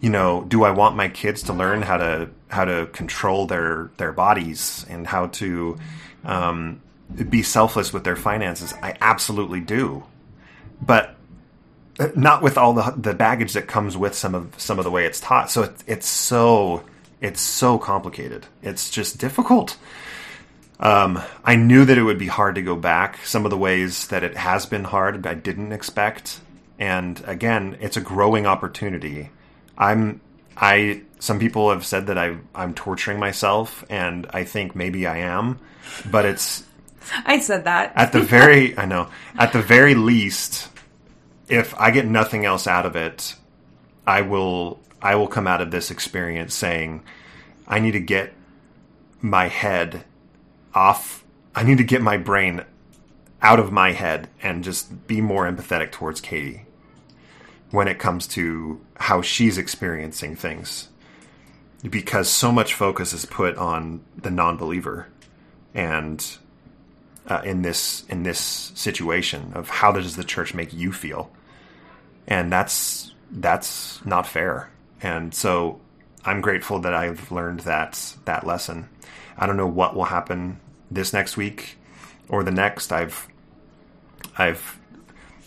you 0.00 0.10
know, 0.10 0.44
do 0.44 0.64
I 0.64 0.70
want 0.70 0.96
my 0.96 1.08
kids 1.08 1.42
to 1.44 1.52
learn 1.52 1.82
how 1.82 1.96
to 1.96 2.30
how 2.48 2.64
to 2.64 2.86
control 2.92 3.46
their 3.46 3.90
their 3.96 4.12
bodies 4.12 4.84
and 4.88 5.06
how 5.06 5.26
to 5.28 5.78
um, 6.24 6.80
be 7.28 7.42
selfless 7.42 7.92
with 7.92 8.04
their 8.04 8.16
finances? 8.16 8.74
I 8.82 8.96
absolutely 9.00 9.60
do, 9.60 10.04
but 10.80 11.16
not 12.16 12.42
with 12.42 12.58
all 12.58 12.72
the 12.72 12.94
the 12.96 13.14
baggage 13.14 13.52
that 13.52 13.66
comes 13.66 13.96
with 13.96 14.14
some 14.14 14.34
of 14.34 14.54
some 14.58 14.78
of 14.78 14.84
the 14.84 14.90
way 14.90 15.06
it's 15.06 15.20
taught. 15.20 15.50
So 15.50 15.62
it, 15.62 15.74
it's 15.86 16.08
so 16.08 16.84
it's 17.20 17.40
so 17.40 17.78
complicated. 17.78 18.46
It's 18.62 18.90
just 18.90 19.18
difficult. 19.18 19.76
Um, 20.82 21.22
I 21.44 21.54
knew 21.54 21.84
that 21.84 21.96
it 21.96 22.02
would 22.02 22.18
be 22.18 22.26
hard 22.26 22.56
to 22.56 22.62
go 22.62 22.74
back. 22.74 23.24
Some 23.24 23.44
of 23.44 23.50
the 23.50 23.56
ways 23.56 24.08
that 24.08 24.24
it 24.24 24.36
has 24.36 24.66
been 24.66 24.82
hard, 24.82 25.24
I 25.24 25.34
didn't 25.34 25.70
expect. 25.70 26.40
And 26.76 27.22
again, 27.24 27.78
it's 27.80 27.96
a 27.96 28.00
growing 28.00 28.46
opportunity. 28.46 29.30
I'm 29.78 30.20
I 30.56 31.02
some 31.20 31.38
people 31.38 31.70
have 31.70 31.86
said 31.86 32.08
that 32.08 32.18
I 32.18 32.36
I'm 32.52 32.74
torturing 32.74 33.20
myself 33.20 33.84
and 33.88 34.26
I 34.30 34.42
think 34.42 34.74
maybe 34.74 35.06
I 35.06 35.18
am, 35.18 35.60
but 36.10 36.24
it's 36.24 36.64
I 37.24 37.38
said 37.38 37.64
that. 37.64 37.92
at 37.94 38.10
the 38.10 38.20
very 38.20 38.76
I 38.84 38.84
know, 38.84 39.08
at 39.38 39.52
the 39.52 39.62
very 39.62 39.94
least 39.94 40.68
if 41.48 41.78
I 41.78 41.92
get 41.92 42.06
nothing 42.06 42.44
else 42.44 42.66
out 42.66 42.86
of 42.86 42.96
it, 42.96 43.36
I 44.04 44.22
will 44.22 44.80
I 45.00 45.14
will 45.14 45.28
come 45.28 45.46
out 45.46 45.60
of 45.60 45.70
this 45.70 45.92
experience 45.92 46.54
saying 46.54 47.04
I 47.68 47.78
need 47.78 47.92
to 47.92 48.00
get 48.00 48.32
my 49.20 49.46
head 49.46 50.04
off. 50.74 51.24
I 51.54 51.62
need 51.62 51.78
to 51.78 51.84
get 51.84 52.02
my 52.02 52.16
brain 52.16 52.64
out 53.40 53.58
of 53.58 53.72
my 53.72 53.92
head 53.92 54.28
and 54.42 54.64
just 54.64 55.06
be 55.06 55.20
more 55.20 55.50
empathetic 55.50 55.90
towards 55.90 56.20
Katie 56.20 56.62
when 57.70 57.88
it 57.88 57.98
comes 57.98 58.26
to 58.28 58.80
how 58.96 59.22
she's 59.22 59.58
experiencing 59.58 60.36
things. 60.36 60.88
Because 61.88 62.28
so 62.28 62.52
much 62.52 62.74
focus 62.74 63.12
is 63.12 63.26
put 63.26 63.56
on 63.56 64.02
the 64.16 64.30
non-believer 64.30 65.08
and 65.74 66.38
uh, 67.26 67.40
in 67.44 67.62
this 67.62 68.04
in 68.08 68.22
this 68.22 68.40
situation 68.74 69.52
of 69.54 69.68
how 69.68 69.92
does 69.92 70.16
the 70.16 70.24
church 70.24 70.54
make 70.54 70.72
you 70.72 70.92
feel? 70.92 71.30
And 72.26 72.52
that's 72.52 73.14
that's 73.30 74.04
not 74.04 74.26
fair. 74.26 74.70
And 75.00 75.34
so 75.34 75.80
i'm 76.24 76.40
grateful 76.40 76.78
that 76.80 76.94
i've 76.94 77.30
learned 77.32 77.60
that 77.60 78.14
that 78.24 78.46
lesson 78.46 78.88
i 79.36 79.46
don't 79.46 79.56
know 79.56 79.66
what 79.66 79.94
will 79.94 80.04
happen 80.04 80.60
this 80.90 81.12
next 81.12 81.36
week 81.36 81.78
or 82.28 82.42
the 82.42 82.50
next. 82.50 82.92
I've 82.92 83.28
i've 84.38 84.78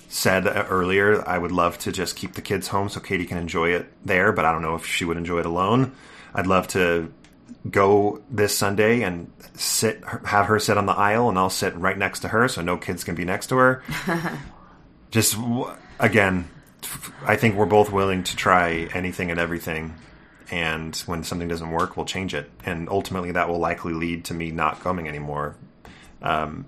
said 0.08 0.46
earlier 0.70 1.28
i 1.28 1.38
would 1.38 1.52
love 1.52 1.78
to 1.80 1.92
just 1.92 2.16
keep 2.16 2.34
the 2.36 2.42
kids 2.42 2.68
home 2.70 2.88
so 2.88 3.00
katie 3.00 3.26
can 3.26 3.38
enjoy 3.38 3.70
it 3.70 3.92
there 4.06 4.32
but 4.32 4.46
i 4.46 4.52
don't 4.52 4.62
know 4.62 4.76
if 4.76 4.86
she 4.86 5.04
would 5.06 5.18
enjoy 5.18 5.40
it 5.40 5.46
alone. 5.46 5.92
I'd 6.34 6.48
love 6.48 6.68
to 6.70 7.12
go 7.70 8.22
this 8.30 8.58
sunday 8.58 9.02
and 9.02 9.32
sit 9.56 10.04
have 10.26 10.48
her 10.48 10.60
sit 10.60 10.78
on 10.78 10.86
the 10.86 10.94
aisle 10.94 11.30
and 11.30 11.38
i'll 11.38 11.50
sit 11.50 11.76
right 11.76 11.98
next 11.98 12.20
to 12.20 12.28
her 12.30 12.48
so 12.48 12.62
no 12.62 12.78
kids 12.78 13.04
can 13.04 13.16
be 13.16 13.26
next 13.26 13.48
to 13.48 13.58
her. 13.58 13.84
Just 15.12 15.38
again 16.00 16.48
i 17.26 17.36
think 17.36 17.56
we're 17.56 17.66
both 17.66 17.92
willing 17.92 18.24
to 18.24 18.36
try 18.36 18.88
anything 18.94 19.32
and 19.32 19.40
everything 19.40 19.96
and 20.52 20.96
when 21.06 21.24
something 21.24 21.48
doesn't 21.48 21.72
work 21.72 21.98
we'll 21.98 22.06
change 22.06 22.34
it. 22.34 22.50
And 22.66 22.90
ultimately 22.90 23.32
that 23.32 23.50
will 23.50 23.60
likely 23.60 23.94
lead 23.94 24.26
to 24.26 24.34
me 24.34 24.52
not 24.52 24.82
coming 24.82 25.08
anymore. 25.08 25.56
Um, 26.22 26.66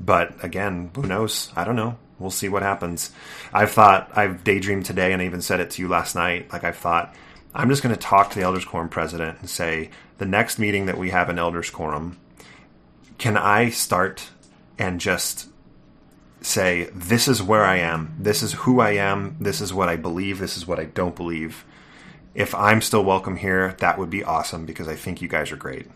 but 0.00 0.42
again 0.44 0.90
who 0.94 1.02
knows? 1.02 1.52
I 1.56 1.64
don't 1.64 1.76
know. 1.76 1.98
We'll 2.18 2.30
see 2.30 2.48
what 2.48 2.62
happens. 2.62 3.12
I've 3.52 3.70
thought 3.70 4.10
i've 4.16 4.44
daydreamed 4.44 4.86
today 4.86 5.12
and 5.12 5.22
i 5.22 5.24
even 5.24 5.42
said 5.42 5.60
it 5.60 5.70
to 5.70 5.82
you 5.82 5.88
last 5.88 6.14
night. 6.14 6.52
Like 6.52 6.64
i've 6.64 6.76
thought 6.76 7.14
i'm 7.54 7.68
just 7.68 7.82
going 7.82 7.94
to 7.94 8.00
talk 8.00 8.30
to 8.30 8.38
the 8.38 8.44
elders 8.44 8.64
quorum 8.64 8.88
president 8.88 9.38
and 9.40 9.48
say 9.48 9.90
the 10.18 10.26
next 10.26 10.58
meeting 10.58 10.86
that 10.86 10.98
we 10.98 11.10
have 11.10 11.30
in 11.30 11.38
elders 11.38 11.70
quorum 11.70 12.18
can 13.16 13.36
i 13.36 13.70
start 13.70 14.28
and 14.78 15.00
just 15.00 15.48
say 16.40 16.88
this 16.94 17.28
is 17.28 17.42
where 17.42 17.64
i 17.64 17.76
am. 17.76 18.14
This 18.18 18.42
is 18.42 18.52
who 18.52 18.80
i 18.80 18.92
am. 18.92 19.36
This 19.40 19.60
is 19.60 19.74
what 19.74 19.88
i 19.88 19.96
believe. 19.96 20.38
This 20.38 20.56
is 20.56 20.66
what 20.66 20.78
i 20.78 20.84
don't 20.84 21.16
believe 21.16 21.64
if 22.34 22.54
i'm 22.54 22.80
still 22.80 23.04
welcome 23.04 23.36
here 23.36 23.74
that 23.80 23.98
would 23.98 24.10
be 24.10 24.22
awesome 24.24 24.64
because 24.66 24.88
i 24.88 24.94
think 24.96 25.20
you 25.22 25.28
guys 25.28 25.50
are 25.52 25.56
great 25.56 25.86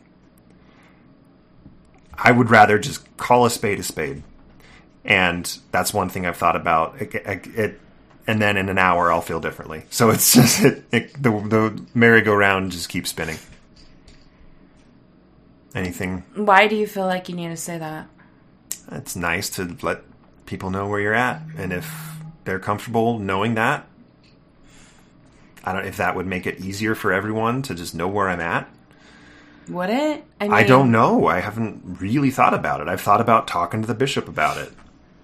I 2.15 2.31
would 2.31 2.51
rather 2.51 2.79
just 2.79 3.17
call 3.17 3.47
a 3.47 3.51
spade 3.51 3.81
a 3.81 3.83
spade, 3.83 4.23
and 5.05 5.59
that's 5.73 5.93
one 5.95 6.09
thing 6.09 6.27
I've 6.27 6.37
thought 6.37 6.57
about. 6.57 7.01
It, 7.01 7.15
it, 7.15 7.47
it- 7.59 7.81
and 8.27 8.41
then 8.41 8.57
in 8.57 8.69
an 8.69 8.79
hour, 8.79 9.11
I'll 9.11 9.23
feel 9.23 9.41
differently. 9.41 9.85
So 9.91 10.11
it's 10.11 10.33
just 10.35 10.63
it, 10.63 10.85
it, 10.93 11.13
the 11.21 11.31
the 11.31 11.83
merry-go-round 11.95 12.71
just 12.71 12.89
keeps 12.91 13.11
spinning. 13.11 13.39
Anything? 15.75 16.23
Why 16.37 16.69
do 16.69 16.77
you 16.77 16.87
feel 16.87 17.07
like 17.07 17.29
you 17.29 17.35
need 17.35 17.49
to 17.49 17.57
say 17.57 17.79
that? 17.79 18.07
It's 18.93 19.17
nice 19.17 19.49
to 19.51 19.77
let 19.83 20.03
people 20.47 20.71
know 20.71 20.87
where 20.87 21.01
you're 21.01 21.15
at, 21.15 21.43
and 21.57 21.73
if 21.73 21.91
they're 22.45 22.61
comfortable 22.61 23.19
knowing 23.19 23.55
that, 23.55 23.87
I 25.65 25.73
don't. 25.73 25.85
If 25.85 25.97
that 25.99 26.17
would 26.17 26.27
make 26.27 26.47
it 26.47 26.61
easier 26.61 26.95
for 26.95 27.13
everyone 27.13 27.63
to 27.63 27.75
just 27.75 27.95
know 27.95 28.09
where 28.09 28.29
I'm 28.29 28.41
at. 28.41 28.69
Would 29.69 29.91
it? 29.91 30.25
I, 30.41 30.49
I 30.49 30.63
don't 30.65 30.91
know. 30.91 31.27
I 31.27 31.41
haven't 31.41 32.01
really 32.01 32.31
thought 32.31 32.55
about 32.55 32.81
it. 32.81 32.89
I've 32.89 33.01
thought 33.01 33.21
about 33.21 33.47
talking 33.47 33.81
to 33.81 33.87
the 33.87 33.95
bishop 33.95 34.29
about 34.29 34.57
it. 34.57 34.73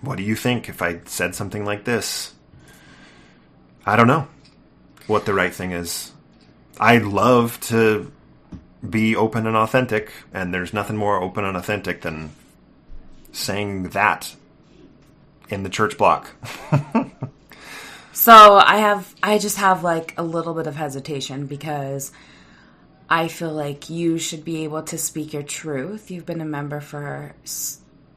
What 0.00 0.16
do 0.16 0.22
you 0.22 0.36
think 0.36 0.68
if 0.68 0.80
I 0.80 1.00
said 1.06 1.34
something 1.34 1.64
like 1.64 1.84
this? 1.84 2.34
I 3.84 3.96
don't 3.96 4.06
know 4.06 4.28
what 5.06 5.26
the 5.26 5.34
right 5.34 5.52
thing 5.52 5.72
is. 5.72 6.12
I 6.78 6.98
love 6.98 7.58
to 7.62 8.12
be 8.88 9.16
open 9.16 9.46
and 9.46 9.56
authentic, 9.56 10.12
and 10.32 10.54
there's 10.54 10.72
nothing 10.72 10.96
more 10.96 11.20
open 11.20 11.44
and 11.44 11.56
authentic 11.56 12.02
than 12.02 12.30
saying 13.32 13.88
that 13.90 14.36
in 15.48 15.62
the 15.64 15.68
church 15.68 15.98
block. 15.98 16.30
So 18.18 18.56
I 18.56 18.78
have, 18.78 19.14
I 19.22 19.38
just 19.38 19.58
have 19.58 19.84
like 19.84 20.12
a 20.18 20.24
little 20.24 20.52
bit 20.52 20.66
of 20.66 20.74
hesitation 20.74 21.46
because 21.46 22.10
I 23.08 23.28
feel 23.28 23.52
like 23.52 23.90
you 23.90 24.18
should 24.18 24.44
be 24.44 24.64
able 24.64 24.82
to 24.82 24.98
speak 24.98 25.32
your 25.32 25.44
truth. 25.44 26.10
You've 26.10 26.26
been 26.26 26.40
a 26.40 26.44
member 26.44 26.80
for 26.80 27.36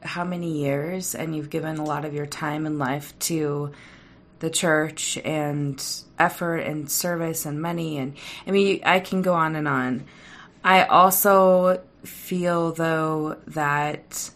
how 0.00 0.24
many 0.24 0.58
years, 0.58 1.14
and 1.14 1.36
you've 1.36 1.50
given 1.50 1.76
a 1.76 1.84
lot 1.84 2.04
of 2.04 2.14
your 2.14 2.26
time 2.26 2.66
and 2.66 2.80
life 2.80 3.16
to 3.20 3.70
the 4.40 4.50
church 4.50 5.18
and 5.18 5.80
effort 6.18 6.56
and 6.56 6.90
service 6.90 7.46
and 7.46 7.62
money 7.62 7.96
and 7.96 8.16
I 8.44 8.50
mean 8.50 8.80
I 8.84 8.98
can 8.98 9.22
go 9.22 9.34
on 9.34 9.54
and 9.54 9.68
on. 9.68 10.04
I 10.64 10.82
also 10.82 11.80
feel 12.02 12.72
though 12.72 13.36
that 13.46 14.30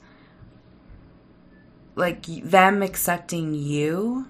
like 1.97 2.25
them 2.25 2.85
accepting 2.85 3.55
you 3.55 4.29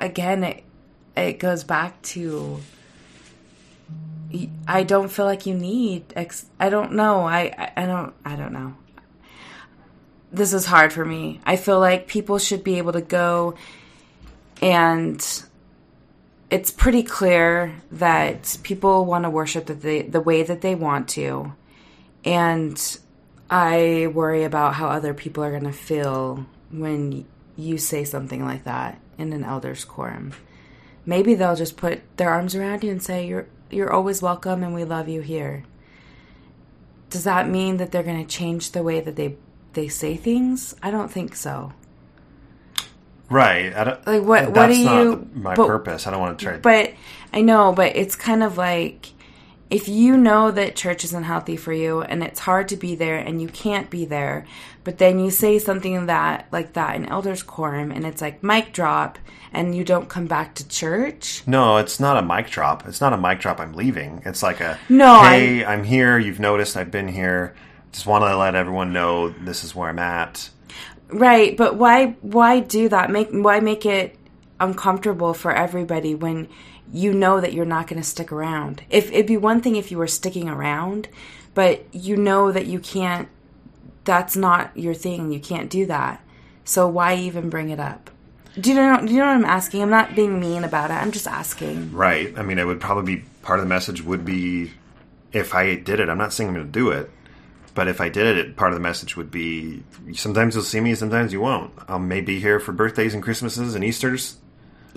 again 0.00 0.44
it 0.44 0.64
it 1.16 1.38
goes 1.38 1.64
back 1.64 2.00
to 2.02 2.60
I 4.66 4.82
don't 4.82 5.08
feel 5.08 5.24
like 5.24 5.46
you 5.46 5.54
need 5.54 6.12
ex- 6.14 6.46
I 6.60 6.68
don't 6.68 6.92
know 6.92 7.22
I, 7.22 7.54
I 7.76 7.82
I 7.82 7.86
don't 7.86 8.14
I 8.24 8.36
don't 8.36 8.52
know. 8.52 8.74
This 10.30 10.52
is 10.52 10.66
hard 10.66 10.92
for 10.92 11.04
me. 11.04 11.40
I 11.46 11.56
feel 11.56 11.80
like 11.80 12.06
people 12.06 12.38
should 12.38 12.62
be 12.62 12.76
able 12.78 12.92
to 12.92 13.00
go 13.00 13.54
and 14.60 15.42
it's 16.50 16.70
pretty 16.70 17.02
clear 17.02 17.74
that 17.92 18.58
people 18.62 19.04
want 19.04 19.24
to 19.24 19.30
worship 19.30 19.66
the, 19.66 19.74
the, 19.74 20.02
the 20.02 20.20
way 20.20 20.42
that 20.42 20.62
they 20.62 20.74
want 20.74 21.08
to. 21.10 21.52
And 22.24 22.98
I 23.50 24.10
worry 24.12 24.44
about 24.44 24.74
how 24.74 24.88
other 24.88 25.14
people 25.14 25.44
are 25.44 25.50
going 25.50 25.64
to 25.64 25.72
feel 25.72 26.46
when 26.70 27.26
you 27.56 27.78
say 27.78 28.04
something 28.04 28.44
like 28.44 28.64
that 28.64 29.00
in 29.18 29.32
an 29.32 29.44
elders 29.44 29.84
quorum. 29.84 30.32
Maybe 31.04 31.34
they'll 31.34 31.56
just 31.56 31.76
put 31.76 32.00
their 32.16 32.30
arms 32.30 32.54
around 32.54 32.84
you 32.84 32.90
and 32.90 33.02
say 33.02 33.26
you're 33.26 33.46
you're 33.70 33.92
always 33.92 34.22
welcome 34.22 34.62
and 34.62 34.74
we 34.74 34.84
love 34.84 35.08
you 35.08 35.20
here. 35.20 35.64
Does 37.10 37.24
that 37.24 37.48
mean 37.48 37.76
that 37.78 37.90
they're 37.92 38.02
going 38.02 38.24
to 38.24 38.36
change 38.36 38.72
the 38.72 38.82
way 38.82 39.00
that 39.00 39.16
they 39.16 39.36
they 39.74 39.88
say 39.88 40.16
things? 40.16 40.74
I 40.82 40.90
don't 40.90 41.10
think 41.10 41.34
so. 41.36 41.72
Right. 43.30 43.74
Like, 44.06 44.22
what- 44.22 44.50
what 44.52 44.68
do 44.68 44.84
not 44.84 45.02
you- 45.02 45.28
my 45.34 45.54
but- 45.54 45.66
purpose. 45.66 46.06
I 46.06 46.10
don't 46.10 46.20
want 46.20 46.38
to 46.38 46.44
try. 46.44 46.56
But 46.56 46.94
I 47.32 47.42
know, 47.42 47.72
but 47.72 47.94
it's 47.96 48.16
kind 48.16 48.42
of 48.42 48.56
like 48.56 49.10
if 49.70 49.88
you 49.88 50.16
know 50.16 50.50
that 50.50 50.76
church 50.76 51.04
isn't 51.04 51.24
healthy 51.24 51.56
for 51.56 51.72
you 51.72 52.00
and 52.00 52.22
it's 52.22 52.40
hard 52.40 52.68
to 52.68 52.76
be 52.76 52.94
there 52.94 53.18
and 53.18 53.42
you 53.42 53.48
can't 53.48 53.90
be 53.90 54.04
there, 54.04 54.46
but 54.82 54.98
then 54.98 55.18
you 55.18 55.30
say 55.30 55.58
something 55.58 56.06
that 56.06 56.48
like 56.50 56.72
that 56.72 56.96
in 56.96 57.06
elders 57.06 57.42
quorum 57.42 57.90
and 57.90 58.06
it's 58.06 58.22
like 58.22 58.42
mic 58.42 58.72
drop 58.72 59.18
and 59.52 59.74
you 59.74 59.84
don't 59.84 60.08
come 60.08 60.26
back 60.26 60.54
to 60.54 60.68
church. 60.68 61.42
No, 61.46 61.76
it's 61.76 62.00
not 62.00 62.16
a 62.16 62.26
mic 62.26 62.48
drop. 62.48 62.86
It's 62.86 63.00
not 63.00 63.12
a 63.12 63.18
mic 63.18 63.40
drop. 63.40 63.60
I'm 63.60 63.74
leaving. 63.74 64.22
It's 64.24 64.42
like 64.42 64.60
a 64.60 64.78
No, 64.88 65.22
Hey, 65.22 65.64
I'm 65.64 65.84
here. 65.84 66.18
You've 66.18 66.40
noticed 66.40 66.76
I've 66.76 66.90
been 66.90 67.08
here. 67.08 67.54
Just 67.92 68.06
want 68.06 68.24
to 68.24 68.36
let 68.36 68.54
everyone 68.54 68.92
know 68.92 69.30
this 69.30 69.64
is 69.64 69.74
where 69.74 69.88
I'm 69.88 69.98
at. 69.98 70.48
Right, 71.10 71.56
but 71.56 71.76
why 71.76 72.16
why 72.20 72.60
do 72.60 72.88
that? 72.88 73.10
Make 73.10 73.28
why 73.30 73.60
make 73.60 73.86
it 73.86 74.16
uncomfortable 74.60 75.34
for 75.34 75.52
everybody 75.52 76.14
when 76.14 76.48
you 76.92 77.12
know 77.12 77.40
that 77.40 77.52
you're 77.52 77.64
not 77.64 77.86
going 77.86 78.00
to 78.00 78.08
stick 78.08 78.32
around. 78.32 78.82
If 78.90 79.10
it'd 79.10 79.26
be 79.26 79.36
one 79.36 79.60
thing 79.60 79.76
if 79.76 79.90
you 79.90 79.98
were 79.98 80.06
sticking 80.06 80.48
around, 80.48 81.08
but 81.54 81.84
you 81.92 82.16
know 82.16 82.52
that 82.52 82.66
you 82.66 82.78
can't 82.78 83.28
that's 84.04 84.36
not 84.36 84.74
your 84.74 84.94
thing. 84.94 85.32
You 85.32 85.38
can't 85.38 85.68
do 85.68 85.84
that. 85.86 86.24
So 86.64 86.88
why 86.88 87.16
even 87.16 87.50
bring 87.50 87.68
it 87.68 87.78
up? 87.78 88.10
Do 88.58 88.70
you 88.70 88.76
know 88.76 89.04
do 89.04 89.12
you 89.12 89.20
know 89.20 89.26
what 89.26 89.36
I'm 89.36 89.44
asking? 89.44 89.82
I'm 89.82 89.90
not 89.90 90.16
being 90.16 90.40
mean 90.40 90.64
about 90.64 90.90
it. 90.90 90.94
I'm 90.94 91.12
just 91.12 91.26
asking. 91.26 91.92
Right. 91.92 92.36
I 92.36 92.42
mean, 92.42 92.58
it 92.58 92.64
would 92.64 92.80
probably 92.80 93.16
be 93.16 93.24
part 93.42 93.58
of 93.58 93.64
the 93.64 93.68
message 93.68 94.02
would 94.02 94.24
be 94.24 94.72
if 95.32 95.54
I 95.54 95.76
did 95.76 96.00
it. 96.00 96.08
I'm 96.08 96.18
not 96.18 96.32
saying 96.32 96.48
I'm 96.48 96.54
going 96.54 96.66
to 96.66 96.72
do 96.72 96.90
it, 96.90 97.10
but 97.74 97.86
if 97.86 98.00
I 98.00 98.08
did 98.08 98.38
it, 98.38 98.56
part 98.56 98.72
of 98.72 98.76
the 98.76 98.82
message 98.82 99.16
would 99.16 99.30
be 99.30 99.82
sometimes 100.14 100.54
you'll 100.54 100.64
see 100.64 100.80
me, 100.80 100.94
sometimes 100.94 101.32
you 101.32 101.40
won't. 101.40 101.72
I 101.86 101.98
may 101.98 102.22
be 102.22 102.40
here 102.40 102.58
for 102.58 102.72
birthdays 102.72 103.14
and 103.14 103.22
Christmases 103.22 103.74
and 103.74 103.84
Easter's. 103.84 104.38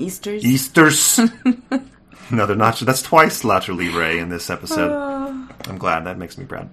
Easter's 0.01 0.45
Easter's. 0.45 1.19
Another 2.29 2.55
nacho. 2.55 2.85
That's 2.85 3.01
twice 3.01 3.43
Nacho 3.43 3.77
Libre 3.77 4.15
in 4.15 4.29
this 4.29 4.49
episode. 4.49 4.91
Ah. 4.93 5.47
I'm 5.67 5.77
glad. 5.77 6.05
That 6.05 6.17
makes 6.17 6.37
me 6.37 6.45
proud. 6.45 6.69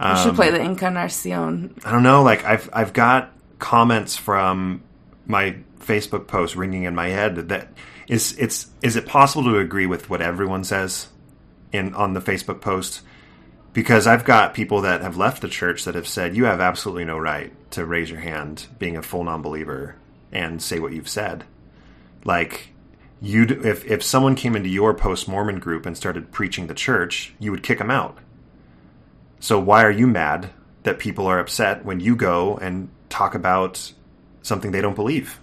you 0.00 0.16
should 0.16 0.34
play 0.34 0.48
um, 0.48 0.54
the 0.54 0.60
Encarnacion. 0.60 1.74
I 1.84 1.90
don't 1.90 2.02
know. 2.02 2.22
Like 2.22 2.44
I've 2.44 2.70
I've 2.72 2.92
got 2.92 3.32
comments 3.58 4.16
from 4.16 4.82
my 5.26 5.56
Facebook 5.80 6.26
post 6.26 6.56
ringing 6.56 6.84
in 6.84 6.94
my 6.94 7.08
head 7.08 7.36
that 7.48 7.68
is 8.08 8.36
it's 8.38 8.68
is 8.82 8.96
it 8.96 9.06
possible 9.06 9.44
to 9.44 9.58
agree 9.58 9.86
with 9.86 10.08
what 10.08 10.20
everyone 10.20 10.64
says 10.64 11.08
in 11.72 11.94
on 11.94 12.14
the 12.14 12.20
Facebook 12.20 12.60
post? 12.60 13.00
Because 13.72 14.06
I've 14.06 14.24
got 14.24 14.54
people 14.54 14.82
that 14.82 15.00
have 15.00 15.16
left 15.16 15.42
the 15.42 15.48
church 15.48 15.84
that 15.84 15.96
have 15.96 16.06
said 16.06 16.36
you 16.36 16.44
have 16.44 16.60
absolutely 16.60 17.04
no 17.04 17.18
right 17.18 17.52
to 17.72 17.84
raise 17.84 18.08
your 18.08 18.20
hand 18.20 18.66
being 18.78 18.96
a 18.96 19.02
full 19.02 19.24
non-believer 19.24 19.96
and 20.30 20.62
say 20.62 20.78
what 20.78 20.92
you've 20.92 21.08
said. 21.08 21.44
Like 22.24 22.70
you'd 23.20 23.50
if 23.64 23.84
if 23.84 24.02
someone 24.02 24.34
came 24.34 24.56
into 24.56 24.68
your 24.68 24.94
post 24.94 25.28
Mormon 25.28 25.58
group 25.58 25.86
and 25.86 25.96
started 25.96 26.32
preaching 26.32 26.66
the 26.66 26.74
church, 26.74 27.34
you 27.38 27.50
would 27.50 27.62
kick 27.62 27.78
them 27.78 27.90
out. 27.90 28.18
So 29.40 29.58
why 29.58 29.84
are 29.84 29.90
you 29.90 30.06
mad 30.06 30.50
that 30.84 30.98
people 30.98 31.26
are 31.26 31.38
upset 31.38 31.84
when 31.84 32.00
you 32.00 32.16
go 32.16 32.56
and 32.56 32.88
talk 33.08 33.34
about 33.34 33.92
something 34.42 34.70
they 34.70 34.80
don't 34.80 34.94
believe? 34.94 35.40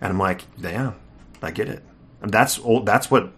And 0.00 0.12
I'm 0.12 0.18
like, 0.18 0.42
yeah, 0.58 0.92
I 1.42 1.50
get 1.50 1.68
it. 1.68 1.82
And 2.22 2.32
that's 2.32 2.58
old, 2.60 2.86
that's 2.86 3.10
what 3.10 3.32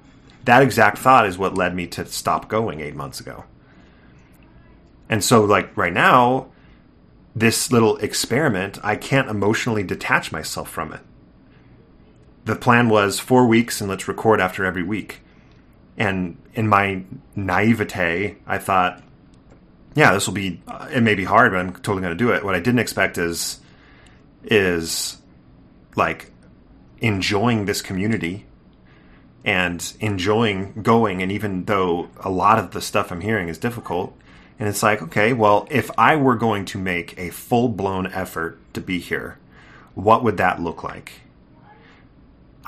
that 0.45 0.63
exact 0.63 0.99
thought 0.99 1.27
is 1.27 1.39
what 1.39 1.57
led 1.57 1.75
me 1.75 1.87
to 1.89 2.07
stop 2.07 2.49
going 2.49 2.81
eight 2.81 2.95
months 2.95 3.21
ago. 3.21 3.45
And 5.09 5.25
so, 5.25 5.45
like 5.45 5.77
right 5.77 5.93
now, 5.93 6.49
this 7.35 7.73
little 7.73 7.97
experiment, 7.99 8.79
I 8.83 8.97
can't 8.97 9.29
emotionally 9.29 9.83
detach 9.83 10.33
myself 10.33 10.69
from 10.69 10.93
it. 10.93 11.01
The 12.49 12.57
plan 12.57 12.89
was 12.89 13.21
four 13.21 13.47
weeks 13.47 13.83
and 13.83 13.91
let's 13.91 14.09
record 14.09 14.41
after 14.41 14.65
every 14.65 14.83
week. 14.83 15.21
And 15.99 16.39
in 16.55 16.67
my 16.67 17.03
naivete, 17.37 18.37
I 18.47 18.57
thought, 18.57 19.03
yeah, 19.95 20.15
this 20.15 20.27
will 20.27 20.33
be. 20.33 20.63
It 20.91 21.03
may 21.03 21.15
be 21.15 21.25
hard, 21.25 21.53
but 21.53 21.59
I'm 21.59 21.75
totally 21.75 22.01
going 22.01 22.17
to 22.17 22.25
do 22.25 22.33
it. 22.33 22.43
What 22.43 22.55
I 22.55 22.61
didn't 22.61 22.79
expect 22.79 23.19
is, 23.19 23.61
is 24.45 25.19
like 25.95 26.31
enjoying 27.03 27.67
this 27.67 27.83
community 27.83 28.47
and 29.45 29.93
enjoying 30.01 30.81
going. 30.83 31.21
And 31.21 31.31
even 31.31 31.67
though 31.67 32.09
a 32.21 32.31
lot 32.31 32.59
of 32.59 32.71
the 32.71 32.81
stuff 32.81 33.13
I'm 33.13 33.21
hearing 33.21 33.51
is 33.51 33.59
difficult, 33.59 34.17
and 34.59 34.71
it's 34.71 34.83
like, 34.83 35.03
okay, 35.03 35.35
well, 35.35 35.69
if 35.71 35.91
I 35.99 36.17
were 36.17 36.35
going 36.35 36.65
to 36.65 36.79
make 36.79 37.19
a 37.19 37.29
full 37.29 37.69
blown 37.69 38.07
effort 38.07 38.59
to 38.73 38.81
be 38.81 39.01
here, 39.01 39.37
what 39.95 40.25
would 40.25 40.39
that 40.39 40.63
look 40.63 40.83
like? 40.83 41.21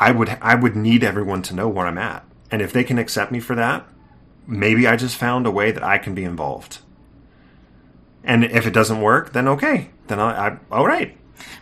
I 0.01 0.11
would 0.11 0.31
I 0.41 0.55
would 0.55 0.75
need 0.75 1.05
everyone 1.05 1.43
to 1.43 1.55
know 1.55 1.69
where 1.69 1.87
I'm 1.87 1.99
at, 1.99 2.25
and 2.51 2.63
if 2.63 2.73
they 2.73 2.85
can 2.85 2.99
accept 2.99 3.31
me 3.31 3.39
for 3.39 3.55
that, 3.55 3.87
maybe 4.47 4.87
I 4.87 4.97
just 4.97 5.17
found 5.17 5.47
a 5.47 5.51
way 5.51 5.71
that 5.71 5.83
I 5.83 5.99
can 5.99 6.15
be 6.15 6.25
involved. 6.25 6.79
And 8.25 8.45
if 8.45 8.67
it 8.67 8.73
doesn't 8.73 9.03
work, 9.03 9.33
then 9.33 9.47
okay, 9.47 9.91
then 10.07 10.19
I, 10.19 10.49
I 10.49 10.59
all 10.73 10.87
right. 10.87 11.17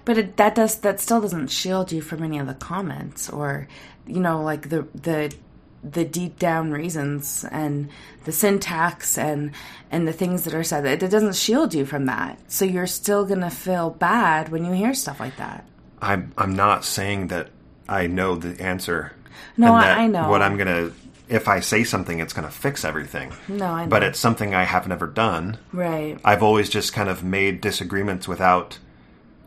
But 0.04 0.18
it, 0.18 0.36
that 0.36 0.54
does 0.54 0.76
that 0.78 1.00
still 1.00 1.20
doesn't 1.20 1.48
shield 1.48 1.90
you 1.90 2.00
from 2.00 2.22
any 2.22 2.38
of 2.38 2.46
the 2.46 2.54
comments 2.54 3.28
or 3.28 3.66
you 4.06 4.20
know 4.20 4.40
like 4.42 4.68
the 4.68 4.86
the 4.94 5.34
the 5.82 6.04
deep 6.04 6.38
down 6.38 6.70
reasons 6.70 7.44
and 7.50 7.88
the 8.24 8.32
syntax 8.32 9.18
and 9.18 9.50
and 9.90 10.06
the 10.06 10.12
things 10.12 10.44
that 10.44 10.54
are 10.54 10.64
said. 10.64 10.86
It, 10.86 11.02
it 11.02 11.10
doesn't 11.10 11.34
shield 11.34 11.74
you 11.74 11.84
from 11.84 12.06
that. 12.06 12.38
So 12.50 12.64
you're 12.64 12.86
still 12.86 13.24
gonna 13.24 13.50
feel 13.50 13.90
bad 13.90 14.50
when 14.50 14.64
you 14.64 14.72
hear 14.72 14.94
stuff 14.94 15.18
like 15.18 15.36
that. 15.38 15.66
I'm 16.00 16.32
I'm 16.38 16.54
not 16.54 16.84
saying 16.84 17.28
that 17.28 17.50
I 17.88 18.06
know 18.06 18.36
the 18.36 18.60
answer. 18.62 19.12
No, 19.56 19.74
I- 19.74 20.00
I 20.02 20.06
know. 20.06 20.28
what 20.28 20.42
I'm 20.42 20.56
gonna. 20.56 20.90
If 21.28 21.46
I 21.46 21.60
say 21.60 21.84
something, 21.84 22.20
it's 22.20 22.32
gonna 22.32 22.50
fix 22.50 22.84
everything. 22.84 23.32
No, 23.48 23.66
I 23.66 23.84
know. 23.84 23.90
But 23.90 24.02
it's 24.02 24.18
something 24.18 24.54
I 24.54 24.64
have 24.64 24.88
never 24.88 25.06
done. 25.06 25.58
Right. 25.72 26.18
I've 26.24 26.42
always 26.42 26.68
just 26.70 26.92
kind 26.92 27.08
of 27.08 27.22
made 27.22 27.60
disagreements 27.60 28.26
without 28.26 28.78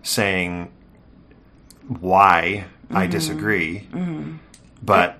saying 0.03 0.71
why 1.87 2.65
I 2.89 3.03
Mm-hmm. 3.03 3.11
disagree. 3.11 3.87
But 4.83 5.19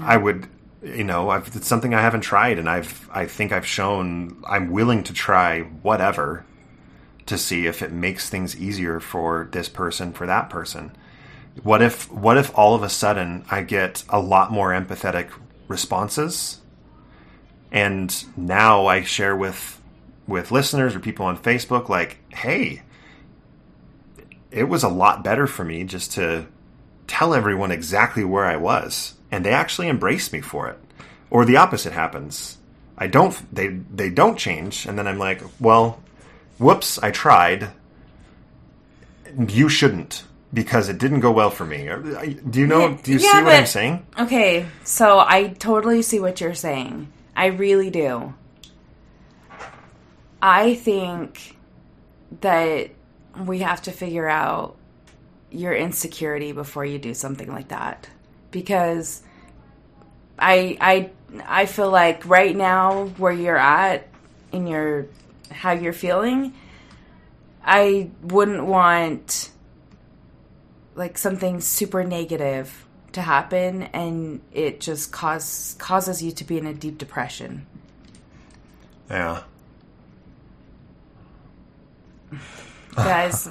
I 0.00 0.16
would, 0.16 0.48
you 0.82 1.04
know, 1.04 1.30
I've, 1.30 1.54
it's 1.54 1.66
something 1.68 1.94
I 1.94 2.00
haven't 2.00 2.22
tried, 2.22 2.58
and 2.58 2.68
I've, 2.68 3.08
I 3.12 3.26
think 3.26 3.52
I've 3.52 3.66
shown 3.66 4.36
I'm 4.48 4.70
willing 4.70 5.02
to 5.04 5.12
try 5.12 5.60
whatever 5.62 6.44
to 7.26 7.38
see 7.38 7.66
if 7.66 7.82
it 7.82 7.92
makes 7.92 8.28
things 8.30 8.56
easier 8.56 9.00
for 9.00 9.48
this 9.52 9.68
person, 9.68 10.12
for 10.12 10.26
that 10.26 10.50
person. 10.50 10.92
What 11.62 11.82
if, 11.82 12.10
what 12.12 12.36
if 12.36 12.56
all 12.56 12.74
of 12.74 12.82
a 12.82 12.88
sudden 12.88 13.44
I 13.50 13.62
get 13.62 14.04
a 14.08 14.20
lot 14.20 14.52
more 14.52 14.70
empathetic 14.70 15.30
responses? 15.68 16.60
and 17.76 18.24
now 18.36 18.86
I 18.86 19.02
share 19.02 19.36
with 19.36 19.80
with 20.26 20.50
listeners 20.50 20.94
or 20.96 21.00
people 21.00 21.26
on 21.26 21.38
Facebook 21.38 21.88
like, 21.88 22.18
"Hey, 22.30 22.82
it 24.50 24.64
was 24.64 24.82
a 24.82 24.88
lot 24.88 25.22
better 25.22 25.46
for 25.46 25.64
me 25.64 25.84
just 25.84 26.12
to 26.12 26.46
tell 27.06 27.34
everyone 27.34 27.70
exactly 27.70 28.24
where 28.24 28.46
I 28.46 28.56
was, 28.56 29.14
and 29.30 29.44
they 29.44 29.52
actually 29.52 29.88
embrace 29.88 30.32
me 30.32 30.40
for 30.40 30.68
it." 30.68 30.78
Or 31.30 31.44
the 31.44 31.56
opposite 31.56 31.92
happens. 31.92 32.58
I 32.98 33.08
don't 33.08 33.36
they 33.54 33.68
they 33.68 34.10
don't 34.10 34.38
change 34.38 34.86
and 34.86 34.98
then 34.98 35.06
I'm 35.06 35.18
like, 35.18 35.42
"Well, 35.60 36.00
whoops, 36.58 36.98
I 37.02 37.10
tried. 37.10 37.70
You 39.48 39.68
shouldn't." 39.68 40.24
Because 40.56 40.88
it 40.88 40.96
didn't 40.96 41.20
go 41.20 41.32
well 41.32 41.50
for 41.50 41.66
me. 41.66 41.84
Do 42.48 42.58
you 42.58 42.66
know? 42.66 42.94
Do 43.02 43.12
you 43.12 43.18
Yeah, 43.18 43.30
see 43.30 43.42
what 43.42 43.54
I'm 43.54 43.66
saying? 43.66 44.06
Okay, 44.18 44.64
so 44.84 45.18
I 45.18 45.48
totally 45.48 46.00
see 46.00 46.18
what 46.18 46.40
you're 46.40 46.54
saying. 46.54 47.12
I 47.36 47.46
really 47.48 47.90
do. 47.90 48.32
I 50.40 50.74
think 50.74 51.58
that 52.40 52.88
we 53.44 53.58
have 53.58 53.82
to 53.82 53.92
figure 53.92 54.26
out 54.26 54.76
your 55.50 55.74
insecurity 55.74 56.52
before 56.52 56.86
you 56.86 56.98
do 56.98 57.12
something 57.12 57.52
like 57.52 57.68
that. 57.68 58.08
Because 58.50 59.22
I 60.38 60.78
I 60.80 61.10
I 61.46 61.66
feel 61.66 61.90
like 61.90 62.24
right 62.24 62.56
now 62.56 63.08
where 63.18 63.32
you're 63.32 63.58
at 63.58 64.08
in 64.52 64.66
your 64.66 65.08
how 65.50 65.72
you're 65.72 65.92
feeling, 65.92 66.54
I 67.62 68.08
wouldn't 68.22 68.64
want 68.64 69.50
like 70.96 71.18
something 71.18 71.60
super 71.60 72.02
negative 72.04 72.86
to 73.12 73.22
happen 73.22 73.84
and 73.84 74.40
it 74.52 74.80
just 74.80 75.12
cause 75.12 75.76
causes 75.78 76.22
you 76.22 76.32
to 76.32 76.44
be 76.44 76.58
in 76.58 76.66
a 76.66 76.74
deep 76.74 76.98
depression. 76.98 77.66
Yeah. 79.10 79.42
Guys, 82.96 83.48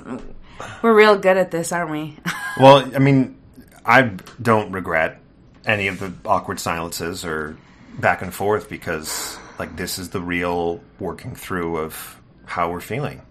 we're 0.81 0.95
real 0.95 1.17
good 1.17 1.37
at 1.37 1.51
this, 1.51 1.71
aren't 1.71 1.91
we? 1.91 2.17
Well, 2.57 2.89
I 2.95 2.99
mean, 2.99 3.37
I 3.85 4.03
don't 4.41 4.71
regret 4.71 5.19
any 5.65 5.87
of 5.87 5.99
the 5.99 6.13
awkward 6.25 6.57
silences 6.57 7.25
or 7.25 7.57
back 7.99 8.21
and 8.21 8.33
forth 8.33 8.69
because, 8.69 9.37
like, 9.59 9.75
this 9.75 9.99
is 9.99 10.11
the 10.11 10.21
real 10.21 10.79
working 10.97 11.35
through 11.35 11.79
of 11.79 12.21
how 12.45 12.71
we're 12.71 12.79
feeling. 12.79 13.21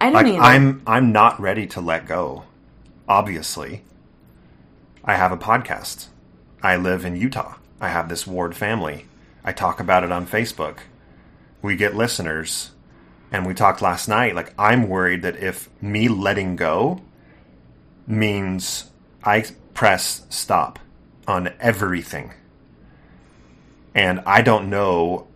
I 0.00 0.06
don't 0.06 0.14
Like, 0.14 0.26
either. 0.28 0.40
I'm 0.40 0.82
I'm 0.86 1.12
not 1.12 1.40
ready 1.42 1.66
to 1.68 1.82
let 1.82 2.06
go. 2.06 2.44
Obviously. 3.12 3.84
I 5.04 5.16
have 5.16 5.32
a 5.32 5.36
podcast. 5.36 6.06
I 6.62 6.76
live 6.76 7.04
in 7.04 7.14
Utah. 7.14 7.56
I 7.78 7.88
have 7.88 8.08
this 8.08 8.26
Ward 8.26 8.56
family. 8.56 9.04
I 9.44 9.52
talk 9.52 9.80
about 9.80 10.02
it 10.02 10.10
on 10.10 10.26
Facebook. 10.26 10.78
We 11.60 11.76
get 11.76 11.94
listeners. 11.94 12.70
And 13.30 13.44
we 13.44 13.52
talked 13.52 13.82
last 13.82 14.08
night. 14.08 14.34
Like, 14.34 14.54
I'm 14.58 14.88
worried 14.88 15.20
that 15.22 15.36
if 15.36 15.68
me 15.82 16.08
letting 16.08 16.56
go 16.56 17.02
means 18.06 18.90
I 19.22 19.44
press 19.74 20.24
stop 20.30 20.78
on 21.28 21.52
everything. 21.60 22.32
And 23.94 24.22
I 24.24 24.40
don't 24.40 24.70
know, 24.70 25.26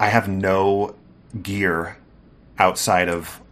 I 0.00 0.08
have 0.08 0.26
no 0.26 0.94
gear 1.42 1.98
outside 2.58 3.10
of 3.10 3.42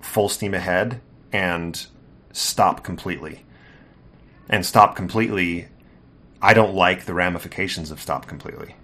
full 0.00 0.30
steam 0.30 0.54
ahead 0.54 1.02
and 1.30 1.86
stop 2.38 2.84
completely. 2.84 3.44
And 4.48 4.64
stop 4.64 4.96
completely, 4.96 5.68
I 6.40 6.54
don't 6.54 6.74
like 6.74 7.04
the 7.04 7.14
ramifications 7.14 7.90
of 7.90 8.00
stop 8.00 8.26
completely. 8.26 8.76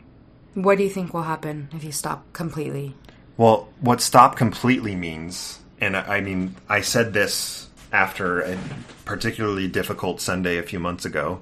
What 0.55 0.79
do 0.79 0.85
you 0.85 0.91
think 0.91 1.15
will 1.15 1.23
happen 1.23 1.69
if 1.73 1.83
you 1.85 1.93
stop 1.93 2.33
completely? 2.33 2.95
Well, 3.37 3.69
what 3.81 4.01
stop 4.01 4.37
completely 4.37 4.95
means, 4.95 5.59
and 5.81 5.97
I, 5.97 6.17
I 6.17 6.21
mean, 6.21 6.55
I 6.69 6.83
said 6.83 7.13
this 7.13 7.69
after 7.93 8.41
a 8.41 8.59
particularly 9.05 9.69
difficult 9.69 10.21
Sunday 10.21 10.59
a 10.59 10.63
few 10.63 10.79
months 10.81 11.05
ago. 11.05 11.41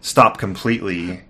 Stop 0.00 0.38
completely. 0.38 1.22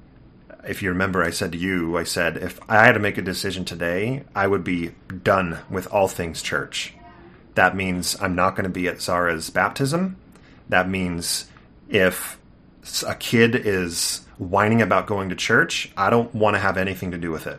If 0.64 0.82
you 0.82 0.90
remember, 0.90 1.22
I 1.22 1.30
said 1.30 1.52
to 1.52 1.58
you, 1.58 1.96
I 1.96 2.04
said, 2.04 2.36
if 2.36 2.60
I 2.68 2.84
had 2.84 2.92
to 2.92 2.98
make 2.98 3.16
a 3.16 3.22
decision 3.22 3.64
today, 3.64 4.24
I 4.34 4.46
would 4.46 4.64
be 4.64 4.92
done 5.22 5.58
with 5.70 5.86
all 5.92 6.08
things 6.08 6.42
church. 6.42 6.95
That 7.56 7.74
means 7.74 8.16
I'm 8.20 8.34
not 8.34 8.54
going 8.54 8.64
to 8.64 8.70
be 8.70 8.86
at 8.86 9.00
Zara's 9.00 9.50
baptism. 9.50 10.16
That 10.68 10.88
means 10.88 11.46
if 11.88 12.38
a 13.06 13.14
kid 13.14 13.54
is 13.54 14.26
whining 14.38 14.82
about 14.82 15.06
going 15.06 15.30
to 15.30 15.34
church, 15.34 15.90
I 15.96 16.10
don't 16.10 16.34
want 16.34 16.54
to 16.54 16.60
have 16.60 16.76
anything 16.76 17.10
to 17.12 17.18
do 17.18 17.30
with 17.30 17.46
it. 17.46 17.58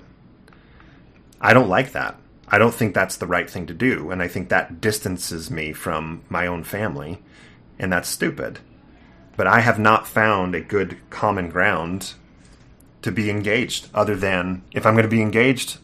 I 1.42 1.54
don't 1.54 1.68
like 1.68 1.94
that. 1.94 2.16
I 2.48 2.60
don't 2.60 2.74
think 2.74 2.94
that's 2.94 3.18
the 3.18 3.28
right 3.28 3.50
thing 3.50 3.66
to 3.66 3.74
do. 3.74 4.12
And 4.12 4.22
I 4.22 4.28
think 4.28 4.50
that 4.50 4.80
distances 4.80 5.50
me 5.50 5.74
from 5.74 6.24
my 6.30 6.46
own 6.46 6.64
family. 6.64 7.18
And 7.80 7.92
that's 7.92 8.08
stupid. 8.08 8.60
But 9.36 9.48
I 9.48 9.62
have 9.62 9.80
not 9.80 10.08
found 10.08 10.54
a 10.54 10.62
good 10.62 10.98
common 11.10 11.50
ground 11.50 12.14
to 13.02 13.12
be 13.12 13.30
engaged, 13.30 13.90
other 13.94 14.16
than 14.16 14.64
if 14.74 14.86
I'm 14.86 14.94
going 14.94 15.04
to 15.04 15.10
be 15.10 15.22
engaged, 15.22 15.80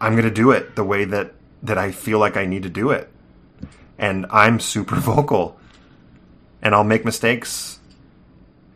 I'm 0.00 0.12
going 0.12 0.24
to 0.24 0.30
do 0.30 0.50
it 0.50 0.74
the 0.74 0.84
way 0.84 1.04
that, 1.04 1.34
that 1.62 1.76
I 1.76 1.92
feel 1.92 2.18
like 2.18 2.36
I 2.36 2.46
need 2.46 2.62
to 2.62 2.68
do 2.68 2.90
it. 2.90 3.10
And 3.98 4.26
I'm 4.30 4.60
super 4.60 4.96
vocal. 5.00 5.58
And 6.62 6.74
I'll 6.74 6.84
make 6.84 7.04
mistakes 7.04 7.78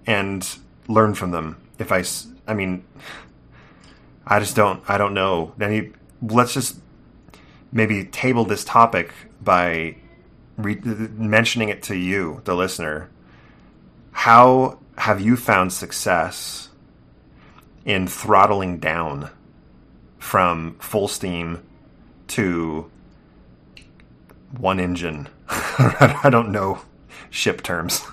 and 0.07 0.47
learn 0.89 1.14
from 1.14 1.31
them. 1.31 1.57
If 1.79 1.93
I, 1.93 2.05
I 2.47 2.55
mean, 2.55 2.85
I 4.27 4.41
just 4.41 4.57
don't, 4.57 4.83
I 4.89 4.99
don't 4.99 5.14
know. 5.14 5.55
Any, 5.61 5.93
let's 6.23 6.55
just 6.55 6.79
maybe 7.73 8.05
table 8.05 8.45
this 8.45 8.64
topic 8.64 9.12
by 9.41 9.97
re- 10.57 10.81
mentioning 10.85 11.70
it 11.70 11.83
to 11.85 11.97
you, 11.97 12.41
the 12.45 12.55
listener. 12.55 13.11
How 14.12 14.79
have 14.99 15.20
you 15.20 15.37
found 15.37 15.73
success 15.73 16.68
in 17.85 18.07
throttling 18.07 18.79
down 18.79 19.31
from 20.18 20.77
full 20.79 21.09
steam 21.09 21.62
to 22.29 22.91
one 24.57 24.80
engine? 24.80 25.28
I 25.48 26.28
don't 26.30 26.50
know 26.50 26.80
ship 27.30 27.62
terms. 27.62 28.03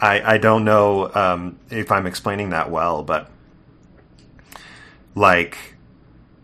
I, 0.00 0.34
I 0.34 0.38
don't 0.38 0.64
know 0.64 1.12
um, 1.14 1.58
if 1.70 1.92
I'm 1.92 2.06
explaining 2.06 2.50
that 2.50 2.70
well, 2.70 3.02
but 3.02 3.30
like 5.14 5.58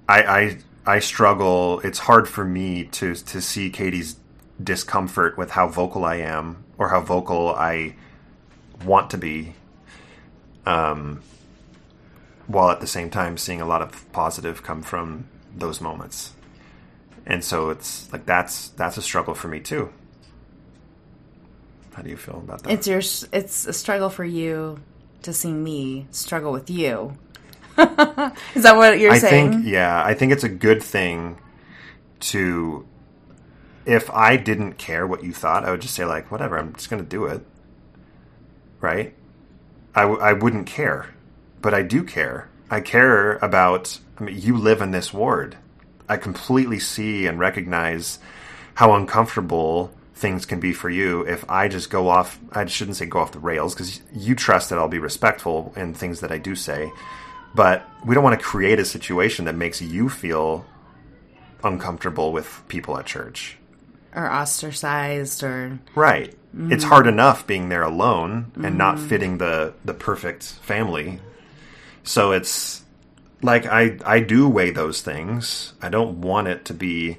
I, 0.09 0.23
I 0.23 0.59
I 0.87 0.99
struggle. 1.01 1.81
It's 1.81 1.99
hard 1.99 2.29
for 2.29 2.45
me 2.45 2.85
to 2.85 3.15
to 3.15 3.41
see 3.41 3.71
Katie's 3.71 4.17
discomfort 4.63 5.37
with 5.37 5.51
how 5.51 5.69
vocal 5.69 6.05
I 6.05 6.17
am 6.17 6.65
or 6.79 6.91
how 6.91 7.01
vocal 7.01 7.55
I 7.55 7.97
want 8.85 9.11
to 9.11 9.19
be. 9.19 9.55
Um, 10.67 11.23
while 12.47 12.71
at 12.71 12.81
the 12.81 12.87
same 12.87 13.11
time 13.11 13.37
seeing 13.37 13.61
a 13.61 13.67
lot 13.67 13.83
of 13.83 14.11
positive 14.13 14.63
come 14.63 14.83
from 14.83 15.29
those 15.57 15.81
moments. 15.81 16.33
And 17.27 17.45
so 17.45 17.71
it's 17.71 18.11
like 18.13 18.25
that's 18.25 18.69
that's 18.71 18.97
a 18.97 19.03
struggle 19.03 19.35
for 19.35 19.49
me 19.49 19.61
too. 19.61 19.93
How 21.95 22.03
do 22.03 22.11
you 22.11 22.17
feel 22.17 22.37
about 22.37 22.63
that? 22.63 22.73
It's 22.73 22.87
your 22.87 23.01
it's 23.33 23.67
a 23.67 23.73
struggle 23.73 24.11
for 24.11 24.25
you 24.25 24.81
to 25.23 25.33
see 25.33 25.53
me 25.53 26.07
struggle 26.11 26.53
with 26.53 26.71
you. 26.71 27.17
Is 27.79 28.63
that 28.63 28.77
what 28.77 28.99
you're 29.01 29.15
saying? 29.17 29.25
I 29.25 29.31
saying? 29.31 29.53
think 29.53 29.67
yeah, 29.67 30.03
I 30.05 30.15
think 30.15 30.33
it's 30.33 30.45
a 30.45 30.49
good 30.49 30.83
thing 30.83 31.39
to 32.21 32.87
if 33.87 34.11
I 34.11 34.37
didn't 34.37 34.75
care 34.75 35.07
what 35.07 35.25
you 35.25 35.33
thought, 35.33 35.65
I 35.65 35.71
would 35.71 35.81
just 35.81 35.95
say 35.95 36.05
like 36.05 36.31
whatever, 36.31 36.59
I'm 36.59 36.75
just 36.75 36.91
going 36.91 37.03
to 37.03 37.09
do 37.09 37.25
it. 37.27 37.45
Right? 38.81 39.15
I 39.95 40.03
w- 40.03 40.21
I 40.21 40.33
wouldn't 40.33 40.67
care. 40.67 41.15
But 41.63 41.75
I 41.75 41.83
do 41.83 42.05
care. 42.05 42.49
I 42.71 42.81
care 42.81 43.37
about 43.39 43.99
I 44.19 44.25
mean 44.25 44.39
you 44.41 44.57
live 44.57 44.81
in 44.83 44.91
this 44.91 45.13
ward. 45.13 45.57
I 46.09 46.17
completely 46.17 46.79
see 46.79 47.27
and 47.27 47.39
recognize 47.39 48.19
how 48.75 48.95
uncomfortable 48.95 49.93
things 50.17 50.47
can 50.47 50.61
be 50.61 50.73
for 50.73 50.89
you 50.89 51.23
if 51.27 51.49
I 51.51 51.69
just 51.69 51.91
go 51.91 52.09
off 52.09 52.39
I 52.51 52.65
shouldn't 52.65 52.97
say 52.97 53.05
go 53.05 53.19
off 53.19 53.33
the 53.33 53.39
rails 53.39 53.75
because 53.75 54.01
you 54.15 54.35
trust 54.35 54.71
that 54.71 54.79
I'll 54.79 54.89
be 54.89 54.99
respectful 54.99 55.75
in 55.77 55.93
things 55.93 56.21
that 56.21 56.33
I 56.33 56.39
do 56.39 56.55
say 56.55 56.91
but 57.55 57.87
we 58.05 58.15
don't 58.15 58.25
want 58.25 58.39
to 58.39 58.45
create 58.45 58.79
a 58.79 58.85
situation 58.85 59.45
that 59.45 59.55
makes 59.55 59.83
you 59.83 60.09
feel 60.09 60.65
uncomfortable 61.63 62.33
with 62.33 62.63
people 62.69 62.99
at 62.99 63.05
church 63.05 63.59
or 64.15 64.31
ostracized 64.33 65.43
or 65.43 65.79
right 65.95 66.31
mm-hmm. 66.57 66.73
it's 66.73 66.85
hard 66.85 67.07
enough 67.07 67.47
being 67.47 67.69
there 67.69 67.83
alone 67.83 68.51
and 68.55 68.65
mm-hmm. 68.65 68.77
not 68.79 68.99
fitting 68.99 69.37
the 69.37 69.75
the 69.85 69.93
perfect 69.93 70.45
family 70.45 71.21
so 72.05 72.33
it's 72.33 72.86
like 73.43 73.67
i 73.67 73.99
i 74.05 74.21
do 74.21 74.49
weigh 74.49 74.71
those 74.71 75.03
things 75.03 75.75
i 75.83 75.89
don't 75.89 76.21
want 76.21 76.49
it 76.49 76.65
to 76.65 76.75
be 76.75 77.17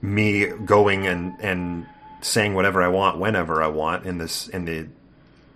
me 0.00 0.46
going 0.46 1.06
and 1.06 1.34
and 1.40 1.86
saying 2.20 2.54
whatever 2.54 2.82
i 2.82 2.88
want 2.88 3.18
whenever 3.18 3.62
i 3.62 3.66
want 3.66 4.06
in 4.06 4.18
this 4.18 4.48
in 4.48 4.64
the 4.64 4.86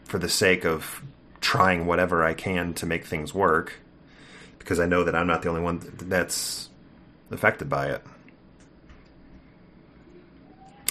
for 0.09 0.19
the 0.19 0.29
sake 0.29 0.65
of 0.65 1.03
trying 1.41 1.87
whatever 1.87 2.25
I 2.25 2.35
can 2.35 2.75
to 2.75 2.87
make 2.87 3.05
things 3.05 3.33
work 3.33 3.75
because 4.59 4.81
I 4.81 4.87
know 4.87 5.05
that 5.05 5.15
I'm 5.15 5.27
not 5.27 5.43
the 5.43 5.49
only 5.49 5.61
one 5.61 5.81
that's 5.99 6.69
affected 7.31 7.69
by 7.69 7.89
it. 7.89 8.03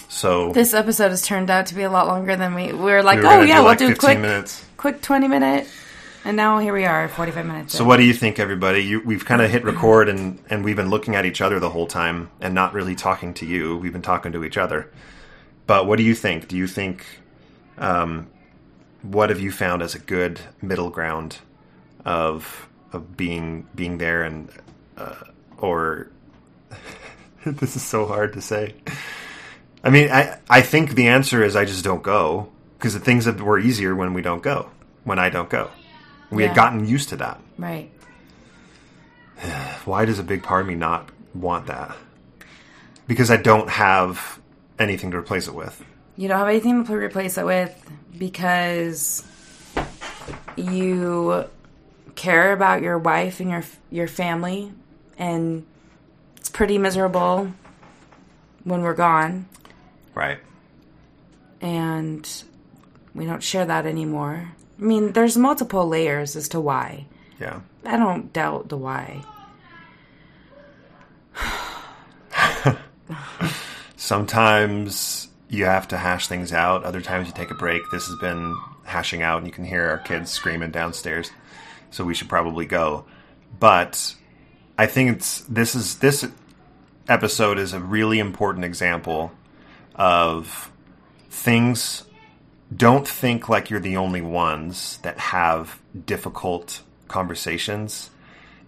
So 0.08 0.52
this 0.52 0.72
episode 0.72 1.10
has 1.10 1.22
turned 1.22 1.50
out 1.50 1.66
to 1.66 1.74
be 1.74 1.82
a 1.82 1.90
lot 1.90 2.06
longer 2.06 2.34
than 2.34 2.54
we, 2.54 2.72
we 2.72 2.78
were 2.78 3.02
like. 3.02 3.18
We 3.18 3.26
were 3.26 3.32
oh 3.32 3.42
yeah, 3.42 3.58
do 3.58 3.64
we'll 3.64 3.74
do 3.74 3.94
quick 3.94 4.18
minutes. 4.18 4.64
quick 4.76 5.02
twenty 5.02 5.28
minute, 5.28 5.68
and 6.24 6.36
now 6.36 6.58
here 6.58 6.72
we 6.72 6.84
are, 6.84 7.08
forty 7.08 7.32
five 7.32 7.46
minutes. 7.46 7.74
So 7.74 7.84
in. 7.84 7.88
what 7.88 7.96
do 7.98 8.04
you 8.04 8.14
think, 8.14 8.38
everybody? 8.38 8.80
You, 8.80 9.02
we've 9.04 9.24
kind 9.24 9.42
of 9.42 9.50
hit 9.50 9.64
record, 9.64 10.08
and 10.08 10.42
and 10.50 10.64
we've 10.64 10.76
been 10.76 10.90
looking 10.90 11.14
at 11.14 11.24
each 11.24 11.40
other 11.40 11.60
the 11.60 11.70
whole 11.70 11.86
time, 11.86 12.30
and 12.40 12.54
not 12.54 12.72
really 12.74 12.94
talking 12.94 13.34
to 13.34 13.46
you. 13.46 13.76
We've 13.76 13.92
been 13.92 14.02
talking 14.02 14.32
to 14.32 14.44
each 14.44 14.56
other. 14.56 14.90
But 15.66 15.86
what 15.86 15.96
do 15.96 16.02
you 16.02 16.14
think? 16.14 16.48
Do 16.48 16.56
you 16.56 16.66
think 16.66 17.04
um, 17.76 18.28
what 19.02 19.30
have 19.30 19.40
you 19.40 19.52
found 19.52 19.82
as 19.82 19.94
a 19.94 19.98
good 19.98 20.40
middle 20.60 20.90
ground 20.90 21.38
of 22.04 22.68
of 22.92 23.16
being 23.16 23.66
being 23.74 23.98
there 23.98 24.22
and 24.22 24.50
uh, 24.96 25.14
or 25.58 26.10
this 27.46 27.76
is 27.76 27.82
so 27.82 28.06
hard 28.06 28.32
to 28.34 28.40
say. 28.40 28.74
I 29.84 29.90
mean, 29.90 30.10
I 30.10 30.38
I 30.48 30.62
think 30.62 30.94
the 30.94 31.08
answer 31.08 31.42
is 31.42 31.54
I 31.56 31.64
just 31.64 31.84
don't 31.84 32.02
go 32.02 32.50
because 32.78 32.94
the 32.94 33.00
things 33.00 33.24
that 33.26 33.40
were 33.40 33.58
easier 33.58 33.94
when 33.94 34.14
we 34.14 34.22
don't 34.22 34.42
go 34.42 34.70
when 35.04 35.18
I 35.18 35.30
don't 35.30 35.48
go. 35.48 35.70
We 36.30 36.42
yeah. 36.42 36.48
had 36.48 36.56
gotten 36.56 36.86
used 36.86 37.08
to 37.10 37.16
that. 37.16 37.40
Right. 37.56 37.90
Why 39.84 40.04
does 40.04 40.18
a 40.18 40.22
big 40.22 40.42
part 40.42 40.62
of 40.62 40.66
me 40.66 40.74
not 40.74 41.10
want 41.34 41.66
that? 41.66 41.96
Because 43.06 43.30
I 43.30 43.36
don't 43.36 43.70
have 43.70 44.38
anything 44.78 45.10
to 45.12 45.16
replace 45.16 45.48
it 45.48 45.54
with. 45.54 45.82
You 46.16 46.28
don't 46.28 46.38
have 46.38 46.48
anything 46.48 46.84
to 46.84 46.94
replace 46.94 47.38
it 47.38 47.46
with 47.46 47.90
because 48.18 49.24
you 50.56 51.44
care 52.16 52.52
about 52.52 52.82
your 52.82 52.98
wife 52.98 53.38
and 53.38 53.50
your 53.50 53.62
your 53.90 54.08
family 54.08 54.72
and 55.16 55.64
it's 56.36 56.48
pretty 56.48 56.78
miserable 56.78 57.52
when 58.64 58.82
we're 58.82 58.94
gone. 58.94 59.46
Right. 60.14 60.38
And 61.60 62.28
we 63.14 63.24
don't 63.24 63.42
share 63.42 63.66
that 63.66 63.86
anymore. 63.86 64.52
I 64.78 64.82
mean, 64.82 65.12
there's 65.12 65.36
multiple 65.36 65.88
layers 65.88 66.36
as 66.36 66.48
to 66.50 66.60
why. 66.60 67.06
Yeah. 67.40 67.60
I 67.84 67.96
don't 67.96 68.32
doubt 68.32 68.68
the 68.68 68.76
why. 68.76 69.24
Sometimes 73.96 75.28
you 75.48 75.64
have 75.64 75.88
to 75.88 75.96
hash 75.96 76.28
things 76.28 76.52
out. 76.52 76.84
Other 76.84 77.00
times 77.00 77.26
you 77.26 77.34
take 77.34 77.50
a 77.50 77.54
break. 77.54 77.82
This 77.90 78.06
has 78.06 78.16
been 78.16 78.56
hashing 78.84 79.22
out, 79.22 79.38
and 79.38 79.46
you 79.46 79.52
can 79.52 79.64
hear 79.64 79.88
our 79.88 79.98
kids 79.98 80.30
screaming 80.30 80.70
downstairs. 80.70 81.30
So 81.90 82.04
we 82.04 82.14
should 82.14 82.28
probably 82.28 82.66
go. 82.66 83.04
But 83.58 84.14
I 84.76 84.86
think 84.86 85.16
it's 85.16 85.40
this 85.42 85.74
is 85.74 85.98
this 85.98 86.26
episode 87.08 87.58
is 87.58 87.72
a 87.72 87.80
really 87.80 88.18
important 88.18 88.64
example 88.64 89.32
of 89.94 90.70
things. 91.30 92.04
Don't 92.74 93.08
think 93.08 93.48
like 93.48 93.70
you're 93.70 93.80
the 93.80 93.96
only 93.96 94.20
ones 94.20 94.98
that 95.02 95.18
have 95.18 95.80
difficult 96.06 96.82
conversations 97.08 98.10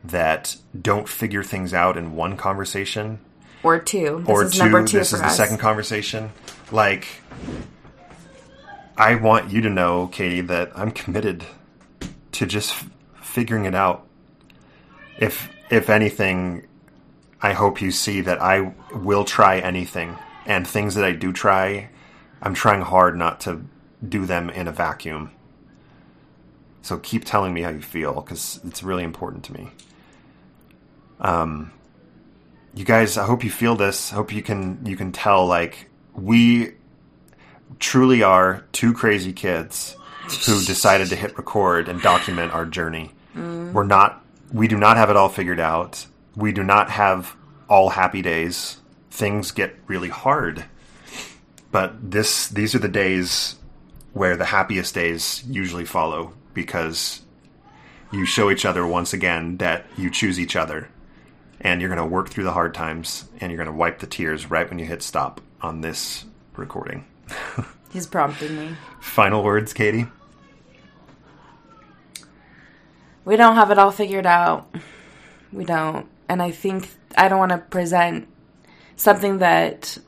that 0.03 0.57
don't 0.81 1.07
figure 1.09 1.43
things 1.43 1.75
out 1.75 1.97
in 1.99 2.15
one 2.17 2.37
conversation 2.37 3.19
Or 3.63 3.79
two. 3.79 4.21
This 4.21 4.29
or 4.29 4.45
is 4.45 4.53
two. 4.53 4.59
number 4.61 4.87
two 4.87 4.99
this 4.99 5.13
is 5.13 5.21
us. 5.21 5.27
the 5.33 5.37
second 5.37 5.59
conversation. 5.59 6.31
Like, 6.73 7.07
I 8.97 9.17
want 9.17 9.51
you 9.51 9.61
to 9.63 9.69
know, 9.71 10.07
Katie, 10.09 10.41
that 10.43 10.73
I'm 10.75 10.91
committed 10.91 11.45
to 12.33 12.47
just 12.47 12.71
f- 12.71 12.91
figuring 13.23 13.65
it 13.67 13.75
out. 13.75 14.07
If 15.19 15.51
if 15.71 15.91
anything, 15.91 16.67
I 17.43 17.53
hope 17.53 17.83
you 17.83 17.91
see 17.91 18.23
that 18.23 18.41
I 18.41 18.73
will 18.95 19.25
try 19.25 19.59
anything, 19.59 20.17
and 20.47 20.67
things 20.67 20.95
that 20.95 21.05
I 21.05 21.13
do 21.13 21.33
try, 21.33 21.91
I'm 22.41 22.55
trying 22.55 22.81
hard 22.81 23.17
not 23.17 23.41
to 23.41 23.61
do 24.07 24.27
them 24.27 24.51
in 24.51 24.69
a 24.69 24.73
vacuum. 24.73 25.31
So 26.83 26.99
keep 26.99 27.25
telling 27.25 27.53
me 27.53 27.63
how 27.63 27.71
you 27.71 27.83
feel 27.83 28.15
because 28.15 28.61
it's 28.65 28.83
really 28.83 29.05
important 29.05 29.45
to 29.45 29.53
me. 29.53 29.71
Um, 31.21 31.73
you 32.75 32.85
guys 32.85 33.19
i 33.19 33.27
hope 33.27 33.45
you 33.45 33.51
feel 33.51 33.77
this. 33.77 34.13
I 34.13 34.17
hope 34.17 34.33
you 34.33 34.43
can 34.43 34.85
you 34.87 34.97
can 34.97 35.13
tell 35.13 35.47
like 35.47 35.91
we 36.15 36.73
truly 37.79 38.23
are 38.23 38.65
two 38.73 38.93
crazy 38.93 39.33
kids 39.33 39.97
who 40.47 40.63
decided 40.65 41.09
to 41.09 41.17
hit 41.17 41.37
record 41.37 41.89
and 41.89 42.01
document 42.01 42.53
our 42.53 42.65
journey. 42.65 43.13
We're 43.73 43.85
not 43.85 44.25
we 44.53 44.69
do 44.69 44.77
not 44.77 44.97
have 44.97 45.11
it 45.11 45.17
all 45.17 45.29
figured 45.29 45.61
out. 45.61 46.07
We 46.37 46.53
do 46.53 46.63
not 46.65 46.91
have 46.91 47.37
all 47.69 47.91
happy 47.91 48.23
days. 48.23 48.79
Things 49.11 49.51
get 49.51 49.77
really 49.87 50.09
hard. 50.09 50.65
But 51.71 52.11
this 52.11 52.49
these 52.49 52.75
are 52.75 52.81
the 52.81 52.89
days 52.89 53.57
where 54.13 54.37
the 54.37 54.45
happiest 54.45 54.95
days 54.95 55.45
usually 55.47 55.85
follow 55.85 56.33
because 56.55 57.23
you 58.13 58.25
show 58.25 58.51
each 58.51 58.65
other 58.65 58.87
once 58.87 59.13
again 59.13 59.57
that 59.59 59.87
you 59.97 60.11
choose 60.11 60.39
each 60.39 60.57
other 60.57 60.89
and 61.61 61.81
you're 61.81 61.95
going 61.95 61.99
to 61.99 62.15
work 62.15 62.29
through 62.29 62.45
the 62.45 62.53
hard 62.53 62.75
times 62.75 63.27
and 63.41 63.53
you're 63.53 63.63
going 63.63 63.73
to 63.73 63.79
wipe 63.79 63.99
the 63.99 64.07
tears 64.07 64.51
right 64.51 64.69
when 64.69 64.79
you 64.79 64.85
hit 64.85 65.03
stop 65.03 65.41
on 65.61 65.81
this 65.81 66.25
recording. 66.57 67.05
He's 67.93 68.07
prompting 68.07 68.57
me. 68.57 68.77
Final 69.01 69.43
words, 69.43 69.73
Katie? 69.73 70.07
We 73.25 73.37
don't 73.37 73.57
have 73.57 73.71
it 73.71 73.79
all 73.79 73.91
figured 73.91 74.27
out. 74.27 74.75
We 75.53 75.65
don't. 75.65 76.07
And 76.29 76.41
I 76.41 76.53
think 76.53 76.89
I 77.17 77.29
don't 77.29 77.39
want 77.39 77.53
to 77.53 77.59
present 77.59 78.29
something 78.97 79.39
that 79.39 79.99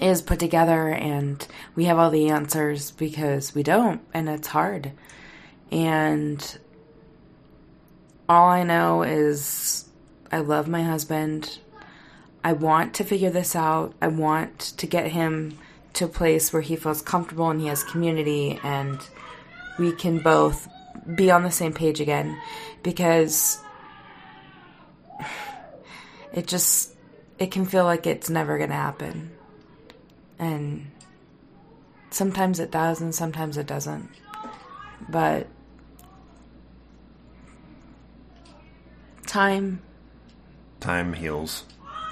is 0.00 0.22
put 0.22 0.38
together 0.38 0.88
and 0.88 1.46
we 1.74 1.86
have 1.86 1.98
all 1.98 2.10
the 2.10 2.28
answers 2.28 2.90
because 2.90 3.54
we 3.54 3.62
don't 3.62 4.00
and 4.12 4.28
it's 4.28 4.48
hard. 4.48 4.92
And 5.70 6.58
all 8.28 8.48
I 8.48 8.62
know 8.62 9.02
is 9.02 9.86
I 10.30 10.38
love 10.38 10.68
my 10.68 10.82
husband. 10.82 11.58
I 12.44 12.52
want 12.52 12.94
to 12.94 13.04
figure 13.04 13.30
this 13.30 13.56
out. 13.56 13.94
I 14.00 14.08
want 14.08 14.58
to 14.76 14.86
get 14.86 15.10
him 15.12 15.58
to 15.94 16.04
a 16.04 16.08
place 16.08 16.52
where 16.52 16.62
he 16.62 16.76
feels 16.76 17.02
comfortable 17.02 17.50
and 17.50 17.60
he 17.60 17.68
has 17.68 17.82
community 17.82 18.60
and 18.62 19.00
we 19.78 19.92
can 19.92 20.18
both 20.18 20.68
be 21.14 21.30
on 21.30 21.42
the 21.42 21.50
same 21.50 21.72
page 21.72 22.00
again 22.00 22.38
because 22.82 23.58
it 26.32 26.46
just 26.46 26.94
it 27.38 27.50
can 27.50 27.64
feel 27.66 27.84
like 27.84 28.06
it's 28.06 28.30
never 28.30 28.56
going 28.58 28.70
to 28.70 28.76
happen. 28.76 29.35
And 30.38 30.90
sometimes 32.10 32.60
it 32.60 32.70
does 32.70 33.00
and 33.00 33.14
sometimes 33.14 33.56
it 33.56 33.66
doesn't. 33.66 34.08
But 35.08 35.46
time 39.26 39.82
Time 40.80 41.14
heals. 41.14 41.64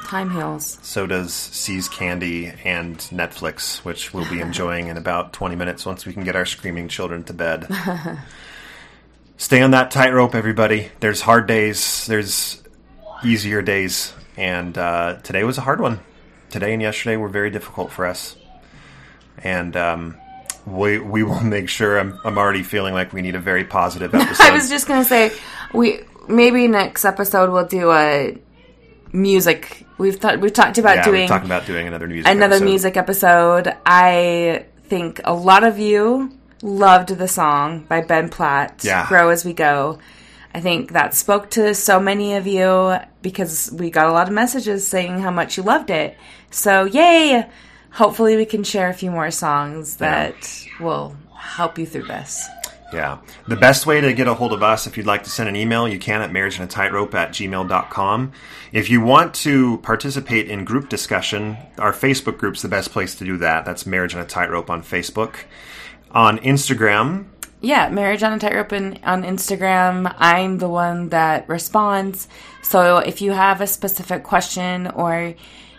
time 0.06 0.30
heals. 0.30 0.78
So 0.82 1.06
does 1.06 1.32
See's 1.32 1.88
Candy 1.88 2.52
and 2.64 2.98
Netflix, 2.98 3.78
which 3.84 4.12
we'll 4.12 4.28
be 4.28 4.40
enjoying 4.48 4.88
in 4.88 4.96
about 4.96 5.32
20 5.32 5.54
minutes 5.56 5.86
once 5.86 6.04
we 6.06 6.12
can 6.12 6.24
get 6.24 6.34
our 6.34 6.46
screaming 6.46 6.88
children 6.88 7.22
to 7.24 7.32
bed. 7.32 7.68
Stay 9.36 9.60
on 9.62 9.72
that 9.72 9.90
tightrope, 9.90 10.34
everybody. 10.34 10.90
There's 11.00 11.20
hard 11.20 11.46
days, 11.46 12.06
there's 12.06 12.62
easier 13.24 13.62
days, 13.62 14.12
and 14.36 14.76
uh, 14.78 15.18
today 15.22 15.44
was 15.44 15.58
a 15.58 15.62
hard 15.62 15.80
one. 15.80 16.00
Today 16.54 16.72
and 16.72 16.80
yesterday 16.80 17.16
were 17.16 17.28
very 17.28 17.50
difficult 17.50 17.90
for 17.90 18.06
us. 18.06 18.36
And 19.38 19.76
um, 19.76 20.16
we, 20.64 21.00
we 21.00 21.24
will 21.24 21.40
make 21.56 21.68
sure. 21.68 21.98
I'm, 21.98 22.16
I'm 22.24 22.38
already 22.38 22.62
feeling 22.62 22.94
like 22.94 23.12
we 23.12 23.22
need 23.22 23.34
a 23.34 23.40
very 23.40 23.64
positive 23.64 24.14
episode. 24.14 24.40
I 24.44 24.52
was 24.52 24.68
just 24.68 24.86
gonna 24.86 25.04
say 25.04 25.32
we 25.72 26.02
maybe 26.28 26.68
next 26.68 27.04
episode 27.04 27.50
we'll 27.50 27.66
do 27.66 27.90
a 27.90 28.38
music. 29.12 29.84
We've 29.98 30.14
thought 30.14 30.38
we've 30.38 30.52
talked 30.52 30.78
about 30.78 30.98
yeah, 30.98 31.04
doing 31.04 31.26
talking 31.28 31.46
about 31.48 31.66
doing 31.66 31.88
another 31.88 32.06
music 32.06 32.30
another 32.30 32.54
episode. 32.54 32.64
music 32.64 32.96
episode. 32.96 33.76
I 33.84 34.66
think 34.84 35.20
a 35.24 35.34
lot 35.34 35.64
of 35.64 35.80
you 35.80 36.30
loved 36.62 37.08
the 37.08 37.26
song 37.26 37.80
by 37.88 38.02
Ben 38.02 38.28
Platt, 38.28 38.82
Yeah. 38.84 39.08
"Grow 39.08 39.30
as 39.30 39.44
We 39.44 39.54
Go." 39.54 39.98
I 40.54 40.60
think 40.60 40.92
that 40.92 41.14
spoke 41.14 41.50
to 41.50 41.74
so 41.74 41.98
many 41.98 42.34
of 42.34 42.46
you 42.46 42.96
because 43.22 43.72
we 43.72 43.90
got 43.90 44.06
a 44.06 44.12
lot 44.12 44.28
of 44.28 44.34
messages 44.34 44.86
saying 44.86 45.18
how 45.18 45.32
much 45.32 45.56
you 45.56 45.64
loved 45.64 45.90
it. 45.90 46.16
So, 46.50 46.84
yay! 46.84 47.46
Hopefully, 47.90 48.36
we 48.36 48.44
can 48.44 48.62
share 48.62 48.88
a 48.88 48.94
few 48.94 49.10
more 49.10 49.30
songs 49.30 49.96
that 49.96 50.64
will 50.80 51.16
help 51.36 51.78
you 51.78 51.86
through 51.86 52.04
this. 52.04 52.48
Yeah. 52.92 53.18
The 53.48 53.56
best 53.56 53.86
way 53.86 54.00
to 54.00 54.12
get 54.12 54.28
a 54.28 54.34
hold 54.34 54.52
of 54.52 54.62
us, 54.62 54.86
if 54.86 54.96
you'd 54.96 55.06
like 55.06 55.24
to 55.24 55.30
send 55.30 55.48
an 55.48 55.56
email, 55.56 55.88
you 55.88 55.98
can 55.98 56.22
at 56.22 56.32
marriage 56.32 56.60
on 56.60 56.64
a 56.64 56.68
tightrope 56.68 57.14
at 57.14 57.30
gmail.com. 57.30 58.32
If 58.70 58.90
you 58.90 59.00
want 59.00 59.34
to 59.34 59.78
participate 59.78 60.48
in 60.48 60.64
group 60.64 60.88
discussion, 60.88 61.56
our 61.78 61.92
Facebook 61.92 62.38
group's 62.38 62.62
the 62.62 62.68
best 62.68 62.92
place 62.92 63.16
to 63.16 63.24
do 63.24 63.36
that. 63.38 63.64
That's 63.64 63.86
Marriage 63.86 64.14
on 64.14 64.20
a 64.20 64.24
Tightrope 64.24 64.70
on 64.70 64.82
Facebook. 64.82 65.36
On 66.12 66.38
Instagram, 66.38 67.26
Yeah, 67.64 67.88
Marriage 67.88 68.22
on 68.22 68.34
a 68.34 68.38
Tightrope 68.38 68.74
in, 68.74 68.98
on 69.04 69.22
Instagram. 69.22 70.14
I'm 70.18 70.58
the 70.58 70.68
one 70.68 71.08
that 71.08 71.48
responds. 71.48 72.28
So 72.60 72.98
if 72.98 73.22
you 73.22 73.32
have 73.32 73.62
a 73.62 73.66
specific 73.66 74.22
question 74.22 74.86
or 74.88 75.34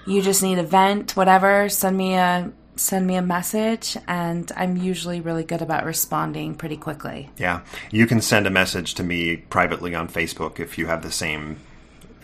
you 0.08 0.22
just 0.24 0.42
need 0.42 0.58
a 0.58 0.64
vent, 0.64 1.16
whatever, 1.16 1.70
send 1.70 1.96
me 1.96 2.16
a 2.16 2.52
send 2.78 3.08
me 3.08 3.16
a 3.16 3.22
message 3.22 3.96
and 4.06 4.52
I'm 4.58 4.76
usually 4.76 5.22
really 5.22 5.46
good 5.46 5.62
about 5.62 5.86
responding 5.86 6.56
pretty 6.56 6.76
quickly. 6.76 7.30
yeah, 7.38 7.62
you 7.90 8.06
can 8.06 8.20
send 8.20 8.46
a 8.46 8.50
message 8.50 8.96
to 8.96 9.04
me 9.04 9.38
privately 9.38 9.96
on 9.96 10.10
Facebook 10.10 10.60
if 10.60 10.78
you 10.78 10.88
have 10.88 11.02
the 11.02 11.12
same 11.12 11.58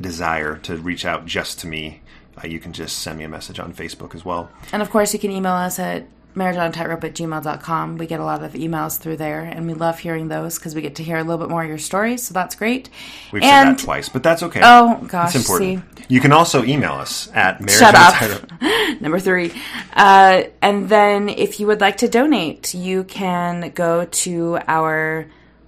desire 0.02 0.58
to 0.58 0.76
reach 0.76 1.06
out 1.06 1.26
just 1.26 1.60
to 1.60 1.68
me. 1.68 2.02
Uh, 2.44 2.48
you 2.48 2.60
can 2.60 2.74
just 2.74 2.98
send 2.98 3.20
me 3.20 3.24
a 3.24 3.30
message 3.30 3.60
on 3.60 3.74
Facebook 3.74 4.14
as 4.14 4.26
well. 4.26 4.50
And 4.74 4.82
of 4.82 4.90
course 4.90 5.14
you 5.14 5.20
can 5.20 5.32
email 5.32 5.54
us 5.54 5.80
at 5.80 6.06
marriageonatightrope 6.36 7.04
at 7.04 7.14
gmail.com. 7.14 7.98
We 7.98 8.08
get 8.08 8.20
a 8.20 8.24
lot 8.24 8.44
of 8.44 8.54
emails 8.54 8.98
through 8.98 9.18
there 9.18 9.42
and 9.42 9.68
we 9.68 9.74
love 9.74 10.00
hearing 10.00 10.28
those 10.28 10.58
because 10.58 10.74
we 10.74 10.82
get 10.82 10.96
to 10.96 11.04
hear 11.04 11.18
a 11.18 11.24
little 11.24 11.38
bit 11.38 11.50
more 11.50 11.62
of 11.64 11.70
your 11.70 11.78
stories, 11.78 12.24
so 12.24 12.34
that's 12.34 12.56
great. 12.56 12.90
We've 13.32 13.44
and 13.44 13.70
said 13.70 13.78
that 13.78 13.84
twice, 13.84 14.10
but 14.10 14.24
that's 14.24 14.42
okay. 14.44 14.62
Oh 14.64 15.04
gosh, 15.08 15.36
it's 15.36 15.46
important. 15.46 15.98
see. 15.98 16.06
You 16.08 16.22
can 16.22 16.32
also 16.32 16.64
email 16.64 16.94
us 16.94 17.30
at 17.34 17.62
marriage 17.62 17.80
Shut 17.80 17.96
up. 17.96 18.16
Tightrope. 18.16 18.52
Number 19.02 19.20
three. 19.20 19.52
Uh, 19.94 20.44
and 20.62 20.88
then 20.90 21.30
if 21.30 21.60
you 21.60 21.68
would 21.68 21.82
like 21.82 21.98
to 21.98 22.08
donate, 22.08 22.74
you 22.74 23.04
can 23.04 23.72
go 23.72 24.06
to 24.06 24.60
our 24.68 25.28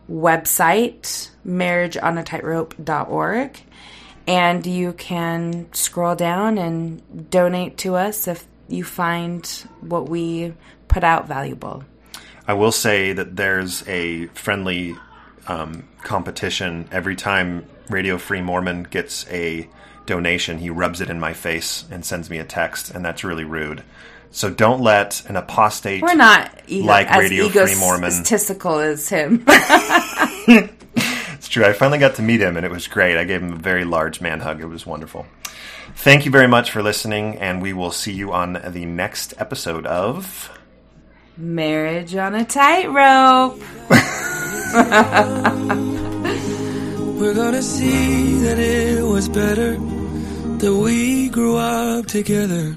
website, 0.10 1.30
marriageonatightrope.org, 1.46 3.62
and 4.28 4.66
you 4.66 4.94
can 4.94 5.68
scroll 5.74 6.16
down 6.16 6.58
and 6.58 7.30
donate 7.30 7.78
to 7.78 7.96
us 7.96 8.28
if 8.28 8.48
you 8.68 8.84
find 8.84 9.46
what 9.82 10.10
we 10.10 10.54
put 10.88 11.04
out 11.04 11.28
valuable. 11.28 11.84
I 12.48 12.54
will 12.54 12.72
say 12.72 13.14
that 13.14 13.36
there's 13.36 13.88
a 13.88 14.28
friendly 14.28 14.96
um, 15.48 15.88
competition 16.04 16.88
every 16.92 17.16
time 17.16 17.66
Radio 17.90 18.18
Free 18.18 18.42
Mormon 18.42 18.84
gets 18.84 19.26
a 19.30 19.68
donation. 20.06 20.58
He 20.58 20.70
rubs 20.70 21.00
it 21.02 21.10
in 21.10 21.20
my 21.20 21.34
face 21.34 21.86
and 21.92 22.06
sends 22.06 22.30
me 22.30 22.38
a 22.40 22.44
text, 22.44 22.92
and 22.92 23.04
that's 23.06 23.24
really 23.24 23.46
rude. 23.46 23.84
So 24.32 24.50
don't 24.50 24.82
let 24.82 25.24
an 25.30 25.36
apostate. 25.36 26.02
We're 26.02 26.16
not 26.16 26.52
ego- 26.68 26.88
Like 26.88 27.08
as 27.08 27.18
Radio 27.30 27.48
Free 27.50 27.76
Mormon. 27.80 28.12
egotistical 28.12 28.80
as 28.80 29.08
him. 29.08 29.46
It's 31.54 31.62
true. 31.62 31.66
I 31.66 31.74
finally 31.74 32.00
got 32.00 32.16
to 32.16 32.24
meet 32.24 32.42
him, 32.42 32.58
and 32.58 32.66
it 32.66 32.72
was 32.72 32.88
great. 32.88 33.16
I 33.16 33.26
gave 33.26 33.44
him 33.44 33.54
a 33.54 33.58
very 33.58 33.86
large 33.86 34.22
man 34.22 34.40
hug. 34.40 34.60
It 34.60 34.66
was 34.66 34.88
wonderful. 34.88 35.28
Thank 35.96 36.26
you 36.26 36.32
very 36.32 36.48
much 36.48 36.72
for 36.72 36.82
listening, 36.82 37.38
and 37.38 37.62
we 37.62 37.74
will 37.74 37.92
see 37.92 38.12
you 38.12 38.34
on 38.34 38.54
the 38.54 38.88
next 38.88 39.36
episode 39.38 39.86
of 39.86 40.50
Marriage 41.38 42.16
on 42.16 42.34
a 42.34 42.44
Tightrope. 42.44 43.60
We're 47.20 47.36
gonna 47.36 47.62
see 47.62 48.40
that 48.40 48.58
it 48.58 49.04
was 49.04 49.30
better 49.30 49.78
that 50.58 50.74
we 50.74 51.30
grew 51.30 51.58
up 51.58 52.08
together. 52.08 52.76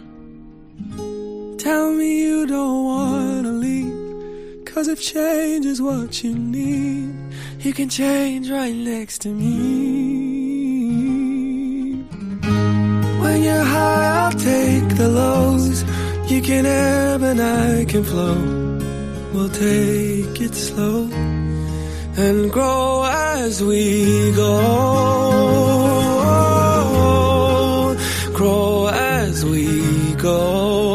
Tell 1.56 1.92
me 1.92 2.24
you 2.24 2.46
don't 2.46 2.84
wanna 2.84 3.52
leave, 3.52 4.66
cause 4.66 4.86
if 4.86 5.00
change 5.00 5.64
is 5.64 5.80
what 5.80 6.22
you 6.22 6.34
need, 6.34 7.25
you 7.66 7.72
can 7.72 7.88
change 7.88 8.48
right 8.48 8.76
next 8.76 9.22
to 9.22 9.28
me. 9.28 9.46
When 13.22 13.42
you're 13.42 13.68
high, 13.74 14.06
I'll 14.20 14.38
take 14.52 14.88
the 14.96 15.08
lows. 15.08 15.82
You 16.30 16.40
can 16.42 16.64
ebb 16.64 17.22
and 17.22 17.40
I 17.40 17.84
can 17.86 18.04
flow. 18.04 18.38
We'll 19.32 19.48
take 19.48 20.40
it 20.46 20.54
slow 20.54 21.08
and 22.24 22.52
grow 22.52 23.04
as 23.04 23.60
we 23.60 24.32
go. 24.36 24.52
Grow 28.32 28.86
as 28.86 29.44
we 29.44 30.14
go. 30.14 30.85